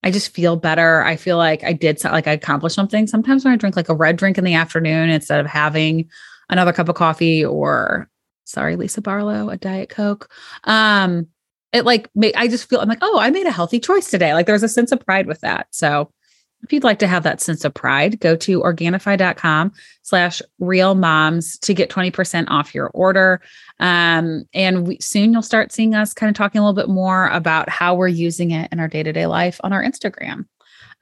I 0.03 0.11
just 0.11 0.35
feel 0.35 0.57
better. 0.57 1.03
I 1.03 1.17
feel 1.17 1.37
like 1.37 1.65
I 1.65 1.73
did, 1.73 2.03
like, 2.05 2.27
I 2.27 2.33
accomplished 2.33 2.77
something. 2.77 3.07
Sometimes 3.07 3.45
when 3.45 3.55
I 3.55 3.57
drink 3.57 3.77
like 3.77 3.89
a 3.89 3.95
red 3.95 4.17
drink 4.17 4.37
in 4.37 4.45
the 4.45 4.55
afternoon 4.55 5.11
instead 5.11 5.41
of 5.41 5.47
having 5.47 6.09
another 6.51 6.73
cup 6.73 6.89
of 6.89 6.97
coffee 6.97 7.45
or, 7.45 8.09
sorry, 8.45 8.77
Lisa 8.77 9.01
Barlow, 9.01 9.49
a 9.49 9.57
Diet 9.57 9.89
Coke, 9.89 10.29
um, 10.65 11.29
it 11.73 11.85
like, 11.85 12.11
I 12.37 12.49
just 12.49 12.69
feel, 12.69 12.81
I'm 12.81 12.89
like, 12.89 12.99
oh, 13.01 13.19
I 13.19 13.31
made 13.31 13.47
a 13.47 13.53
healthy 13.53 13.81
choice 13.81 14.11
today. 14.11 14.35
Like, 14.35 14.47
there's 14.47 14.65
a 14.65 14.69
sense 14.69 14.93
of 14.93 15.05
pride 15.05 15.27
with 15.27 15.41
that. 15.41 15.69
So, 15.71 16.13
if 16.62 16.72
you'd 16.72 16.85
like 16.85 16.98
to 17.01 17.07
have 17.07 17.25
that 17.25 17.40
sense 17.40 17.64
of 17.64 17.75
pride, 17.75 18.20
go 18.20 18.37
to 18.37 18.61
organifi.com 18.61 19.72
slash 20.03 20.40
real 20.61 20.94
moms 20.94 21.59
to 21.59 21.75
get 21.75 21.90
20% 21.90 22.44
off 22.48 22.75
your 22.75 22.88
order. 22.94 23.40
Um, 23.81 24.44
and 24.55 24.87
we, 24.87 24.98
soon 25.01 25.33
you'll 25.33 25.42
start 25.42 25.72
seeing 25.72 25.94
us 25.94 26.14
kind 26.14 26.31
of 26.31 26.37
talking 26.37 26.61
a 26.61 26.64
little 26.64 26.81
bit 26.81 26.88
more 26.92 27.29
about 27.29 27.68
how 27.68 27.94
we're 27.94 28.09
using 28.09 28.53
it 28.53 28.68
in 28.72 28.79
our 28.79 28.88
day 28.88 29.03
to 29.03 29.12
day 29.12 29.27
life 29.27 29.61
on 29.64 29.72
our 29.72 29.83
Instagram. 29.83 30.46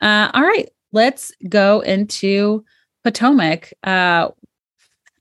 Uh, 0.00 0.30
all 0.32 0.42
right, 0.42 0.70
let's 0.92 1.30
go 1.48 1.80
into 1.80 2.64
Potomac. 3.04 3.72
Uh, 3.84 4.28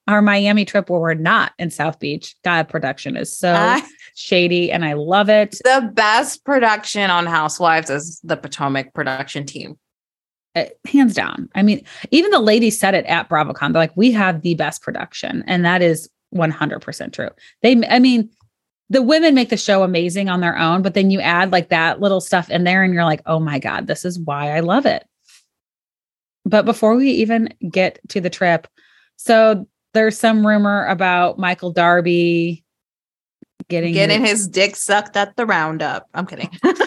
our 0.08 0.22
Miami 0.24 0.66
trip 0.66 0.90
where 0.90 1.00
we're 1.00 1.14
not 1.14 1.52
in 1.60 1.70
South 1.70 2.00
Beach. 2.00 2.36
God, 2.44 2.68
production 2.68 3.16
is 3.16 3.38
so 3.38 3.54
I- 3.54 3.84
shady 4.16 4.72
and 4.72 4.84
I 4.84 4.94
love 4.94 5.30
it. 5.30 5.52
the 5.64 5.92
best 5.94 6.44
production 6.44 7.12
on 7.12 7.28
Housewives 7.28 7.92
is 7.92 8.20
the 8.24 8.36
Potomac 8.36 8.94
production 8.96 9.46
team. 9.46 9.78
Uh, 10.66 10.90
hands 10.90 11.14
down. 11.14 11.50
I 11.56 11.62
mean, 11.62 11.84
even 12.12 12.32
the 12.32 12.40
ladies 12.40 12.80
said 12.80 12.94
it 12.94 13.06
at 13.06 13.30
BravoCon. 13.30 13.74
They're 13.74 13.82
like, 13.82 13.96
we 13.96 14.12
have 14.12 14.42
the 14.42 14.56
best 14.56 14.82
production. 14.82 15.44
And 15.48 15.66
that 15.66 15.82
is 15.82 16.10
100% 16.36 17.14
true. 17.14 17.30
They, 17.62 17.82
I 17.88 18.00
mean, 18.00 18.30
the 18.90 19.02
women 19.02 19.36
make 19.36 19.50
the 19.50 19.58
show 19.58 19.84
amazing 19.84 20.30
on 20.30 20.42
their 20.42 20.58
own, 20.58 20.82
but 20.82 20.94
then 20.94 21.12
you 21.12 21.20
add 21.20 21.52
like 21.52 21.70
that 21.70 22.02
little 22.02 22.22
stuff 22.22 22.50
in 22.50 22.64
there 22.64 22.84
and 22.84 22.94
you're 22.94 23.06
like, 23.06 23.22
oh 23.26 23.40
my 23.40 23.60
God, 23.60 23.88
this 23.88 24.04
is 24.04 24.20
why 24.20 24.56
I 24.56 24.62
love 24.62 24.86
it. 24.86 25.06
But 26.46 26.66
before 26.66 26.96
we 26.96 27.12
even 27.12 27.54
get 27.70 28.00
to 28.10 28.22
the 28.22 28.30
trip, 28.30 28.68
so 29.18 29.68
there's 29.94 30.18
some 30.18 30.46
rumor 30.46 30.86
about 30.88 31.38
Michael 31.38 31.72
Darby 31.72 32.64
getting, 33.68 33.94
Getting 33.94 34.26
his 34.26 34.48
dick 34.48 34.76
sucked 34.76 35.16
at 35.16 35.36
the 35.36 35.46
roundup. 35.46 36.08
I'm 36.14 36.26
kidding. 36.26 36.50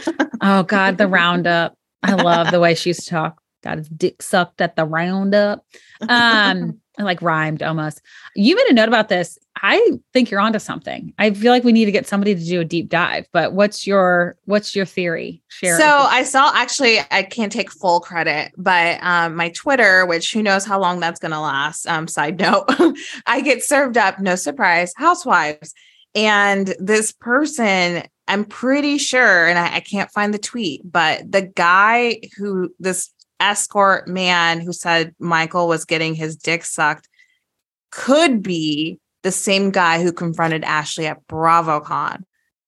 Oh 0.43 0.65
God, 0.65 0.99
the 0.99 1.07
roundup. 1.07 1.79
I 2.03 2.15
love 2.15 2.51
the 2.51 2.59
way 2.59 2.75
she 2.75 2.91
used 2.91 3.05
to 3.05 3.11
talk. 3.11 3.42
Got 3.63 3.79
his 3.79 3.89
dick 3.89 4.23
sucked 4.23 4.61
at 4.61 4.77
the 4.77 4.85
roundup. 4.85 5.65
Um, 6.09 6.81
I 6.99 7.05
like 7.05 7.23
rhymed 7.23 7.63
almost. 7.63 8.03
You 8.37 8.55
made 8.55 8.67
a 8.67 8.75
note 8.75 8.89
about 8.89 9.09
this. 9.09 9.39
I 9.63 9.93
think 10.13 10.31
you're 10.31 10.41
onto 10.41 10.59
something. 10.59 11.15
I 11.19 11.31
feel 11.31 11.53
like 11.53 11.65
we 11.65 11.73
need 11.73 11.87
to 11.87 11.93
get 11.93 12.07
somebody 12.07 12.35
to 12.35 12.45
do 12.45 12.61
a 12.61 12.65
deep 12.65 12.89
dive. 12.89 13.27
But 13.33 13.55
what's 13.55 13.87
your 13.87 14.37
what's 14.45 14.77
your 14.77 14.85
theory? 14.85 15.43
Share. 15.49 15.79
So. 15.79 15.87
I 15.87 16.23
saw 16.25 16.51
actually 16.55 16.99
I 17.11 17.23
can't 17.23 17.53
take 17.53 17.71
full 17.71 18.01
credit, 18.01 18.53
but 18.57 19.03
um 19.03 19.37
my 19.37 19.51
Twitter, 19.51 20.05
which 20.05 20.33
who 20.33 20.43
knows 20.43 20.65
how 20.65 20.79
long 20.79 21.01
that's 21.01 21.21
gonna 21.21 21.41
last. 21.41 21.87
Um, 21.87 22.09
side 22.09 22.39
note, 22.41 22.67
I 23.27 23.41
get 23.41 23.63
served 23.63 23.97
up, 23.97 24.19
no 24.21 24.35
surprise, 24.35 24.93
housewives. 24.97 25.73
And 26.15 26.75
this 26.79 27.13
person, 27.13 28.03
I'm 28.29 28.45
pretty 28.45 28.99
sure, 28.99 29.47
and 29.49 29.59
I, 29.59 29.77
I 29.77 29.81
can't 29.81 30.11
find 30.11 30.35
the 30.35 30.39
tweet, 30.39 30.83
but 30.85 31.31
the 31.31 31.43
guy 31.43 32.21
who 32.37 32.75
this 32.79 33.11
escort 33.43 34.09
man 34.09 34.61
who 34.61 34.73
said 34.73 35.15
Michael 35.19 35.69
was 35.69 35.85
getting 35.85 36.15
his 36.15 36.37
dick 36.37 36.65
sucked 36.65 37.09
could 37.91 38.43
be 38.43 38.99
the 39.23 39.33
same 39.33 39.71
guy 39.71 40.03
who 40.03 40.13
confronted 40.13 40.65
Ashley 40.65 41.07
at 41.07 41.27
BravoCon. 41.27 42.23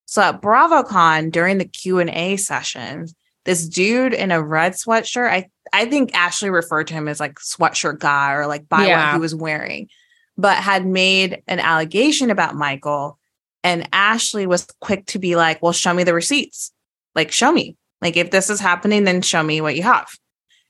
So 0.06 0.22
at 0.22 0.42
BravoCon 0.42 1.32
during 1.32 1.58
the 1.58 1.64
Q&A 1.64 2.36
sessions, 2.36 3.14
this 3.44 3.66
dude 3.68 4.12
in 4.14 4.30
a 4.30 4.42
red 4.42 4.72
sweatshirt, 4.72 5.30
I 5.30 5.48
I 5.72 5.86
think 5.86 6.14
Ashley 6.14 6.50
referred 6.50 6.86
to 6.88 6.94
him 6.94 7.08
as 7.08 7.18
like 7.20 7.36
sweatshirt 7.40 7.98
guy 7.98 8.32
or 8.34 8.46
like 8.46 8.68
by 8.68 8.86
Yeah. 8.86 9.06
what 9.06 9.14
he 9.14 9.20
was 9.20 9.34
wearing, 9.34 9.88
but 10.36 10.56
had 10.58 10.86
made 10.86 11.42
an 11.48 11.58
allegation 11.58 12.30
about 12.30 12.54
Michael 12.54 13.18
and 13.64 13.88
Ashley 13.92 14.46
was 14.46 14.66
quick 14.80 15.06
to 15.06 15.18
be 15.18 15.36
like, 15.36 15.62
"Well, 15.62 15.72
show 15.72 15.94
me 15.94 16.04
the 16.04 16.14
receipts. 16.14 16.70
Like 17.14 17.32
show 17.32 17.50
me. 17.50 17.76
Like 18.02 18.16
if 18.16 18.30
this 18.30 18.50
is 18.50 18.60
happening 18.60 19.04
then 19.04 19.22
show 19.22 19.42
me 19.42 19.60
what 19.60 19.74
you 19.74 19.82
have." 19.82 20.08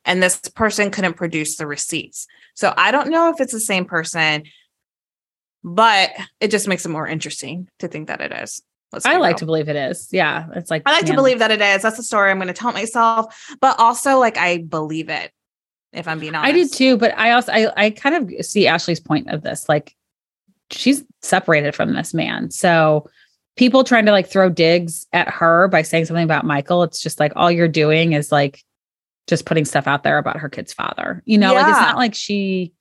And 0.05 0.23
this 0.23 0.38
person 0.55 0.90
couldn't 0.90 1.14
produce 1.14 1.57
the 1.57 1.67
receipts. 1.67 2.27
So 2.55 2.75
I 2.77 2.90
don't 2.90 3.11
know 3.11 3.31
if 3.31 3.40
it's 3.40 3.53
the 3.53 3.61
same 3.61 3.85
person, 3.85 4.45
but 5.62 6.11
it 6.40 6.51
just 6.51 6.69
makes 6.69 6.85
it 6.85 6.90
more 6.90 7.09
interesting 7.09 7.69
to 7.79 7.88
think 7.88 8.09
that 8.09 8.21
it 8.21 8.33
is. 8.33 8.62
Let's 8.93 9.07
I 9.07 9.17
like 9.17 9.31
real. 9.31 9.38
to 9.38 9.47
believe 9.47 9.69
it 9.69 9.77
is. 9.77 10.09
Yeah, 10.12 10.47
it's 10.55 10.71
like 10.71 10.83
I 10.87 10.93
like 10.93 11.07
to 11.07 11.14
believe 11.14 11.40
that 11.40 11.51
it 11.51 11.61
is. 11.61 11.83
That's 11.83 11.97
the 11.97 12.03
story 12.03 12.31
I'm 12.31 12.38
going 12.38 12.49
to 12.49 12.55
tell 12.55 12.73
myself, 12.73 13.55
but 13.61 13.79
also 13.81 14.19
like 14.21 14.38
I 14.38 14.59
believe 14.59 15.09
it. 15.09 15.33
If 15.93 16.07
I'm 16.07 16.19
being 16.21 16.35
honest, 16.35 16.49
I 16.49 16.53
do 16.53 16.69
too, 16.69 16.97
but 16.97 17.17
I 17.17 17.33
also 17.33 17.53
I 17.53 17.73
I 17.77 17.90
kind 17.90 18.14
of 18.14 18.47
see 18.47 18.67
Ashley's 18.67 19.01
point 19.01 19.31
of 19.31 19.43
this. 19.43 19.69
Like 19.69 19.97
she's 20.71 21.05
separated 21.23 21.75
from 21.75 21.93
this 21.93 22.14
man. 22.14 22.51
So 22.51 23.09
people 23.57 23.85
trying 23.85 24.07
to 24.07 24.12
like 24.12 24.29
throw 24.29 24.49
digs 24.49 25.07
at 25.12 25.29
her 25.29 25.69
by 25.69 25.83
saying 25.83 26.05
something 26.05 26.25
about 26.25 26.45
Michael, 26.45 26.83
it's 26.83 27.01
just 27.01 27.21
like 27.21 27.33
all 27.37 27.51
you're 27.51 27.69
doing 27.69 28.12
is 28.12 28.31
like 28.31 28.62
just 29.27 29.47
putting 29.47 29.65
stuff 29.65 29.87
out 29.87 30.03
there 30.03 30.19
about 30.19 30.39
her 30.39 30.49
kid's 30.49 30.73
father. 30.73 31.23
You 31.25 31.39
know, 31.39 31.55
like 31.55 31.69
it's 31.69 31.81
not 31.81 31.97
like 31.97 32.15
she 32.15 32.73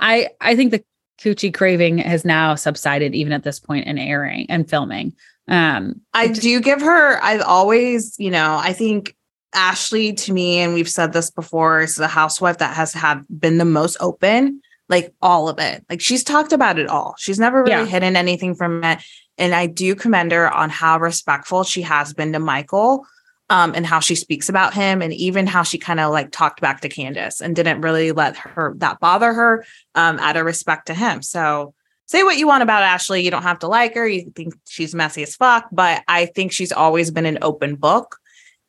I 0.00 0.28
I 0.40 0.56
think 0.56 0.70
the 0.70 0.84
coochie 1.20 1.52
craving 1.54 1.98
has 1.98 2.24
now 2.24 2.54
subsided 2.54 3.14
even 3.14 3.32
at 3.32 3.42
this 3.44 3.58
point 3.58 3.86
in 3.86 3.98
airing 3.98 4.46
and 4.48 4.68
filming. 4.68 5.14
Um 5.48 6.00
I 6.14 6.28
do 6.28 6.60
give 6.60 6.80
her. 6.80 7.22
I've 7.22 7.42
always, 7.42 8.16
you 8.18 8.30
know, 8.30 8.58
I 8.60 8.72
think 8.72 9.14
Ashley 9.54 10.12
to 10.12 10.32
me, 10.32 10.58
and 10.58 10.74
we've 10.74 10.90
said 10.90 11.12
this 11.12 11.30
before, 11.30 11.80
is 11.80 11.94
the 11.96 12.08
housewife 12.08 12.58
that 12.58 12.76
has 12.76 12.92
had 12.92 13.24
been 13.30 13.58
the 13.58 13.64
most 13.64 13.96
open, 14.00 14.60
like 14.88 15.14
all 15.22 15.48
of 15.48 15.58
it. 15.58 15.84
Like 15.88 16.00
she's 16.00 16.22
talked 16.22 16.52
about 16.52 16.78
it 16.78 16.88
all. 16.88 17.14
She's 17.18 17.38
never 17.38 17.60
really 17.62 17.70
Yeah. 17.70 17.86
hidden 17.86 18.14
anything 18.16 18.54
from 18.54 18.84
it. 18.84 18.98
And 19.38 19.54
I 19.54 19.66
do 19.66 19.94
commend 19.94 20.32
her 20.32 20.52
on 20.52 20.68
how 20.68 20.98
respectful 20.98 21.62
she 21.64 21.82
has 21.82 22.12
been 22.12 22.32
to 22.32 22.40
Michael. 22.40 23.06
Um, 23.50 23.72
and 23.74 23.86
how 23.86 23.98
she 24.00 24.14
speaks 24.14 24.50
about 24.50 24.74
him, 24.74 25.00
and 25.00 25.10
even 25.14 25.46
how 25.46 25.62
she 25.62 25.78
kind 25.78 26.00
of 26.00 26.12
like 26.12 26.32
talked 26.32 26.60
back 26.60 26.82
to 26.82 26.88
Candiace 26.90 27.40
and 27.40 27.56
didn't 27.56 27.80
really 27.80 28.12
let 28.12 28.36
her 28.36 28.74
that 28.76 29.00
bother 29.00 29.32
her 29.32 29.64
um, 29.94 30.18
out 30.18 30.36
of 30.36 30.44
respect 30.44 30.88
to 30.88 30.94
him. 30.94 31.22
So, 31.22 31.72
say 32.04 32.22
what 32.24 32.36
you 32.36 32.46
want 32.46 32.62
about 32.62 32.82
Ashley. 32.82 33.22
You 33.22 33.30
don't 33.30 33.44
have 33.44 33.60
to 33.60 33.68
like 33.68 33.94
her. 33.94 34.06
You 34.06 34.30
think 34.36 34.54
she's 34.66 34.94
messy 34.94 35.22
as 35.22 35.34
fuck, 35.34 35.66
but 35.72 36.02
I 36.08 36.26
think 36.26 36.52
she's 36.52 36.72
always 36.72 37.10
been 37.10 37.24
an 37.24 37.38
open 37.40 37.76
book. 37.76 38.18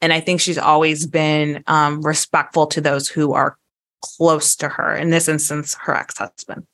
And 0.02 0.14
I 0.14 0.20
think 0.22 0.40
she's 0.40 0.58
always 0.58 1.06
been 1.06 1.64
um, 1.68 2.02
respectful 2.02 2.68
to 2.68 2.82
those 2.82 3.10
who 3.10 3.34
are 3.34 3.58
close 4.02 4.56
to 4.58 4.70
her. 4.70 4.96
In 4.96 5.10
this 5.10 5.28
instance, 5.28 5.76
her 5.82 5.96
ex 5.96 6.18
husband. 6.18 6.66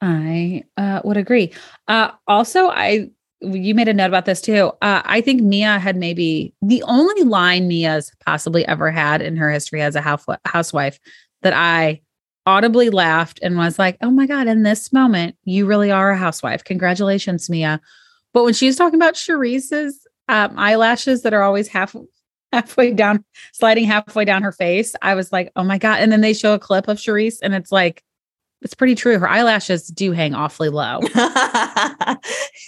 I 0.00 0.64
uh, 0.76 1.00
would 1.04 1.16
agree. 1.16 1.52
Uh, 1.88 2.12
also, 2.26 2.68
I 2.68 3.10
you 3.40 3.74
made 3.74 3.88
a 3.88 3.94
note 3.94 4.06
about 4.06 4.24
this 4.24 4.40
too. 4.40 4.72
Uh, 4.82 5.02
I 5.04 5.20
think 5.20 5.42
Mia 5.42 5.78
had 5.78 5.96
maybe 5.96 6.54
the 6.62 6.82
only 6.84 7.22
line 7.22 7.68
Mia's 7.68 8.12
possibly 8.24 8.66
ever 8.66 8.90
had 8.90 9.22
in 9.22 9.36
her 9.36 9.50
history 9.50 9.80
as 9.80 9.94
a 9.94 10.00
housewife 10.46 10.98
that 11.42 11.52
I 11.52 12.00
audibly 12.46 12.90
laughed 12.90 13.38
and 13.42 13.56
was 13.56 13.78
like, 13.78 13.96
"Oh 14.02 14.10
my 14.10 14.26
god!" 14.26 14.48
In 14.48 14.62
this 14.62 14.92
moment, 14.92 15.36
you 15.44 15.66
really 15.66 15.90
are 15.90 16.10
a 16.10 16.16
housewife. 16.16 16.64
Congratulations, 16.64 17.48
Mia. 17.48 17.80
But 18.32 18.44
when 18.44 18.54
she 18.54 18.66
was 18.66 18.76
talking 18.76 18.98
about 18.98 19.14
Charrisse's 19.14 20.06
um, 20.28 20.58
eyelashes 20.58 21.22
that 21.22 21.34
are 21.34 21.42
always 21.42 21.68
half 21.68 21.94
halfway 22.52 22.92
down, 22.92 23.24
sliding 23.52 23.84
halfway 23.84 24.24
down 24.24 24.42
her 24.42 24.52
face, 24.52 24.94
I 25.02 25.14
was 25.14 25.32
like, 25.32 25.52
oh 25.54 25.64
my 25.64 25.78
God. 25.78 26.00
And 26.00 26.10
then 26.10 26.22
they 26.22 26.32
show 26.32 26.54
a 26.54 26.58
clip 26.58 26.88
of 26.88 26.98
Charrisse 26.98 27.38
and 27.42 27.54
it's 27.54 27.70
like, 27.70 28.02
it's 28.60 28.74
pretty 28.74 28.94
true. 28.94 29.18
Her 29.18 29.28
eyelashes 29.28 29.86
do 29.88 30.12
hang 30.12 30.34
awfully 30.34 30.68
low. 30.68 31.00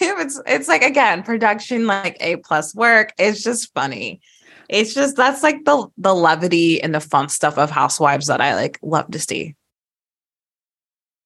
it's 0.00 0.40
it's 0.46 0.68
like 0.68 0.82
again, 0.82 1.22
production 1.22 1.86
like 1.86 2.16
A 2.20 2.36
plus 2.36 2.74
work. 2.74 3.12
It's 3.18 3.42
just 3.42 3.72
funny. 3.74 4.20
It's 4.68 4.94
just 4.94 5.16
that's 5.16 5.42
like 5.42 5.64
the 5.64 5.88
the 5.98 6.14
levity 6.14 6.80
and 6.80 6.94
the 6.94 7.00
fun 7.00 7.28
stuff 7.28 7.58
of 7.58 7.70
housewives 7.70 8.28
that 8.28 8.40
I 8.40 8.54
like 8.54 8.78
love 8.82 9.10
to 9.10 9.18
see. 9.18 9.56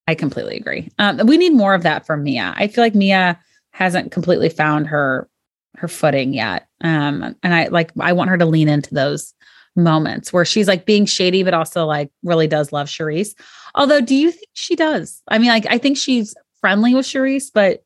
I 0.07 0.15
completely 0.15 0.57
agree. 0.57 0.91
Um, 0.99 1.21
we 1.27 1.37
need 1.37 1.55
more 1.55 1.75
of 1.75 1.83
that 1.83 2.07
from 2.07 2.25
Mia. 2.25 2.55
I 2.57 2.69
feel 2.69 2.85
like 2.85 2.95
Mia 2.95 3.39
hasn't 3.73 4.13
completely 4.13 4.49
found 4.49 4.87
her 4.87 5.29
her 5.77 5.89
footing 5.89 6.33
yet. 6.33 6.69
Um, 6.81 7.37
and 7.43 7.55
I 7.55 7.67
like 7.67 7.91
I 8.01 8.15
want 8.15 8.31
her 8.31 8.39
to 8.39 8.47
lean 8.47 8.69
into 8.69 8.95
those 8.95 9.35
moments 9.77 10.33
where 10.33 10.45
she's 10.45 10.69
like 10.69 10.87
being 10.87 11.07
shady, 11.07 11.43
but 11.43 11.55
also 11.55 11.87
like 11.87 12.11
really 12.23 12.47
does 12.47 12.73
love 12.73 12.89
Charrisse. 12.89 13.35
Although, 13.75 14.01
do 14.01 14.15
you 14.15 14.31
think 14.31 14.49
she 14.53 14.77
does? 14.77 15.23
I 15.29 15.39
mean, 15.39 15.49
like 15.49 15.67
I 15.69 15.79
think 15.79 15.97
she's 15.97 16.35
friendly 16.61 16.95
with 16.95 17.07
Charrisse, 17.07 17.51
but 17.53 17.85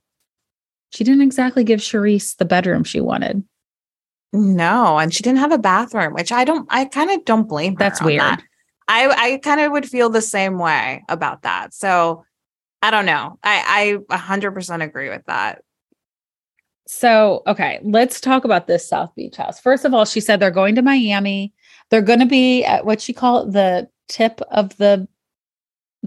she 0.91 1.05
didn't 1.05 1.23
exactly 1.23 1.65
give 1.65 1.81
Charrisse 1.81 2.37
the 2.37 2.45
bedroom 2.45 2.85
she 2.85 3.01
wanted. 3.01 3.43
No, 4.33 4.99
and 4.99 5.13
she 5.13 5.23
didn't 5.23 5.39
have 5.39 5.53
a 5.53 5.59
bathroom, 5.59 6.13
which 6.13 6.33
I 6.33 6.45
don't. 6.45 6.67
I 6.71 6.85
kind 6.85 7.11
of 7.11 7.25
don't 7.25 7.49
blame 7.49 7.75
her. 7.75 7.79
That's 7.79 8.03
weird. 8.03 8.21
That. 8.21 8.43
I 8.87 9.09
I 9.09 9.39
kind 9.39 9.61
of 9.61 9.73
would 9.73 9.89
feel 9.89 10.11
the 10.11 10.23
same 10.23 10.59
way 10.59 11.05
about 11.09 11.43
that. 11.43 11.73
So 11.73 12.25
I 12.83 12.91
don't 12.91 13.07
know. 13.07 13.39
I 13.43 13.99
I 14.11 14.17
100% 14.17 14.83
agree 14.83 15.09
with 15.09 15.25
that. 15.27 15.63
So, 16.91 17.43
okay, 17.47 17.81
let's 17.83 18.19
talk 18.19 18.45
about 18.47 18.67
this 18.67 18.89
South 18.89 19.15
Beach 19.15 19.37
house. 19.37 19.61
First 19.61 19.85
of 19.85 19.93
all, 19.93 20.07
she 20.07 20.21
said 20.21 20.41
they're 20.41 20.51
going 20.51 20.75
to 20.75 20.83
Miami. 20.83 21.53
They're 21.91 22.03
going 22.03 22.21
to 22.21 22.27
be 22.27 22.65
at 22.65 22.85
what 22.85 23.09
you 23.09 23.15
call 23.15 23.43
it, 23.43 23.53
the 23.53 23.89
tip 24.09 24.41
of 24.51 24.77
the 24.77 25.09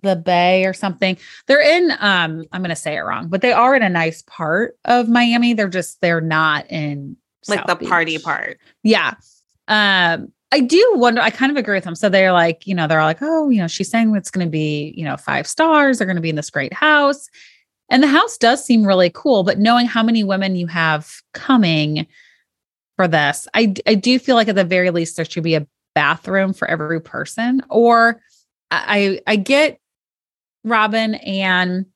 the 0.03 0.15
bay 0.15 0.65
or 0.65 0.73
something. 0.73 1.17
They're 1.47 1.61
in 1.61 1.91
um 1.99 2.45
I'm 2.51 2.61
going 2.61 2.69
to 2.69 2.75
say 2.75 2.95
it 2.95 3.01
wrong, 3.01 3.27
but 3.27 3.41
they 3.41 3.51
are 3.51 3.75
in 3.75 3.83
a 3.83 3.89
nice 3.89 4.23
part 4.23 4.77
of 4.85 5.09
Miami. 5.09 5.53
They're 5.53 5.67
just 5.67 6.01
they're 6.01 6.21
not 6.21 6.69
in 6.71 7.17
like 7.47 7.59
South 7.59 7.67
the 7.67 7.75
Beach. 7.75 7.89
party 7.89 8.17
part. 8.17 8.59
Yeah. 8.83 9.15
Um 9.67 10.31
I 10.53 10.59
do 10.59 10.85
wonder, 10.95 11.21
I 11.21 11.29
kind 11.29 11.49
of 11.49 11.57
agree 11.57 11.75
with 11.75 11.85
them. 11.85 11.95
So 11.95 12.09
they're 12.09 12.33
like, 12.33 12.67
you 12.67 12.75
know, 12.75 12.85
they're 12.85 12.99
all 12.99 13.07
like, 13.07 13.21
oh, 13.21 13.49
you 13.49 13.59
know, 13.59 13.67
she's 13.67 13.89
saying 13.89 14.13
it's 14.15 14.29
going 14.29 14.45
to 14.45 14.51
be, 14.51 14.93
you 14.97 15.05
know, 15.05 15.15
five 15.15 15.47
stars. 15.47 15.97
They're 15.97 16.05
going 16.05 16.17
to 16.17 16.21
be 16.21 16.29
in 16.29 16.35
this 16.35 16.49
great 16.49 16.73
house. 16.73 17.29
And 17.89 18.03
the 18.03 18.07
house 18.07 18.37
does 18.37 18.63
seem 18.63 18.85
really 18.85 19.09
cool, 19.09 19.43
but 19.43 19.59
knowing 19.59 19.85
how 19.85 20.03
many 20.03 20.25
women 20.25 20.57
you 20.57 20.67
have 20.67 21.21
coming 21.33 22.05
for 23.01 23.07
this, 23.07 23.47
I, 23.55 23.73
I 23.87 23.95
do 23.95 24.19
feel 24.19 24.35
like 24.35 24.47
at 24.47 24.53
the 24.53 24.63
very 24.63 24.91
least 24.91 25.15
there 25.15 25.25
should 25.25 25.41
be 25.41 25.55
a 25.55 25.65
bathroom 25.95 26.53
for 26.53 26.69
every 26.69 27.01
person. 27.01 27.63
Or 27.67 28.21
I 28.69 29.21
I 29.25 29.37
get 29.37 29.79
Robyn 30.63 31.15
and 31.15 31.87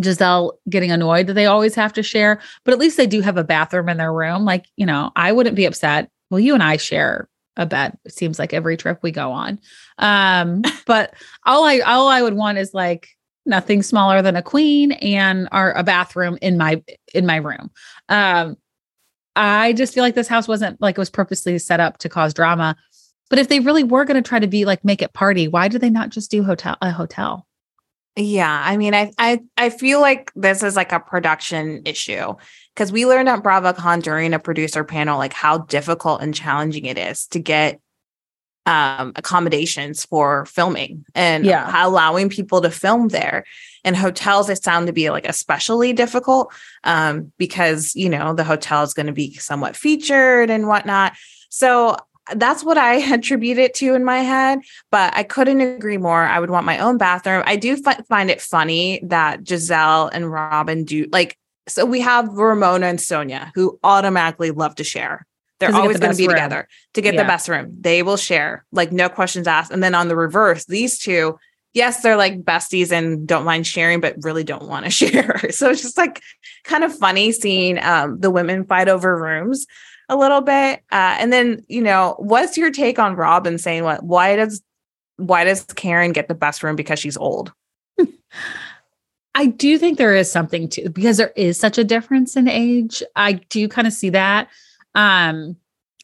Gizelle 0.00 0.52
getting 0.70 0.90
annoyed 0.90 1.26
that 1.26 1.34
they 1.34 1.44
always 1.44 1.74
have 1.74 1.92
to 1.92 2.02
share, 2.02 2.40
but 2.64 2.72
at 2.72 2.80
least 2.80 2.96
they 2.96 3.06
do 3.06 3.20
have 3.20 3.36
a 3.36 3.44
bathroom 3.44 3.90
in 3.90 3.98
their 3.98 4.14
room. 4.14 4.46
Like, 4.46 4.64
you 4.76 4.86
know, 4.86 5.12
I 5.14 5.30
wouldn't 5.30 5.56
be 5.56 5.66
upset. 5.66 6.08
Well, 6.30 6.40
you 6.40 6.54
and 6.54 6.62
I 6.62 6.78
share 6.78 7.28
a 7.58 7.66
bed. 7.66 7.98
It 8.06 8.12
seems 8.12 8.38
like 8.38 8.54
every 8.54 8.78
trip 8.78 9.00
we 9.02 9.10
go 9.10 9.32
on. 9.32 9.60
Um, 9.98 10.62
but 10.86 11.12
all 11.44 11.64
I 11.64 11.80
all 11.80 12.08
I 12.08 12.22
would 12.22 12.34
want 12.34 12.56
is 12.56 12.72
like 12.72 13.10
nothing 13.44 13.82
smaller 13.82 14.22
than 14.22 14.36
a 14.36 14.42
queen 14.42 14.92
and 14.92 15.50
our 15.52 15.74
a 15.74 15.84
bathroom 15.84 16.38
in 16.40 16.56
my 16.56 16.82
in 17.12 17.26
my 17.26 17.36
room. 17.36 17.70
Um, 18.08 18.56
I 19.36 19.74
just 19.74 19.94
feel 19.94 20.02
like 20.02 20.14
this 20.14 20.28
house 20.28 20.48
wasn't 20.48 20.80
like 20.80 20.96
it 20.96 21.00
was 21.00 21.10
purposely 21.10 21.58
set 21.58 21.78
up 21.78 21.98
to 21.98 22.08
cause 22.08 22.34
drama. 22.34 22.76
But 23.28 23.38
if 23.38 23.48
they 23.48 23.60
really 23.60 23.84
were 23.84 24.04
going 24.04 24.22
to 24.22 24.26
try 24.26 24.38
to 24.38 24.46
be 24.46 24.64
like 24.64 24.84
make 24.84 25.02
it 25.02 25.12
party, 25.12 25.46
why 25.46 25.68
did 25.68 25.80
they 25.80 25.90
not 25.90 26.10
just 26.10 26.30
do 26.30 26.42
hotel 26.42 26.76
a 26.80 26.90
hotel? 26.90 27.46
Yeah, 28.18 28.62
I 28.64 28.78
mean, 28.78 28.94
I 28.94 29.12
I 29.18 29.42
I 29.58 29.68
feel 29.68 30.00
like 30.00 30.32
this 30.34 30.62
is 30.62 30.74
like 30.74 30.92
a 30.92 31.00
production 31.00 31.82
issue 31.84 32.34
because 32.74 32.90
we 32.90 33.04
learned 33.04 33.28
at 33.28 33.42
BravoCon 33.42 34.02
during 34.02 34.32
a 34.32 34.38
producer 34.38 34.84
panel 34.84 35.18
like 35.18 35.34
how 35.34 35.58
difficult 35.58 36.22
and 36.22 36.34
challenging 36.34 36.86
it 36.86 36.96
is 36.96 37.26
to 37.28 37.38
get 37.38 37.78
um, 38.66 39.12
accommodations 39.16 40.04
for 40.04 40.44
filming 40.46 41.04
and 41.14 41.46
yeah. 41.46 41.70
allowing 41.86 42.28
people 42.28 42.60
to 42.60 42.70
film 42.70 43.08
there. 43.08 43.44
And 43.84 43.96
hotels, 43.96 44.50
it 44.50 44.62
sound 44.62 44.88
to 44.88 44.92
be 44.92 45.10
like 45.10 45.26
especially 45.26 45.92
difficult 45.92 46.52
um, 46.82 47.32
because, 47.38 47.94
you 47.94 48.08
know, 48.08 48.34
the 48.34 48.44
hotel 48.44 48.82
is 48.82 48.92
going 48.92 49.06
to 49.06 49.12
be 49.12 49.34
somewhat 49.34 49.76
featured 49.76 50.50
and 50.50 50.66
whatnot. 50.66 51.12
So 51.48 51.96
that's 52.34 52.64
what 52.64 52.76
I 52.76 52.94
attribute 53.14 53.58
it 53.58 53.74
to 53.74 53.94
in 53.94 54.04
my 54.04 54.18
head, 54.18 54.58
but 54.90 55.16
I 55.16 55.22
couldn't 55.22 55.60
agree 55.60 55.98
more. 55.98 56.24
I 56.24 56.40
would 56.40 56.50
want 56.50 56.66
my 56.66 56.78
own 56.78 56.98
bathroom. 56.98 57.44
I 57.46 57.56
do 57.56 57.78
f- 57.86 58.06
find 58.06 58.30
it 58.30 58.40
funny 58.40 59.00
that 59.04 59.44
Gizelle 59.44 60.10
and 60.12 60.30
Robyn 60.30 60.84
do 60.84 61.06
like, 61.12 61.38
so 61.68 61.84
we 61.84 62.00
have 62.00 62.28
Ramona 62.28 62.86
and 62.86 62.98
Sonja 62.98 63.50
who 63.54 63.78
automatically 63.82 64.50
love 64.50 64.76
to 64.76 64.84
share. 64.84 65.25
They're 65.58 65.74
always 65.74 65.96
the 65.96 66.00
going 66.00 66.12
to 66.12 66.18
be 66.18 66.26
room. 66.26 66.34
together 66.34 66.68
to 66.94 67.02
get 67.02 67.14
yeah. 67.14 67.22
the 67.22 67.26
best 67.26 67.48
room. 67.48 67.76
They 67.80 68.02
will 68.02 68.16
share, 68.16 68.64
like 68.72 68.92
no 68.92 69.08
questions 69.08 69.46
asked. 69.46 69.70
And 69.70 69.82
then 69.82 69.94
on 69.94 70.08
the 70.08 70.16
reverse, 70.16 70.66
these 70.66 70.98
two, 70.98 71.38
yes, 71.72 72.02
they're 72.02 72.16
like 72.16 72.42
besties 72.42 72.92
and 72.92 73.26
don't 73.26 73.44
mind 73.44 73.66
sharing, 73.66 74.00
but 74.00 74.16
really 74.22 74.44
don't 74.44 74.68
want 74.68 74.84
to 74.84 74.90
share. 74.90 75.50
So 75.50 75.70
it's 75.70 75.82
just 75.82 75.96
like 75.96 76.20
kind 76.64 76.84
of 76.84 76.96
funny 76.96 77.32
seeing 77.32 77.82
um, 77.82 78.20
the 78.20 78.30
women 78.30 78.64
fight 78.64 78.88
over 78.88 79.20
rooms 79.20 79.66
a 80.08 80.16
little 80.16 80.40
bit. 80.40 80.82
Uh, 80.92 81.16
and 81.18 81.32
then, 81.32 81.64
you 81.68 81.82
know, 81.82 82.14
what's 82.18 82.56
your 82.56 82.70
take 82.70 82.98
on 82.98 83.16
Robyn 83.16 83.58
saying 83.58 83.84
what? 83.84 84.02
Why 84.02 84.36
does 84.36 84.62
why 85.16 85.44
does 85.44 85.64
Karen 85.64 86.12
get 86.12 86.28
the 86.28 86.34
best 86.34 86.62
room 86.62 86.76
because 86.76 86.98
she's 86.98 87.16
old? 87.16 87.52
I 89.34 89.46
do 89.46 89.78
think 89.78 89.98
there 89.98 90.14
is 90.14 90.30
something 90.30 90.68
to 90.70 90.88
because 90.88 91.18
there 91.18 91.32
is 91.36 91.58
such 91.58 91.76
a 91.78 91.84
difference 91.84 92.36
in 92.36 92.48
age. 92.48 93.02
I 93.16 93.34
do 93.34 93.68
kind 93.68 93.86
of 93.86 93.92
see 93.92 94.10
that. 94.10 94.48
Um, 94.96 95.56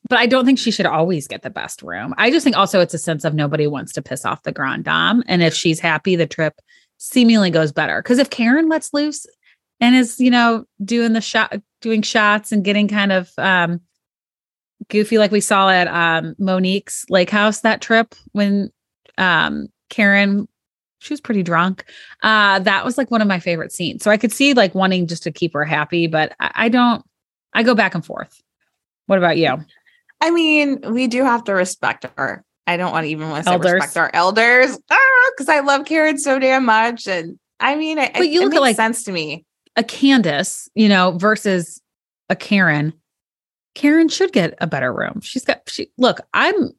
but 0.09 0.19
I 0.19 0.27
don't 0.27 0.45
think 0.45 0.59
she 0.59 0.71
should 0.71 0.87
always 0.87 1.27
get 1.27 1.43
the 1.43 1.51
best 1.51 1.83
room. 1.83 2.15
I 2.19 2.31
just 2.31 2.45
think 2.45 2.57
also 2.57 2.81
it's 2.81 2.95
a 2.95 2.99
sense 2.99 3.25
of 3.25 3.35
nobody 3.35 3.67
wants 3.67 3.93
to 3.95 4.03
piss 4.03 4.25
off 4.25 4.43
the 4.43 4.53
grand 4.53 4.85
dame. 4.85 5.23
And 5.27 5.43
if 5.43 5.55
she's 5.55 5.81
happy, 5.81 6.17
the 6.17 6.27
trip 6.27 6.61
seemingly 6.99 7.51
goes 7.51 7.73
better. 7.73 8.03
Because 8.03 8.19
if 8.19 8.31
Karen 8.31 8.69
lets 8.69 8.93
loose 8.93 9.27
and 9.81 9.97
is, 9.97 10.21
you 10.21 10.31
know, 10.31 10.65
doing 10.85 11.13
the 11.13 11.21
shot, 11.21 11.55
doing 11.81 12.03
shots 12.03 12.53
and 12.53 12.65
getting 12.65 12.89
kind 12.89 13.13
of 13.13 13.31
um, 13.39 13.81
goofy 14.89 15.19
like 15.19 15.31
we 15.31 15.41
saw 15.41 15.71
at 15.71 15.89
um, 15.89 16.35
Monique's 16.39 17.05
lake 17.09 17.31
house 17.31 17.61
that 17.61 17.81
trip 17.81 18.15
when 18.33 18.71
um, 19.19 19.69
Karen 19.89 20.49
she 20.99 21.13
was 21.13 21.21
pretty 21.21 21.43
drunk. 21.43 21.85
Uh, 22.23 22.61
that 22.61 22.85
was 22.85 22.97
like 22.97 23.11
one 23.11 23.21
of 23.21 23.27
my 23.27 23.41
favorite 23.41 23.73
scenes. 23.73 24.05
So 24.05 24.11
I 24.11 24.17
could 24.17 24.33
see 24.33 24.55
like 24.55 24.73
wanting 24.73 25.09
just 25.09 25.25
to 25.25 25.33
keep 25.33 25.53
her 25.53 25.65
happy, 25.65 26.07
but 26.07 26.33
I, 26.39 26.51
I 26.55 26.69
don't 26.69 27.05
I 27.55 27.63
go 27.63 27.75
back 27.75 27.95
and 27.95 28.07
forth. 28.07 28.41
What 29.13 29.19
about 29.19 29.37
you? 29.37 29.63
I 30.23 30.31
mean, 30.31 30.81
we 30.91 31.07
do 31.07 31.23
have 31.23 31.45
to 31.45 31.53
respect 31.53 32.07
our. 32.17 32.43
I 32.67 32.79
don't 32.79 32.93
want 32.93 33.05
to 33.05 33.11
even 33.11 33.29
want 33.29 33.45
to 33.45 33.51
say 33.51 33.59
respect 33.59 33.99
our 33.99 34.11
elders 34.15 34.79
because 34.79 35.49
ah, 35.51 35.53
I 35.53 35.61
love 35.61 35.85
Karen 35.85 36.17
so 36.17 36.39
damn 36.39 36.65
much. 36.65 37.07
And 37.07 37.39
I 37.61 37.75
mean, 37.75 37.99
it, 37.99 38.15
but 38.15 38.31
you 38.31 38.41
it 38.41 38.45
look 38.45 38.53
makes 38.53 38.57
at 38.57 38.63
like 38.63 38.77
sense 38.77 39.05
to 39.05 39.13
me. 39.13 39.45
A 39.77 39.83
Candiace, 39.83 40.67
you 40.75 40.89
know, 40.89 41.11
versus 41.19 41.83
a 42.31 42.37
Karen. 42.37 42.95
Karen 43.75 44.09
should 44.09 44.33
get 44.33 44.55
a 44.63 44.67
better 44.67 44.91
room. 44.95 45.21
She's 45.21 45.45
got 45.45 45.61
she 45.69 45.93
look, 45.99 46.23
I'm 46.33 46.71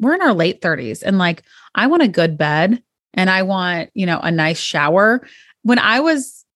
we're 0.00 0.14
in 0.14 0.22
our 0.22 0.32
late 0.32 0.62
30s 0.62 1.02
and 1.04 1.18
like 1.18 1.42
I 1.74 1.86
want 1.86 2.02
a 2.02 2.08
good 2.08 2.38
bed 2.38 2.82
and 3.12 3.28
I 3.28 3.42
want, 3.42 3.90
you 3.92 4.06
know, 4.06 4.20
a 4.20 4.30
nice 4.30 4.58
shower. 4.58 5.28
When 5.64 5.78
I 5.78 6.00
was 6.00 6.46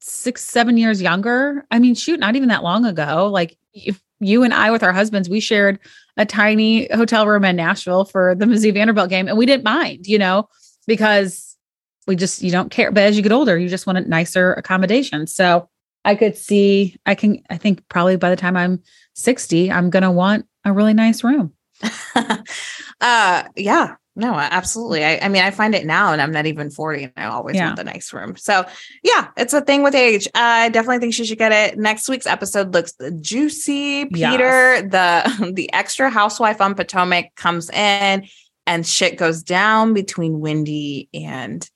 six, 0.00 0.42
seven 0.42 0.78
years 0.78 1.00
younger, 1.00 1.64
I 1.70 1.78
mean, 1.78 1.94
shoot, 1.94 2.18
not 2.18 2.34
even 2.34 2.48
that 2.48 2.64
long 2.64 2.84
ago, 2.84 3.28
like 3.28 3.56
if 3.72 4.02
you 4.22 4.42
and 4.42 4.54
I 4.54 4.70
with 4.70 4.82
our 4.82 4.92
husbands, 4.92 5.28
we 5.28 5.40
shared 5.40 5.78
a 6.16 6.26
tiny 6.26 6.88
hotel 6.92 7.26
room 7.26 7.44
in 7.44 7.56
Nashville 7.56 8.04
for 8.04 8.34
the 8.34 8.44
Mizzou 8.44 8.72
Vanderbilt 8.72 9.10
game 9.10 9.28
and 9.28 9.36
we 9.36 9.46
didn't 9.46 9.64
mind, 9.64 10.06
you 10.06 10.18
know, 10.18 10.48
because 10.86 11.56
we 12.06 12.16
just 12.16 12.42
you 12.42 12.50
don't 12.50 12.70
care. 12.70 12.90
But 12.90 13.04
as 13.04 13.16
you 13.16 13.22
get 13.22 13.32
older, 13.32 13.58
you 13.58 13.68
just 13.68 13.86
want 13.86 13.98
a 13.98 14.08
nicer 14.08 14.52
accommodation. 14.54 15.26
So 15.26 15.68
I 16.04 16.14
could 16.14 16.36
see, 16.36 16.96
I 17.06 17.14
can, 17.14 17.42
I 17.48 17.56
think 17.56 17.88
probably 17.88 18.16
by 18.16 18.30
the 18.30 18.36
time 18.36 18.56
I'm 18.56 18.82
60, 19.14 19.70
I'm 19.70 19.90
to 19.90 20.10
want 20.10 20.46
a 20.64 20.72
really 20.72 20.94
nice 20.94 21.22
room. 21.22 21.52
uh, 23.00 23.44
yeah, 23.56 23.96
no, 24.14 24.34
absolutely. 24.34 25.04
I, 25.04 25.18
I, 25.22 25.28
mean, 25.28 25.42
I 25.42 25.50
find 25.50 25.74
it 25.74 25.86
now, 25.86 26.12
and 26.12 26.20
I'm 26.20 26.32
not 26.32 26.44
even 26.44 26.70
40, 26.70 27.04
and 27.04 27.12
I 27.16 27.24
always 27.26 27.56
yeah. 27.56 27.66
want 27.66 27.76
the 27.76 27.84
nice 27.84 28.12
room. 28.12 28.36
So, 28.36 28.66
yeah, 29.02 29.28
it's 29.38 29.54
a 29.54 29.62
thing 29.62 29.82
with 29.82 29.94
age. 29.94 30.28
I 30.34 30.68
definitely 30.68 30.98
think 30.98 31.14
she 31.14 31.24
should 31.24 31.38
get 31.38 31.52
it. 31.52 31.78
Next 31.78 32.08
week's 32.10 32.26
episode 32.26 32.74
looks 32.74 32.92
juicy. 33.20 34.04
Peter, 34.06 34.74
yes. 34.74 34.82
the 34.90 35.52
the 35.54 35.72
extra 35.72 36.10
housewife 36.10 36.60
on 36.60 36.74
Potomac, 36.74 37.34
comes 37.36 37.70
in, 37.70 38.26
and 38.66 38.86
shit 38.86 39.16
goes 39.16 39.42
down 39.42 39.94
between 39.94 40.40
Wendy 40.40 41.08
and 41.14 41.68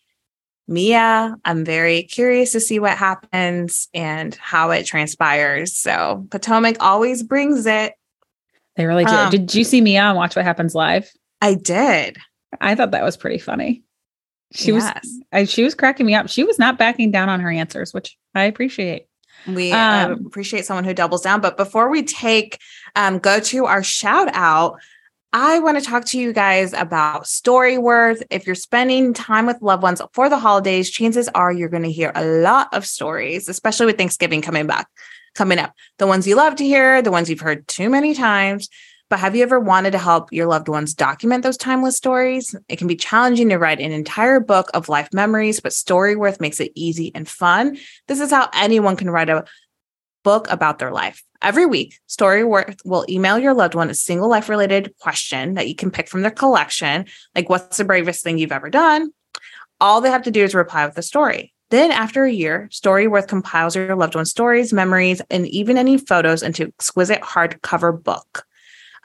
Mia. 0.68 1.36
I'm 1.42 1.64
very 1.64 2.02
curious 2.02 2.52
to 2.52 2.60
see 2.60 2.78
what 2.78 2.98
happens 2.98 3.88
and 3.94 4.34
how 4.34 4.72
it 4.72 4.84
transpires. 4.84 5.74
So 5.74 6.26
Potomac 6.30 6.76
always 6.80 7.22
brings 7.22 7.64
it. 7.64 7.94
They 8.76 8.84
really 8.84 9.06
do. 9.06 9.12
Um, 9.12 9.30
Did 9.30 9.54
you 9.54 9.64
see 9.64 9.80
Mia 9.80 10.02
on 10.02 10.16
Watch 10.16 10.36
What 10.36 10.44
Happens 10.44 10.74
Live? 10.74 11.10
I 11.40 11.54
did. 11.54 12.16
I 12.60 12.74
thought 12.74 12.92
that 12.92 13.04
was 13.04 13.16
pretty 13.16 13.38
funny. 13.38 13.82
She 14.52 14.72
Yes. 14.72 15.00
was 15.02 15.20
I, 15.32 15.44
she 15.44 15.64
was 15.64 15.74
cracking 15.74 16.06
me 16.06 16.14
up. 16.14 16.28
She 16.28 16.44
was 16.44 16.58
not 16.58 16.78
backing 16.78 17.10
down 17.10 17.28
on 17.28 17.40
her 17.40 17.50
answers, 17.50 17.92
which 17.92 18.16
I 18.34 18.44
appreciate. 18.44 19.06
We 19.46 19.72
uh, 19.72 20.08
Um, 20.12 20.26
appreciate 20.26 20.64
someone 20.64 20.84
who 20.84 20.94
doubles 20.94 21.22
down. 21.22 21.40
But 21.40 21.56
before 21.56 21.90
we 21.90 22.02
take 22.02 22.58
um, 22.94 23.18
go 23.18 23.38
to 23.40 23.66
our 23.66 23.82
shout 23.82 24.28
out, 24.32 24.78
I 25.32 25.58
want 25.58 25.78
to 25.78 25.84
talk 25.84 26.04
to 26.06 26.18
you 26.18 26.32
guys 26.32 26.72
about 26.72 27.24
Storyworth. 27.24 28.22
If 28.30 28.46
you're 28.46 28.54
spending 28.54 29.12
time 29.12 29.44
with 29.46 29.60
loved 29.60 29.82
ones 29.82 30.00
for 30.14 30.28
the 30.28 30.38
holidays, 30.38 30.90
chances 30.90 31.28
are 31.34 31.52
you're 31.52 31.68
going 31.68 31.82
to 31.82 31.92
hear 31.92 32.12
a 32.14 32.24
lot 32.24 32.68
of 32.72 32.86
stories, 32.86 33.48
especially 33.48 33.86
with 33.86 33.98
Thanksgiving 33.98 34.40
coming 34.40 34.66
back, 34.66 34.88
coming 35.34 35.58
up. 35.58 35.74
The 35.98 36.06
ones 36.06 36.26
you 36.26 36.36
love 36.36 36.56
to 36.56 36.64
hear, 36.64 37.02
the 37.02 37.10
ones 37.10 37.28
you've 37.28 37.40
heard 37.40 37.68
too 37.68 37.90
many 37.90 38.14
times. 38.14 38.68
But 39.08 39.20
have 39.20 39.36
you 39.36 39.44
ever 39.44 39.60
wanted 39.60 39.92
to 39.92 39.98
help 39.98 40.32
your 40.32 40.46
loved 40.46 40.68
ones 40.68 40.92
document 40.92 41.44
those 41.44 41.56
timeless 41.56 41.96
stories? 41.96 42.56
It 42.68 42.76
can 42.76 42.88
be 42.88 42.96
challenging 42.96 43.48
to 43.50 43.56
write 43.56 43.80
an 43.80 43.92
entire 43.92 44.40
book 44.40 44.68
of 44.74 44.88
life 44.88 45.08
memories, 45.12 45.60
but 45.60 45.72
Storyworth 45.72 46.40
makes 46.40 46.58
it 46.58 46.72
easy 46.74 47.12
and 47.14 47.28
fun. 47.28 47.78
This 48.08 48.18
is 48.18 48.32
how 48.32 48.48
anyone 48.52 48.96
can 48.96 49.10
write 49.10 49.28
a 49.28 49.44
book 50.24 50.50
about 50.50 50.80
their 50.80 50.90
life. 50.90 51.22
Every 51.40 51.66
week, 51.66 52.00
Storyworth 52.08 52.80
will 52.84 53.06
email 53.08 53.38
your 53.38 53.54
loved 53.54 53.76
one 53.76 53.90
a 53.90 53.94
single 53.94 54.28
life 54.28 54.48
related 54.48 54.92
question 54.98 55.54
that 55.54 55.68
you 55.68 55.76
can 55.76 55.92
pick 55.92 56.08
from 56.08 56.22
their 56.22 56.32
collection, 56.32 57.06
like 57.36 57.48
what's 57.48 57.76
the 57.76 57.84
bravest 57.84 58.24
thing 58.24 58.38
you've 58.38 58.50
ever 58.50 58.70
done? 58.70 59.12
All 59.80 60.00
they 60.00 60.10
have 60.10 60.24
to 60.24 60.32
do 60.32 60.42
is 60.42 60.52
reply 60.54 60.84
with 60.84 60.98
a 60.98 61.02
story. 61.02 61.52
Then, 61.70 61.92
after 61.92 62.24
a 62.24 62.32
year, 62.32 62.68
Storyworth 62.72 63.28
compiles 63.28 63.76
your 63.76 63.94
loved 63.94 64.16
one's 64.16 64.30
stories, 64.30 64.72
memories, 64.72 65.22
and 65.30 65.46
even 65.46 65.76
any 65.76 65.96
photos 65.96 66.42
into 66.42 66.66
exquisite 66.66 67.20
hardcover 67.20 68.02
book. 68.02 68.46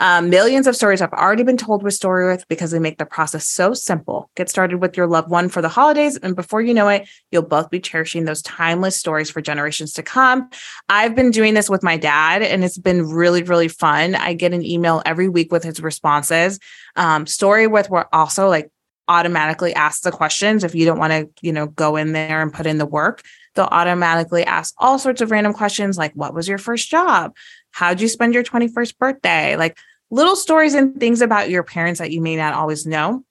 Um, 0.01 0.31
millions 0.31 0.65
of 0.65 0.75
stories 0.75 0.99
have 0.99 1.13
already 1.13 1.43
been 1.43 1.57
told 1.57 1.83
with 1.83 1.93
Storyworth 1.93 2.47
because 2.47 2.71
they 2.71 2.79
make 2.79 2.97
the 2.97 3.05
process 3.05 3.47
so 3.47 3.75
simple. 3.75 4.31
Get 4.35 4.49
started 4.49 4.81
with 4.81 4.97
your 4.97 5.05
loved 5.05 5.29
one 5.29 5.47
for 5.47 5.61
the 5.61 5.69
holidays, 5.69 6.17
and 6.17 6.35
before 6.35 6.59
you 6.59 6.73
know 6.73 6.87
it, 6.87 7.07
you'll 7.29 7.43
both 7.43 7.69
be 7.69 7.79
cherishing 7.79 8.25
those 8.25 8.41
timeless 8.41 8.97
stories 8.97 9.29
for 9.29 9.41
generations 9.41 9.93
to 9.93 10.01
come. 10.01 10.49
I've 10.89 11.13
been 11.13 11.29
doing 11.29 11.53
this 11.53 11.69
with 11.69 11.83
my 11.83 11.97
dad, 11.97 12.41
and 12.41 12.63
it's 12.63 12.79
been 12.79 13.11
really, 13.11 13.43
really 13.43 13.67
fun. 13.67 14.15
I 14.15 14.33
get 14.33 14.53
an 14.53 14.65
email 14.65 15.03
every 15.05 15.29
week 15.29 15.51
with 15.51 15.63
his 15.63 15.79
responses. 15.79 16.59
Um, 16.95 17.25
Storyworth 17.25 17.91
will 17.91 18.05
also 18.11 18.49
like 18.49 18.71
automatically 19.07 19.75
ask 19.75 20.01
the 20.01 20.11
questions 20.11 20.63
if 20.63 20.73
you 20.73 20.85
don't 20.85 20.97
want 20.97 21.11
to, 21.11 21.29
you 21.41 21.53
know, 21.53 21.67
go 21.67 21.95
in 21.95 22.13
there 22.13 22.41
and 22.41 22.51
put 22.51 22.65
in 22.65 22.79
the 22.79 22.87
work. 22.87 23.21
They'll 23.53 23.65
automatically 23.65 24.45
ask 24.45 24.73
all 24.79 24.97
sorts 24.97 25.21
of 25.21 25.29
random 25.29 25.53
questions 25.53 25.95
like, 25.95 26.13
"What 26.13 26.33
was 26.33 26.47
your 26.47 26.57
first 26.57 26.89
job? 26.89 27.35
How'd 27.69 28.01
you 28.01 28.07
spend 28.07 28.33
your 28.33 28.43
21st 28.43 28.97
birthday?" 28.97 29.57
Like 29.57 29.77
little 30.11 30.35
stories 30.35 30.73
and 30.73 30.99
things 30.99 31.21
about 31.21 31.49
your 31.49 31.63
parents 31.63 31.99
that 31.99 32.11
you 32.11 32.21
may 32.21 32.35
not 32.35 32.53
always 32.53 32.85
know. 32.85 33.23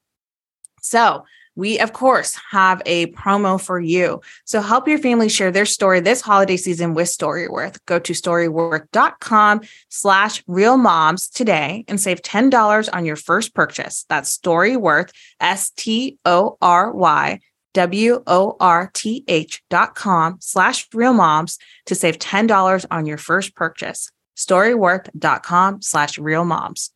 So, 0.81 1.25
we 1.57 1.79
of 1.79 1.93
course 1.93 2.39
have 2.51 2.81
a 2.87 3.07
promo 3.09 3.61
for 3.61 3.79
you. 3.79 4.21
So 4.45 4.61
help 4.61 4.89
your 4.89 4.99
family 4.99 5.29
share 5.29 5.51
their 5.51 5.67
story 5.67 6.01
this 6.01 6.21
holiday 6.21 6.57
season 6.57 6.95
with 6.95 7.09
Storyworth. 7.09 7.79
Go 7.87 7.99
to 7.99 8.13
storyworth.com 8.13 9.63
slash 9.89 10.43
real 10.47 10.77
moms 10.77 11.29
today 11.29 11.85
and 11.89 12.01
save 12.01 12.23
$10 12.23 12.89
on 12.93 13.05
your 13.05 13.17
first 13.17 13.55
purchase. 13.55 14.07
That's 14.09 14.39
Storyworth, 14.39 15.11
S-T-O-R-Y 15.41 17.41
W-O-R-T-H 17.73 19.63
dot 19.71 19.95
com 19.95 20.37
slash 20.41 20.89
real 20.93 21.13
moms 21.13 21.57
to 21.87 21.95
save 21.95 22.19
$10 22.19 22.87
on 22.91 23.07
your 23.07 23.19
first 23.19 23.55
purchase. 23.55 24.11
Storyworth.com 24.41 25.83
slash 25.83 26.19
real 26.19 26.45
moms. 26.45 26.91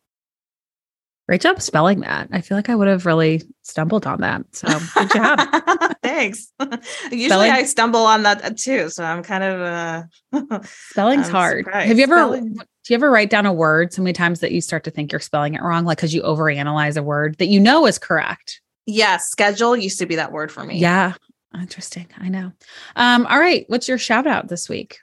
Great 1.27 1.41
job 1.41 1.59
spelling 1.61 2.01
that. 2.01 2.27
I 2.31 2.41
feel 2.41 2.55
like 2.55 2.69
I 2.69 2.75
would 2.75 2.87
have 2.87 3.05
really 3.07 3.41
stumbled 3.63 4.05
on 4.05 4.21
that. 4.21 4.43
So 4.51 4.67
good 4.93 5.11
job. 5.11 5.39
Thanks. 6.03 6.51
Usually 7.11 7.25
Spelling- 7.29 7.51
I 7.51 7.63
stumble 7.63 8.01
on 8.05 8.23
that 8.23 8.57
too. 8.57 8.89
So 8.89 9.03
I'm 9.03 9.23
kind 9.23 9.43
of 9.43 9.61
uh 9.61 10.59
Spelling's 10.91 11.27
I'm 11.27 11.31
hard. 11.33 11.65
surprised. 11.65 11.87
Have 11.87 11.97
you 11.97 12.03
ever 12.03 12.15
Spelling- 12.17 12.53
do 12.53 12.93
you 12.93 12.95
ever 12.95 13.09
write 13.09 13.31
down 13.31 13.47
a 13.47 13.53
word 13.53 13.91
so 13.91 14.03
many 14.03 14.13
times 14.13 14.41
that 14.41 14.51
you 14.51 14.61
start 14.61 14.83
to 14.83 14.91
think 14.91 15.11
you're 15.11 15.19
spelling 15.19 15.55
it 15.55 15.63
wrong? 15.63 15.83
Like 15.85 15.97
because 15.97 16.13
you 16.13 16.21
overanalyze 16.21 16.95
a 16.95 17.01
word 17.03 17.37
that 17.39 17.47
you 17.47 17.59
know 17.59 17.87
is 17.87 17.97
correct. 17.97 18.61
yeah, 18.85 19.17
schedule 19.17 19.75
used 19.75 19.97
to 19.99 20.05
be 20.05 20.17
that 20.17 20.31
word 20.31 20.51
for 20.51 20.63
me. 20.63 20.77
Yeah. 20.77 21.13
Interesting. 21.59 22.05
I 22.19 22.29
know. 22.29 22.51
Um, 22.97 23.25
all 23.25 23.39
right. 23.39 23.65
What's 23.67 23.87
your 23.87 23.97
shout 23.97 24.27
out 24.27 24.47
this 24.49 24.69
week? 24.69 24.99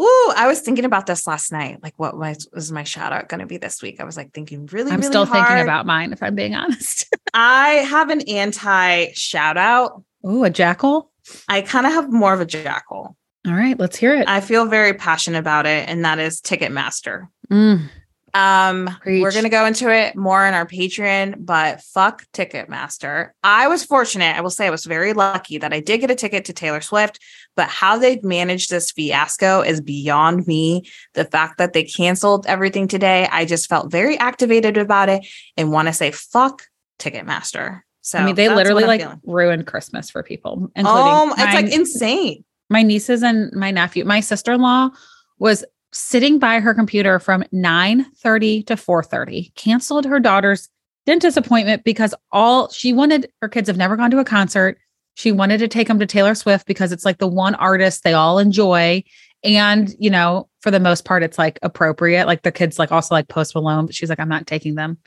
Ooh, 0.00 0.32
I 0.34 0.46
was 0.46 0.60
thinking 0.60 0.84
about 0.84 1.06
this 1.06 1.26
last 1.26 1.52
night. 1.52 1.82
Like, 1.82 1.94
what 1.96 2.16
was, 2.16 2.48
was 2.52 2.72
my 2.72 2.84
shout 2.84 3.12
out 3.12 3.28
going 3.28 3.40
to 3.40 3.46
be 3.46 3.58
this 3.58 3.82
week? 3.82 4.00
I 4.00 4.04
was 4.04 4.16
like 4.16 4.32
thinking 4.32 4.66
really, 4.66 4.90
I'm 4.90 5.00
really 5.00 5.10
still 5.10 5.26
thinking 5.26 5.58
about 5.58 5.84
mine, 5.84 6.12
if 6.12 6.22
I'm 6.22 6.34
being 6.34 6.54
honest. 6.56 7.06
I 7.34 7.68
have 7.68 8.08
an 8.08 8.22
anti 8.22 9.12
shout 9.12 9.56
out. 9.58 10.02
oh, 10.24 10.44
a 10.44 10.50
jackhole. 10.50 11.08
I 11.48 11.60
kind 11.60 11.86
of 11.86 11.92
have 11.92 12.10
more 12.10 12.32
of 12.32 12.40
a 12.40 12.46
jackhole. 12.46 13.14
All 13.46 13.54
right, 13.54 13.78
let's 13.78 13.96
hear 13.96 14.14
it. 14.14 14.28
I 14.28 14.40
feel 14.40 14.66
very 14.66 14.94
passionate 14.94 15.38
about 15.38 15.66
it, 15.66 15.88
and 15.88 16.04
that 16.04 16.18
is 16.18 16.40
Ticketmaster. 16.40 17.28
Mm, 17.50 17.88
Um, 18.34 18.88
we're 19.04 19.32
gonna 19.32 19.48
go 19.48 19.66
into 19.66 19.88
it 19.92 20.16
more 20.16 20.46
in 20.46 20.54
our 20.54 20.66
Patreon, 20.66 21.34
but 21.38 21.82
fuck 21.82 22.24
Ticketmaster. 22.32 23.30
I 23.42 23.68
was 23.68 23.84
fortunate, 23.84 24.36
I 24.36 24.40
will 24.40 24.50
say 24.50 24.66
I 24.66 24.70
was 24.70 24.84
very 24.84 25.12
lucky 25.12 25.58
that 25.58 25.72
I 25.72 25.80
did 25.80 25.98
get 26.00 26.10
a 26.10 26.14
ticket 26.14 26.44
to 26.46 26.52
Taylor 26.52 26.80
Swift, 26.80 27.18
but 27.56 27.68
how 27.68 27.98
they've 27.98 28.22
managed 28.22 28.70
this 28.70 28.90
fiasco 28.90 29.62
is 29.62 29.80
beyond 29.80 30.46
me. 30.46 30.82
The 31.14 31.24
fact 31.24 31.58
that 31.58 31.72
they 31.72 31.84
canceled 31.84 32.46
everything 32.46 32.88
today, 32.88 33.28
I 33.30 33.44
just 33.44 33.68
felt 33.68 33.90
very 33.90 34.18
activated 34.18 34.76
about 34.76 35.08
it 35.08 35.26
and 35.56 35.72
want 35.72 35.88
to 35.88 35.92
say 35.94 36.10
fuck 36.10 36.62
Ticketmaster. 36.98 37.80
So 38.02 38.18
I 38.18 38.24
mean, 38.24 38.34
they 38.34 38.48
literally 38.48 38.84
like 38.84 39.00
feeling. 39.02 39.20
ruined 39.24 39.66
Christmas 39.66 40.08
for 40.10 40.22
people, 40.22 40.70
including 40.74 41.02
Oh, 41.06 41.30
it's 41.30 41.38
my- 41.38 41.54
like 41.54 41.72
insane. 41.72 42.44
my 42.70 42.82
nieces 42.82 43.22
and 43.22 43.52
my 43.52 43.70
nephew. 43.70 44.04
My 44.04 44.20
sister-in-law 44.20 44.90
was 45.38 45.64
sitting 45.92 46.38
by 46.38 46.60
her 46.60 46.74
computer 46.74 47.18
from 47.18 47.44
9:30 47.52 48.66
to 48.66 48.76
4:30, 48.76 49.54
canceled 49.54 50.04
her 50.04 50.20
daughter's 50.20 50.68
dentist 51.06 51.36
appointment 51.36 51.84
because 51.84 52.14
all 52.30 52.70
she 52.70 52.92
wanted 52.92 53.30
her 53.42 53.48
kids 53.48 53.68
have 53.68 53.76
never 53.76 53.96
gone 53.96 54.10
to 54.10 54.18
a 54.18 54.24
concert. 54.24 54.78
She 55.14 55.32
wanted 55.32 55.58
to 55.58 55.68
take 55.68 55.88
them 55.88 55.98
to 55.98 56.06
Taylor 56.06 56.34
Swift 56.34 56.66
because 56.66 56.92
it's 56.92 57.04
like 57.04 57.18
the 57.18 57.26
one 57.26 57.54
artist 57.56 58.04
they 58.04 58.12
all 58.12 58.38
enjoy. 58.38 59.02
And, 59.42 59.94
you 59.98 60.10
know, 60.10 60.48
for 60.60 60.70
the 60.70 60.80
most 60.80 61.04
part, 61.04 61.22
it's 61.22 61.38
like 61.38 61.58
appropriate. 61.62 62.26
Like 62.26 62.42
the 62.42 62.52
kids 62.52 62.78
like 62.78 62.92
also 62.92 63.14
like 63.14 63.28
Post 63.28 63.54
Malone, 63.54 63.86
but 63.86 63.94
she's 63.94 64.08
like, 64.08 64.20
I'm 64.20 64.28
not 64.28 64.46
taking 64.46 64.74
them 64.74 64.98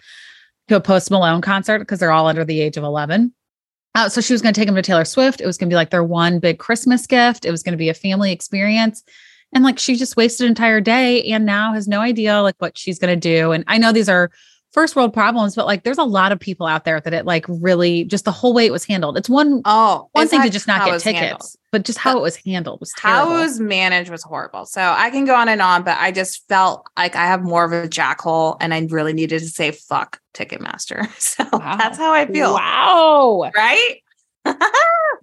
to 0.68 0.76
a 0.76 0.82
Post 0.82 1.12
Malone 1.12 1.42
concert 1.42 1.80
because 1.80 2.00
they're 2.00 2.12
all 2.12 2.28
under 2.28 2.44
the 2.44 2.60
age 2.60 2.78
of 2.78 2.84
11. 2.84 3.34
Uh, 3.96 4.10
so 4.10 4.22
she 4.22 4.34
was 4.34 4.42
going 4.42 4.54
to 4.54 4.60
take 4.60 4.68
them 4.68 4.76
to 4.76 4.82
Taylor 4.82 5.06
Swift. 5.06 5.40
It 5.40 5.46
was 5.46 5.58
going 5.58 5.70
to 5.70 5.74
be 5.74 5.78
like 5.78 5.92
their 5.92 6.04
one 6.04 6.40
big 6.40 6.58
Christmas 6.58 7.06
gift. 7.06 7.46
It 7.46 7.52
was 7.52 7.62
going 7.62 7.74
to 7.74 7.78
be 7.78 7.90
a 7.90 7.94
family 7.94 8.32
experience. 8.32 9.04
And 9.54 9.64
like 9.64 9.80
she 9.80 9.96
just 9.96 10.16
wasted 10.18 10.46
an 10.46 10.50
entire 10.50 10.82
day 10.82 11.24
and 11.24 11.46
now 11.46 11.74
has 11.74 11.88
no 11.88 12.00
idea 12.02 12.42
like 12.42 12.56
what 12.60 12.78
she's 12.78 13.00
going 13.00 13.20
to 13.20 13.20
do. 13.20 13.52
And 13.52 13.64
I 13.68 13.78
know 13.78 13.92
these 13.92 14.10
are 14.10 14.32
first 14.72 14.96
world 14.96 15.14
problems, 15.14 15.54
but 15.56 15.68
like 15.68 15.84
there's 15.84 16.00
a 16.00 16.04
lot 16.04 16.32
of 16.32 16.40
people 16.40 16.66
out 16.66 16.84
there 16.84 17.00
that 17.00 17.14
it 17.14 17.26
like 17.26 17.46
really 17.48 18.04
just 18.06 18.26
the 18.26 18.32
whole 18.32 18.54
way 18.56 18.66
it 18.66 18.72
was 18.72 18.84
handled. 18.86 19.18
It's 19.18 19.30
one 19.30 19.62
Oh, 19.66 20.10
one 20.14 20.28
thing 20.28 20.42
to 20.42 20.50
just 20.50 20.68
not 20.68 20.84
get 20.86 21.00
tickets, 21.00 21.20
handled. 21.20 21.44
but 21.72 21.86
just 21.86 22.00
how 22.00 22.18
it 22.18 22.22
was 22.22 22.36
handled 22.38 22.80
was 22.80 22.92
how 22.98 23.30
it 23.30 23.40
was 23.40 23.60
managed 23.60 24.10
was 24.10 24.24
horrible. 24.24 24.66
So 24.66 24.82
I 24.82 25.12
can 25.12 25.26
go 25.26 25.36
on 25.36 25.48
and 25.48 25.62
on, 25.62 25.84
but 25.84 25.98
I 26.00 26.12
just 26.12 26.48
felt 26.50 26.88
like 26.98 27.16
I 27.16 27.26
have 27.28 27.44
more 27.44 27.64
of 27.64 27.72
a 27.72 27.88
jackhole 27.88 28.58
and 28.60 28.74
I 28.74 28.80
really 28.90 29.14
needed 29.14 29.40
to 29.42 29.48
say 29.48 29.70
fuck 29.72 30.20
Ticketmaster. 30.34 31.08
So 31.20 31.44
Wow. 31.54 31.76
that's 31.78 31.98
how 32.00 32.12
I 32.12 32.26
feel. 32.26 32.54
Wow. 32.56 33.52
Right? 33.56 34.03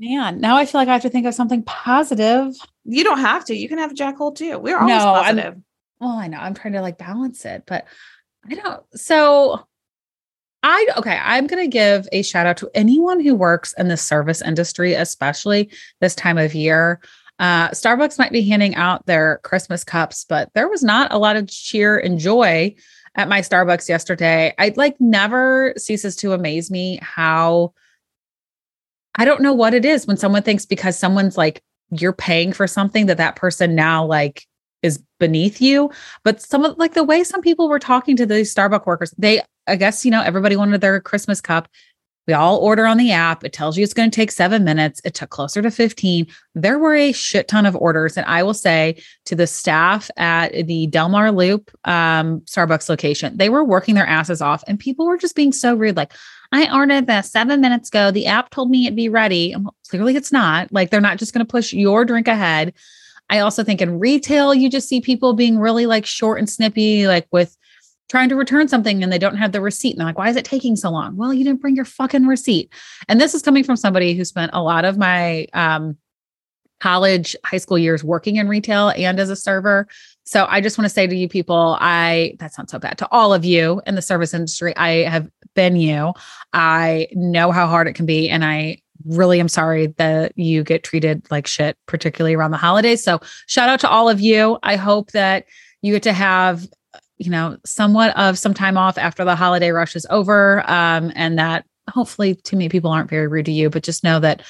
Man, 0.01 0.41
now 0.41 0.57
I 0.57 0.65
feel 0.67 0.81
like 0.81 0.89
I 0.89 0.95
have 0.95 1.03
to 1.03 1.11
think 1.11 1.27
of 1.27 1.35
something 1.35 1.63
positive. 1.63 2.55
you 2.85 3.05
don't 3.05 3.19
have 3.19 3.45
to. 3.47 3.55
You 3.55 3.69
can 3.69 3.79
have 3.79 3.91
a 3.93 3.95
jackhole 3.95 4.35
too. 4.35 4.59
We're 4.59 4.79
always 4.79 4.97
No, 4.97 5.15
I'm- 5.15 5.37
positive. 5.37 5.63
Well, 6.01 6.11
I 6.17 6.29
know 6.29 6.39
I'm 6.39 6.55
trying 6.55 6.73
to 6.73 6.81
like 6.81 6.97
balance 6.97 7.45
it, 7.45 7.65
but 7.67 7.85
I 8.51 8.55
don't. 8.55 8.83
So 8.95 9.67
I, 10.63 10.87
okay, 10.97 11.19
I'm 11.23 11.47
going 11.47 11.63
to 11.63 11.69
give 11.71 12.09
a 12.13 12.23
shout 12.23 12.47
out 12.47 12.57
to 12.59 12.71
anyone 12.75 13.21
who 13.21 13.35
works 13.35 13.75
in 13.77 13.89
the 13.89 13.99
service 13.99 14.41
industry, 14.41 14.95
especially 14.95 15.71
this 16.01 16.15
time 16.15 16.39
of 16.39 16.55
year. 16.55 17.01
Uh, 17.39 17.69
Starbucks 17.71 18.19
might 18.19 18.33
be 18.33 18.49
handing 18.49 18.75
out 18.77 19.05
their 19.05 19.41
Christmas 19.45 19.85
cups, 19.85 20.25
but 20.27 20.49
there 20.55 20.69
was 20.69 20.83
not 20.83 21.13
a 21.13 21.19
lot 21.19 21.37
of 21.37 21.49
cheer 21.49 21.99
and 21.99 22.19
joy 22.19 22.75
at 23.15 23.29
my 23.29 23.41
Starbucks 23.43 23.87
yesterday. 23.89 24.55
I 24.59 24.73
like 24.77 24.99
never 25.01 25.75
ceases 25.77 26.17
to 26.17 26.33
amaze 26.33 26.71
me 26.71 26.99
how 27.03 27.75
I 29.17 29.25
don't 29.25 29.43
know 29.43 29.53
what 29.53 29.75
it 29.75 29.85
is 29.85 30.07
when 30.07 30.17
someone 30.17 30.43
thinks 30.43 30.67
because 30.67 30.99
someone's 30.99 31.37
like 31.37 31.63
you're 31.91 32.13
paying 32.13 32.53
for 32.53 32.67
something 32.67 33.07
that 33.07 33.17
that 33.17 33.37
person 33.37 33.75
now 33.75 34.05
like 34.05 34.47
is 34.83 35.03
beneath 35.19 35.61
you. 35.61 35.91
But 36.25 36.41
some 36.41 36.65
of 36.65 36.79
like 36.79 36.95
the 36.95 37.05
way 37.05 37.25
some 37.25 37.41
people 37.41 37.69
were 37.69 37.79
talking 37.79 38.17
to 38.17 38.27
these 38.27 38.55
Starbucks 38.55 38.87
workers, 38.87 39.15
they 39.19 39.43
I 39.67 39.77
guess 39.77 40.05
you 40.05 40.11
know 40.11 40.23
everybody 40.23 40.57
wanted 40.57 40.81
their 40.81 41.01
Christmas 41.01 41.41
cup. 41.41 41.69
We 42.27 42.35
all 42.35 42.59
order 42.59 42.87
on 42.87 42.97
the 42.97 43.11
app. 43.11 43.43
It 43.45 43.53
tells 43.53 43.77
you 43.77 43.83
it's 43.83 43.95
going 43.95 44.11
to 44.11 44.15
take 44.15 44.31
seven 44.31 44.63
minutes. 44.63 45.01
It 45.05 45.15
took 45.15 45.31
closer 45.31 45.63
to 45.63 45.71
15. 45.71 46.27
There 46.55 46.79
were 46.79 46.95
a 46.95 47.11
shit 47.11 47.49
ton 47.49 47.67
of 47.67 47.75
orders. 47.75 48.17
And 48.17 48.25
I 48.27 48.45
will 48.45 48.55
say 48.55 49.03
to 49.25 49.35
the 49.35 49.49
staff 49.49 50.11
at 50.17 50.67
the 50.67 50.87
Delmar 50.87 51.33
Loop 51.33 51.73
um, 51.87 52.41
Starbucks 52.43 52.89
location, 52.89 53.37
they 53.37 53.49
were 53.49 53.65
working 53.65 53.97
their 53.97 54.07
asses 54.07 54.41
off 54.41 54.63
and 54.69 54.79
people 54.79 55.07
were 55.07 55.17
just 55.17 55.35
being 55.35 55.51
so 55.51 55.75
rude. 55.75 55.97
Like, 55.97 56.13
I 56.53 56.75
ordered 56.75 57.07
this 57.07 57.31
seven 57.31 57.61
minutes 57.61 57.89
ago. 57.89 58.11
The 58.11 58.27
app 58.27 58.51
told 58.51 58.71
me 58.71 58.87
it'd 58.87 58.97
be 58.97 59.09
ready. 59.09 59.55
Well, 59.57 59.75
clearly, 59.89 60.17
it's 60.17 60.33
not. 60.33 60.73
Like, 60.73 60.91
they're 60.91 61.01
not 61.01 61.19
just 61.19 61.33
going 61.33 61.45
to 61.45 61.51
push 61.51 61.73
your 61.73 62.05
drink 62.05 62.29
ahead. 62.29 62.75
I 63.29 63.39
also 63.39 63.63
think 63.63 63.81
in 63.81 64.01
retail, 64.01 64.53
you 64.53 64.69
just 64.69 64.89
see 64.89 65.01
people 65.01 65.35
being 65.35 65.59
really 65.59 65.87
like 65.87 66.05
short 66.05 66.39
and 66.41 66.51
snippy, 66.51 67.07
like 67.07 67.29
with 67.31 67.57
trying 68.09 68.29
to 68.29 68.35
return 68.35 68.67
something 68.67 69.05
and 69.05 69.13
they 69.13 69.19
don't 69.19 69.37
have 69.37 69.53
the 69.53 69.61
receipt. 69.61 69.93
And 69.93 70.01
they're 70.01 70.07
like, 70.09 70.19
why 70.19 70.29
is 70.29 70.37
it 70.37 70.45
taking 70.45 70.75
so 70.75 70.91
long? 70.91 71.17
Well, 71.17 71.33
you 71.33 71.45
didn't 71.45 71.61
bring 71.61 71.77
your 71.77 71.85
fucking 71.85 72.27
receipt. 72.27 72.73
And 73.09 73.21
this 73.21 73.35
is 73.35 73.43
coming 73.43 73.63
from 73.63 73.77
somebody 73.77 74.15
who 74.15 74.25
spent 74.25 74.51
a 74.53 74.63
lot 74.63 74.85
of 74.85 74.99
my 74.99 75.47
um, 75.53 75.97
college, 76.81 77.37
high 77.45 77.59
school 77.59 77.79
years 77.79 78.03
working 78.03 78.37
in 78.37 78.49
retail 78.49 78.93
and 78.97 79.21
as 79.21 79.31
a 79.31 79.37
server. 79.37 79.87
So 80.25 80.47
I 80.49 80.61
just 80.61 80.79
want 80.79 80.87
to 80.87 80.95
say 80.95 81.07
to 81.07 81.15
you 81.15 81.29
people, 81.29 81.77
I 81.81 82.37
that's 82.39 82.59
not 82.59 82.71
so 82.71 82.79
bad. 82.79 82.99
To 82.99 83.09
all 83.11 83.33
of 83.33 83.45
you 83.45 83.83
in 83.87 83.95
the 83.95 84.03
service 84.03 84.35
industry, 84.35 84.77
I 84.77 85.09
have 85.09 85.29
been 85.55 85.77
you. 85.77 86.13
I 86.53 87.09
know 87.13 87.53
how 87.53 87.67
hard 87.67 87.87
it 87.87 87.95
can 87.95 88.07
be. 88.07 88.29
And 88.29 88.45
I 88.45 88.81
really 89.07 89.41
am 89.41 89.49
sorry 89.49 89.89
that 89.99 90.37
you 90.37 90.63
get 90.63 90.85
treated 90.85 91.27
like 91.31 91.47
shit, 91.47 91.77
particularly 91.87 92.35
around 92.35 92.51
the 92.51 92.57
holidays. 92.57 93.03
So 93.03 93.21
shout 93.47 93.69
out 93.69 93.81
to 93.81 93.89
all 93.89 94.09
of 94.09 94.21
you. 94.21 94.59
I 94.63 94.77
hope 94.77 95.13
that 95.13 95.47
you 95.83 95.93
get 95.95 96.03
to 96.05 96.13
have 96.13 96.67
you 97.19 97.31
know 97.31 97.59
somewhat 97.65 98.17
of 98.17 98.39
some 98.39 98.55
time 98.55 98.79
off 98.79 98.97
after 98.97 99.25
the 99.25 99.37
holiday 99.37 99.71
rush 99.71 99.95
is 99.95 100.07
over 100.11 100.69
um, 100.71 101.13
and 101.15 101.39
that 101.39 101.67
hopefully 101.91 102.35
too 102.35 102.57
many 102.57 102.69
people 102.69 102.91
aren't 102.91 103.11
very 103.11 103.29
rude 103.29 103.45
to 103.45 103.53
you 103.53 103.69
but 103.69 103.83
just 103.83 104.03
know 104.03 104.19
that 104.19 104.43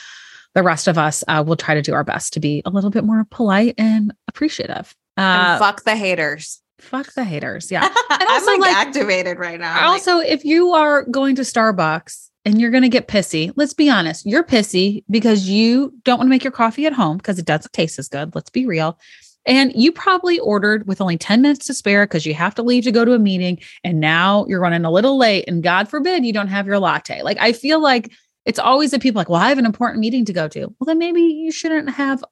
the 0.54 0.62
rest 0.62 0.88
of 0.88 0.98
us 0.98 1.22
uh, 1.28 1.42
will 1.46 1.56
try 1.56 1.74
to 1.74 1.82
do 1.82 1.94
our 1.94 2.04
best 2.04 2.32
to 2.34 2.40
be 2.40 2.62
a 2.64 2.70
little 2.70 2.90
bit 2.90 3.04
more 3.04 3.24
polite 3.30 3.74
and 3.78 4.12
appreciative 4.28 4.94
uh, 5.16 5.20
and 5.20 5.58
fuck 5.58 5.84
the 5.84 5.96
haters 5.96 6.60
fuck 6.78 7.12
the 7.14 7.24
haters 7.24 7.70
yeah 7.70 7.84
and 8.10 8.28
also 8.28 8.52
I'm 8.52 8.60
like, 8.60 8.72
like 8.72 8.86
activated 8.86 9.38
right 9.38 9.60
now 9.60 9.90
also 9.90 10.18
like- 10.18 10.28
if 10.28 10.44
you 10.44 10.72
are 10.72 11.04
going 11.04 11.36
to 11.36 11.42
starbucks 11.42 12.30
and 12.44 12.60
you're 12.60 12.70
going 12.70 12.82
to 12.82 12.88
get 12.88 13.08
pissy. 13.08 13.52
Let's 13.56 13.74
be 13.74 13.90
honest. 13.90 14.24
You're 14.24 14.44
pissy 14.44 15.04
because 15.10 15.48
you 15.48 15.92
don't 16.04 16.18
want 16.18 16.28
to 16.28 16.30
make 16.30 16.44
your 16.44 16.52
coffee 16.52 16.86
at 16.86 16.92
home 16.92 17.18
because 17.18 17.38
it 17.38 17.44
doesn't 17.44 17.72
taste 17.72 17.98
as 17.98 18.08
good. 18.08 18.34
Let's 18.34 18.50
be 18.50 18.66
real. 18.66 18.98
And 19.46 19.72
you 19.74 19.90
probably 19.90 20.38
ordered 20.38 20.86
with 20.86 21.00
only 21.00 21.16
10 21.16 21.42
minutes 21.42 21.66
to 21.66 21.74
spare 21.74 22.06
because 22.06 22.26
you 22.26 22.34
have 22.34 22.54
to 22.56 22.62
leave 22.62 22.84
to 22.84 22.92
go 22.92 23.04
to 23.04 23.14
a 23.14 23.18
meeting. 23.18 23.58
And 23.84 24.00
now 24.00 24.46
you're 24.48 24.60
running 24.60 24.84
a 24.84 24.90
little 24.90 25.18
late. 25.18 25.44
And 25.48 25.62
God 25.62 25.88
forbid 25.88 26.24
you 26.24 26.32
don't 26.32 26.48
have 26.48 26.66
your 26.66 26.78
latte. 26.78 27.22
Like, 27.22 27.38
I 27.40 27.52
feel 27.52 27.80
like 27.80 28.12
it's 28.44 28.58
always 28.58 28.90
the 28.90 28.98
people 28.98 29.20
like, 29.20 29.28
well, 29.28 29.40
I 29.40 29.48
have 29.48 29.58
an 29.58 29.66
important 29.66 30.00
meeting 30.00 30.24
to 30.24 30.32
go 30.32 30.48
to. 30.48 30.60
Well, 30.60 30.86
then 30.86 30.98
maybe 30.98 31.20
you 31.20 31.52
shouldn't 31.52 31.90
have 31.90 32.24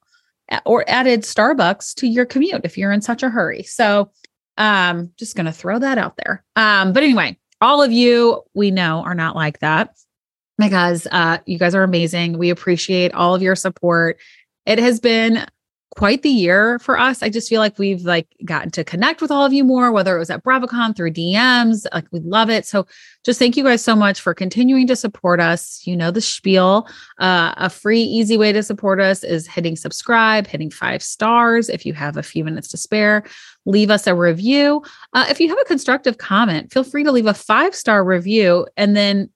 or 0.65 0.83
added 0.87 1.21
Starbucks 1.21 1.93
to 1.95 2.07
your 2.07 2.25
commute 2.25 2.61
if 2.63 2.77
you're 2.77 2.91
in 2.91 3.01
such 3.01 3.23
a 3.23 3.29
hurry. 3.29 3.63
So, 3.63 4.11
um, 4.57 5.11
just 5.17 5.35
going 5.35 5.45
to 5.45 5.51
throw 5.51 5.79
that 5.79 5.97
out 5.97 6.15
there. 6.17 6.43
Um, 6.55 6.91
but 6.91 7.03
anyway, 7.03 7.37
all 7.61 7.81
of 7.81 7.91
you 7.91 8.43
we 8.53 8.71
know 8.71 9.03
are 9.03 9.15
not 9.15 9.35
like 9.35 9.59
that 9.59 9.95
because 10.57 11.07
uh, 11.11 11.37
you 11.45 11.57
guys 11.57 11.75
are 11.75 11.83
amazing. 11.83 12.37
We 12.37 12.49
appreciate 12.49 13.13
all 13.13 13.35
of 13.35 13.41
your 13.41 13.55
support. 13.55 14.19
It 14.65 14.79
has 14.79 14.99
been 14.99 15.45
quite 15.95 16.21
the 16.21 16.29
year 16.29 16.77
for 16.79 16.99
us. 16.99 17.23
I 17.23 17.29
just 17.29 17.49
feel 17.49 17.59
like 17.59 17.79
we've 17.79 18.03
like 18.03 18.27
gotten 18.45 18.69
to 18.71 18.83
connect 18.83 19.21
with 19.21 19.31
all 19.31 19.43
of 19.43 19.53
you 19.53 19.63
more, 19.63 19.91
whether 19.91 20.15
it 20.15 20.19
was 20.19 20.29
at 20.29 20.43
BravoCon 20.43 20.95
through 20.95 21.11
DMs. 21.11 21.85
Like 21.91 22.05
we 22.11 22.19
love 22.19 22.49
it. 22.49 22.65
So 22.65 22.85
just 23.25 23.39
thank 23.39 23.57
you 23.57 23.63
guys 23.63 23.83
so 23.83 23.95
much 23.95 24.21
for 24.21 24.33
continuing 24.33 24.85
to 24.87 24.95
support 24.95 25.39
us. 25.39 25.81
You 25.85 25.97
know 25.97 26.11
the 26.11 26.21
spiel. 26.21 26.87
Uh, 27.19 27.53
a 27.57 27.69
free, 27.69 28.01
easy 28.01 28.37
way 28.37 28.53
to 28.53 28.61
support 28.61 29.01
us 29.01 29.23
is 29.23 29.47
hitting 29.47 29.75
subscribe, 29.75 30.45
hitting 30.45 30.69
five 30.69 31.01
stars 31.01 31.69
if 31.69 31.85
you 31.85 31.93
have 31.93 32.17
a 32.17 32.23
few 32.23 32.43
minutes 32.43 32.67
to 32.69 32.77
spare. 32.77 33.23
Leave 33.65 33.89
us 33.89 34.05
a 34.05 34.13
review. 34.13 34.83
Uh, 35.13 35.25
if 35.29 35.39
you 35.39 35.49
have 35.49 35.59
a 35.59 35.65
constructive 35.65 36.17
comment, 36.17 36.71
feel 36.71 36.83
free 36.83 37.03
to 37.03 37.11
leave 37.11 37.25
a 37.25 37.33
five 37.33 37.73
star 37.73 38.03
review 38.03 38.67
and 38.77 38.95
then 38.95 39.29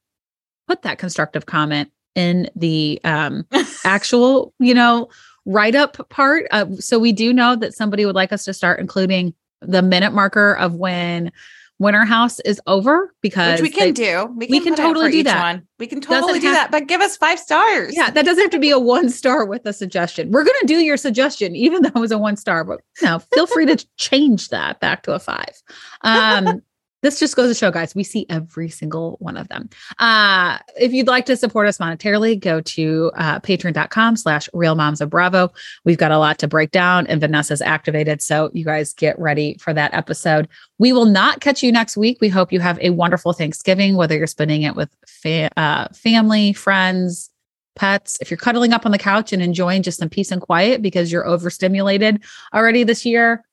put 0.67 0.83
that 0.83 0.97
constructive 0.97 1.45
comment 1.45 1.91
in 2.15 2.49
the 2.55 3.01
um, 3.03 3.45
actual, 3.83 4.53
you 4.59 4.73
know, 4.73 5.09
write 5.45 5.75
up 5.75 6.09
part. 6.09 6.47
Uh, 6.51 6.65
so 6.79 6.99
we 6.99 7.11
do 7.11 7.33
know 7.33 7.55
that 7.55 7.73
somebody 7.73 8.05
would 8.05 8.15
like 8.15 8.31
us 8.31 8.45
to 8.45 8.53
start 8.53 8.79
including 8.79 9.33
the 9.61 9.81
minute 9.81 10.11
marker 10.11 10.55
of 10.55 10.75
when 10.75 11.31
Winter 11.79 12.05
House 12.05 12.39
is 12.41 12.61
over 12.67 13.13
because 13.21 13.59
Which 13.59 13.71
we 13.71 13.75
can 13.75 13.87
they, 13.87 13.91
do. 13.91 14.25
We 14.37 14.45
can, 14.45 14.51
we 14.51 14.59
can 14.61 14.75
totally 14.75 15.11
do 15.11 15.23
that. 15.23 15.41
One. 15.41 15.67
We 15.79 15.87
can 15.87 16.01
totally 16.01 16.39
do 16.39 16.47
have, 16.47 16.55
that, 16.55 16.71
but 16.71 16.87
give 16.87 17.01
us 17.01 17.17
five 17.17 17.39
stars. 17.39 17.93
Yeah, 17.95 18.09
that 18.09 18.25
doesn't 18.25 18.41
have 18.41 18.51
to 18.51 18.59
be 18.59 18.69
a 18.69 18.79
one 18.79 19.09
star 19.09 19.45
with 19.45 19.65
a 19.65 19.73
suggestion. 19.73 20.31
We're 20.31 20.43
going 20.43 20.59
to 20.61 20.67
do 20.67 20.77
your 20.77 20.97
suggestion, 20.97 21.55
even 21.55 21.81
though 21.81 21.89
it 21.89 21.95
was 21.95 22.11
a 22.11 22.17
one 22.17 22.37
star, 22.37 22.63
but 22.63 22.81
you 23.01 23.07
know, 23.07 23.19
feel 23.33 23.47
free 23.47 23.65
to 23.65 23.85
change 23.97 24.49
that 24.49 24.79
back 24.79 25.03
to 25.03 25.13
a 25.13 25.19
five. 25.19 25.61
Um, 26.01 26.61
this 27.03 27.19
just 27.19 27.35
goes 27.35 27.49
to 27.49 27.53
show, 27.53 27.69
guys, 27.69 27.93
we 27.93 28.03
see 28.03 28.25
every 28.29 28.69
single 28.69 29.17
one 29.19 29.37
of 29.37 29.49
them. 29.49 29.69
Uh, 29.99 30.57
if 30.79 30.93
you'd 30.93 31.07
like 31.07 31.25
to 31.25 31.37
support 31.37 31.67
us 31.67 31.77
monetarily, 31.77 32.39
go 32.39 32.61
to 32.61 33.11
uh, 33.15 33.39
patreon.com 33.41 34.15
slash 34.15 34.49
real 34.53 34.73
moms 34.73 35.01
of 35.01 35.09
Bravo. 35.09 35.51
We've 35.83 35.97
got 35.97 36.11
a 36.11 36.17
lot 36.17 36.39
to 36.39 36.47
break 36.47 36.71
down 36.71 37.05
and 37.07 37.21
Vanessa's 37.21 37.61
activated. 37.61 38.21
So 38.21 38.49
you 38.53 38.63
guys 38.63 38.93
get 38.93 39.19
ready 39.19 39.57
for 39.59 39.73
that 39.73 39.93
episode. 39.93 40.47
We 40.79 40.93
will 40.93 41.05
not 41.05 41.41
catch 41.41 41.61
you 41.61 41.71
next 41.71 41.97
week. 41.97 42.19
We 42.21 42.29
hope 42.29 42.53
you 42.53 42.61
have 42.61 42.79
a 42.79 42.91
wonderful 42.91 43.33
Thanksgiving, 43.33 43.95
whether 43.95 44.17
you're 44.17 44.25
spending 44.25 44.61
it 44.63 44.75
with 44.75 44.89
fa- 45.05 45.51
uh, 45.57 45.89
family, 45.89 46.53
friends, 46.53 47.29
pets. 47.75 48.17
If 48.21 48.31
you're 48.31 48.37
cuddling 48.37 48.71
up 48.71 48.85
on 48.85 48.93
the 48.93 48.97
couch 48.97 49.33
and 49.33 49.41
enjoying 49.41 49.83
just 49.83 49.99
some 49.99 50.09
peace 50.09 50.31
and 50.31 50.41
quiet 50.41 50.81
because 50.81 51.11
you're 51.11 51.27
overstimulated 51.27 52.23
already 52.53 52.83
this 52.83 53.05
year, 53.05 53.43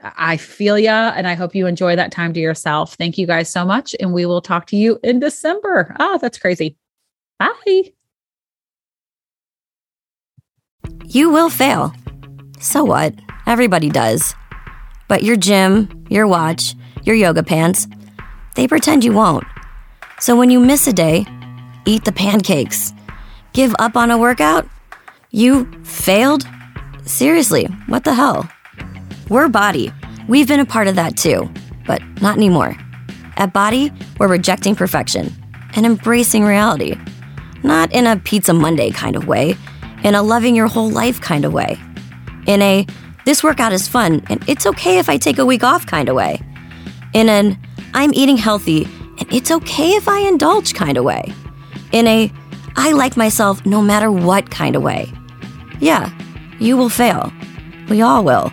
I 0.00 0.36
feel 0.36 0.78
ya, 0.78 1.12
and 1.16 1.26
I 1.26 1.34
hope 1.34 1.54
you 1.54 1.66
enjoy 1.66 1.96
that 1.96 2.12
time 2.12 2.32
to 2.34 2.40
yourself. 2.40 2.94
Thank 2.94 3.16
you 3.16 3.26
guys 3.26 3.50
so 3.50 3.64
much, 3.64 3.94
and 3.98 4.12
we 4.12 4.26
will 4.26 4.42
talk 4.42 4.66
to 4.66 4.76
you 4.76 4.98
in 5.02 5.20
December. 5.20 5.96
Oh, 5.98 6.18
that's 6.20 6.38
crazy. 6.38 6.76
Bye. 7.38 7.92
You 11.04 11.30
will 11.30 11.50
fail. 11.50 11.92
So 12.60 12.84
what? 12.84 13.14
Everybody 13.46 13.88
does. 13.88 14.34
But 15.08 15.22
your 15.22 15.36
gym, 15.36 16.04
your 16.10 16.26
watch, 16.26 16.74
your 17.04 17.14
yoga 17.14 17.42
pants, 17.42 17.86
they 18.54 18.66
pretend 18.66 19.04
you 19.04 19.12
won't. 19.12 19.44
So 20.18 20.36
when 20.36 20.50
you 20.50 20.60
miss 20.60 20.86
a 20.86 20.92
day, 20.92 21.26
eat 21.84 22.04
the 22.04 22.12
pancakes. 22.12 22.92
Give 23.52 23.74
up 23.78 23.96
on 23.96 24.10
a 24.10 24.18
workout? 24.18 24.68
You 25.30 25.70
failed? 25.84 26.46
Seriously, 27.04 27.66
what 27.86 28.04
the 28.04 28.14
hell? 28.14 28.50
We're 29.28 29.48
BODi. 29.48 29.92
We've 30.28 30.46
been 30.46 30.60
a 30.60 30.64
part 30.64 30.86
of 30.86 30.94
that 30.94 31.16
too, 31.16 31.50
but 31.84 32.00
not 32.22 32.36
anymore. 32.36 32.76
At 33.36 33.52
BODi, 33.52 33.90
we're 34.20 34.28
rejecting 34.28 34.76
perfection 34.76 35.34
and 35.74 35.84
embracing 35.84 36.44
reality. 36.44 36.96
Not 37.64 37.92
in 37.92 38.06
a 38.06 38.18
Pizza 38.18 38.54
Monday 38.54 38.92
kind 38.92 39.16
of 39.16 39.26
way, 39.26 39.56
in 40.04 40.14
a 40.14 40.22
loving 40.22 40.54
your 40.54 40.68
whole 40.68 40.88
life 40.90 41.20
kind 41.20 41.44
of 41.44 41.52
way. 41.52 41.76
In 42.46 42.62
a 42.62 42.86
this 43.24 43.42
workout 43.42 43.72
is 43.72 43.88
fun 43.88 44.22
and 44.30 44.48
it's 44.48 44.64
okay 44.64 45.00
if 45.00 45.08
I 45.08 45.16
take 45.16 45.38
a 45.38 45.44
week 45.44 45.64
off 45.64 45.86
kind 45.86 46.08
of 46.08 46.14
way. 46.14 46.40
In 47.12 47.28
an 47.28 47.58
I'm 47.94 48.14
eating 48.14 48.36
healthy 48.36 48.84
and 48.84 49.26
it's 49.32 49.50
okay 49.50 49.90
if 49.94 50.06
I 50.06 50.20
indulge 50.20 50.74
kind 50.74 50.96
of 50.96 51.04
way. 51.04 51.34
In 51.90 52.06
a 52.06 52.32
I 52.76 52.92
like 52.92 53.16
myself 53.16 53.66
no 53.66 53.82
matter 53.82 54.12
what 54.12 54.52
kind 54.52 54.76
of 54.76 54.82
way. 54.82 55.12
Yeah, 55.80 56.16
you 56.60 56.76
will 56.76 56.90
fail. 56.90 57.32
We 57.88 58.02
all 58.02 58.22
will. 58.22 58.52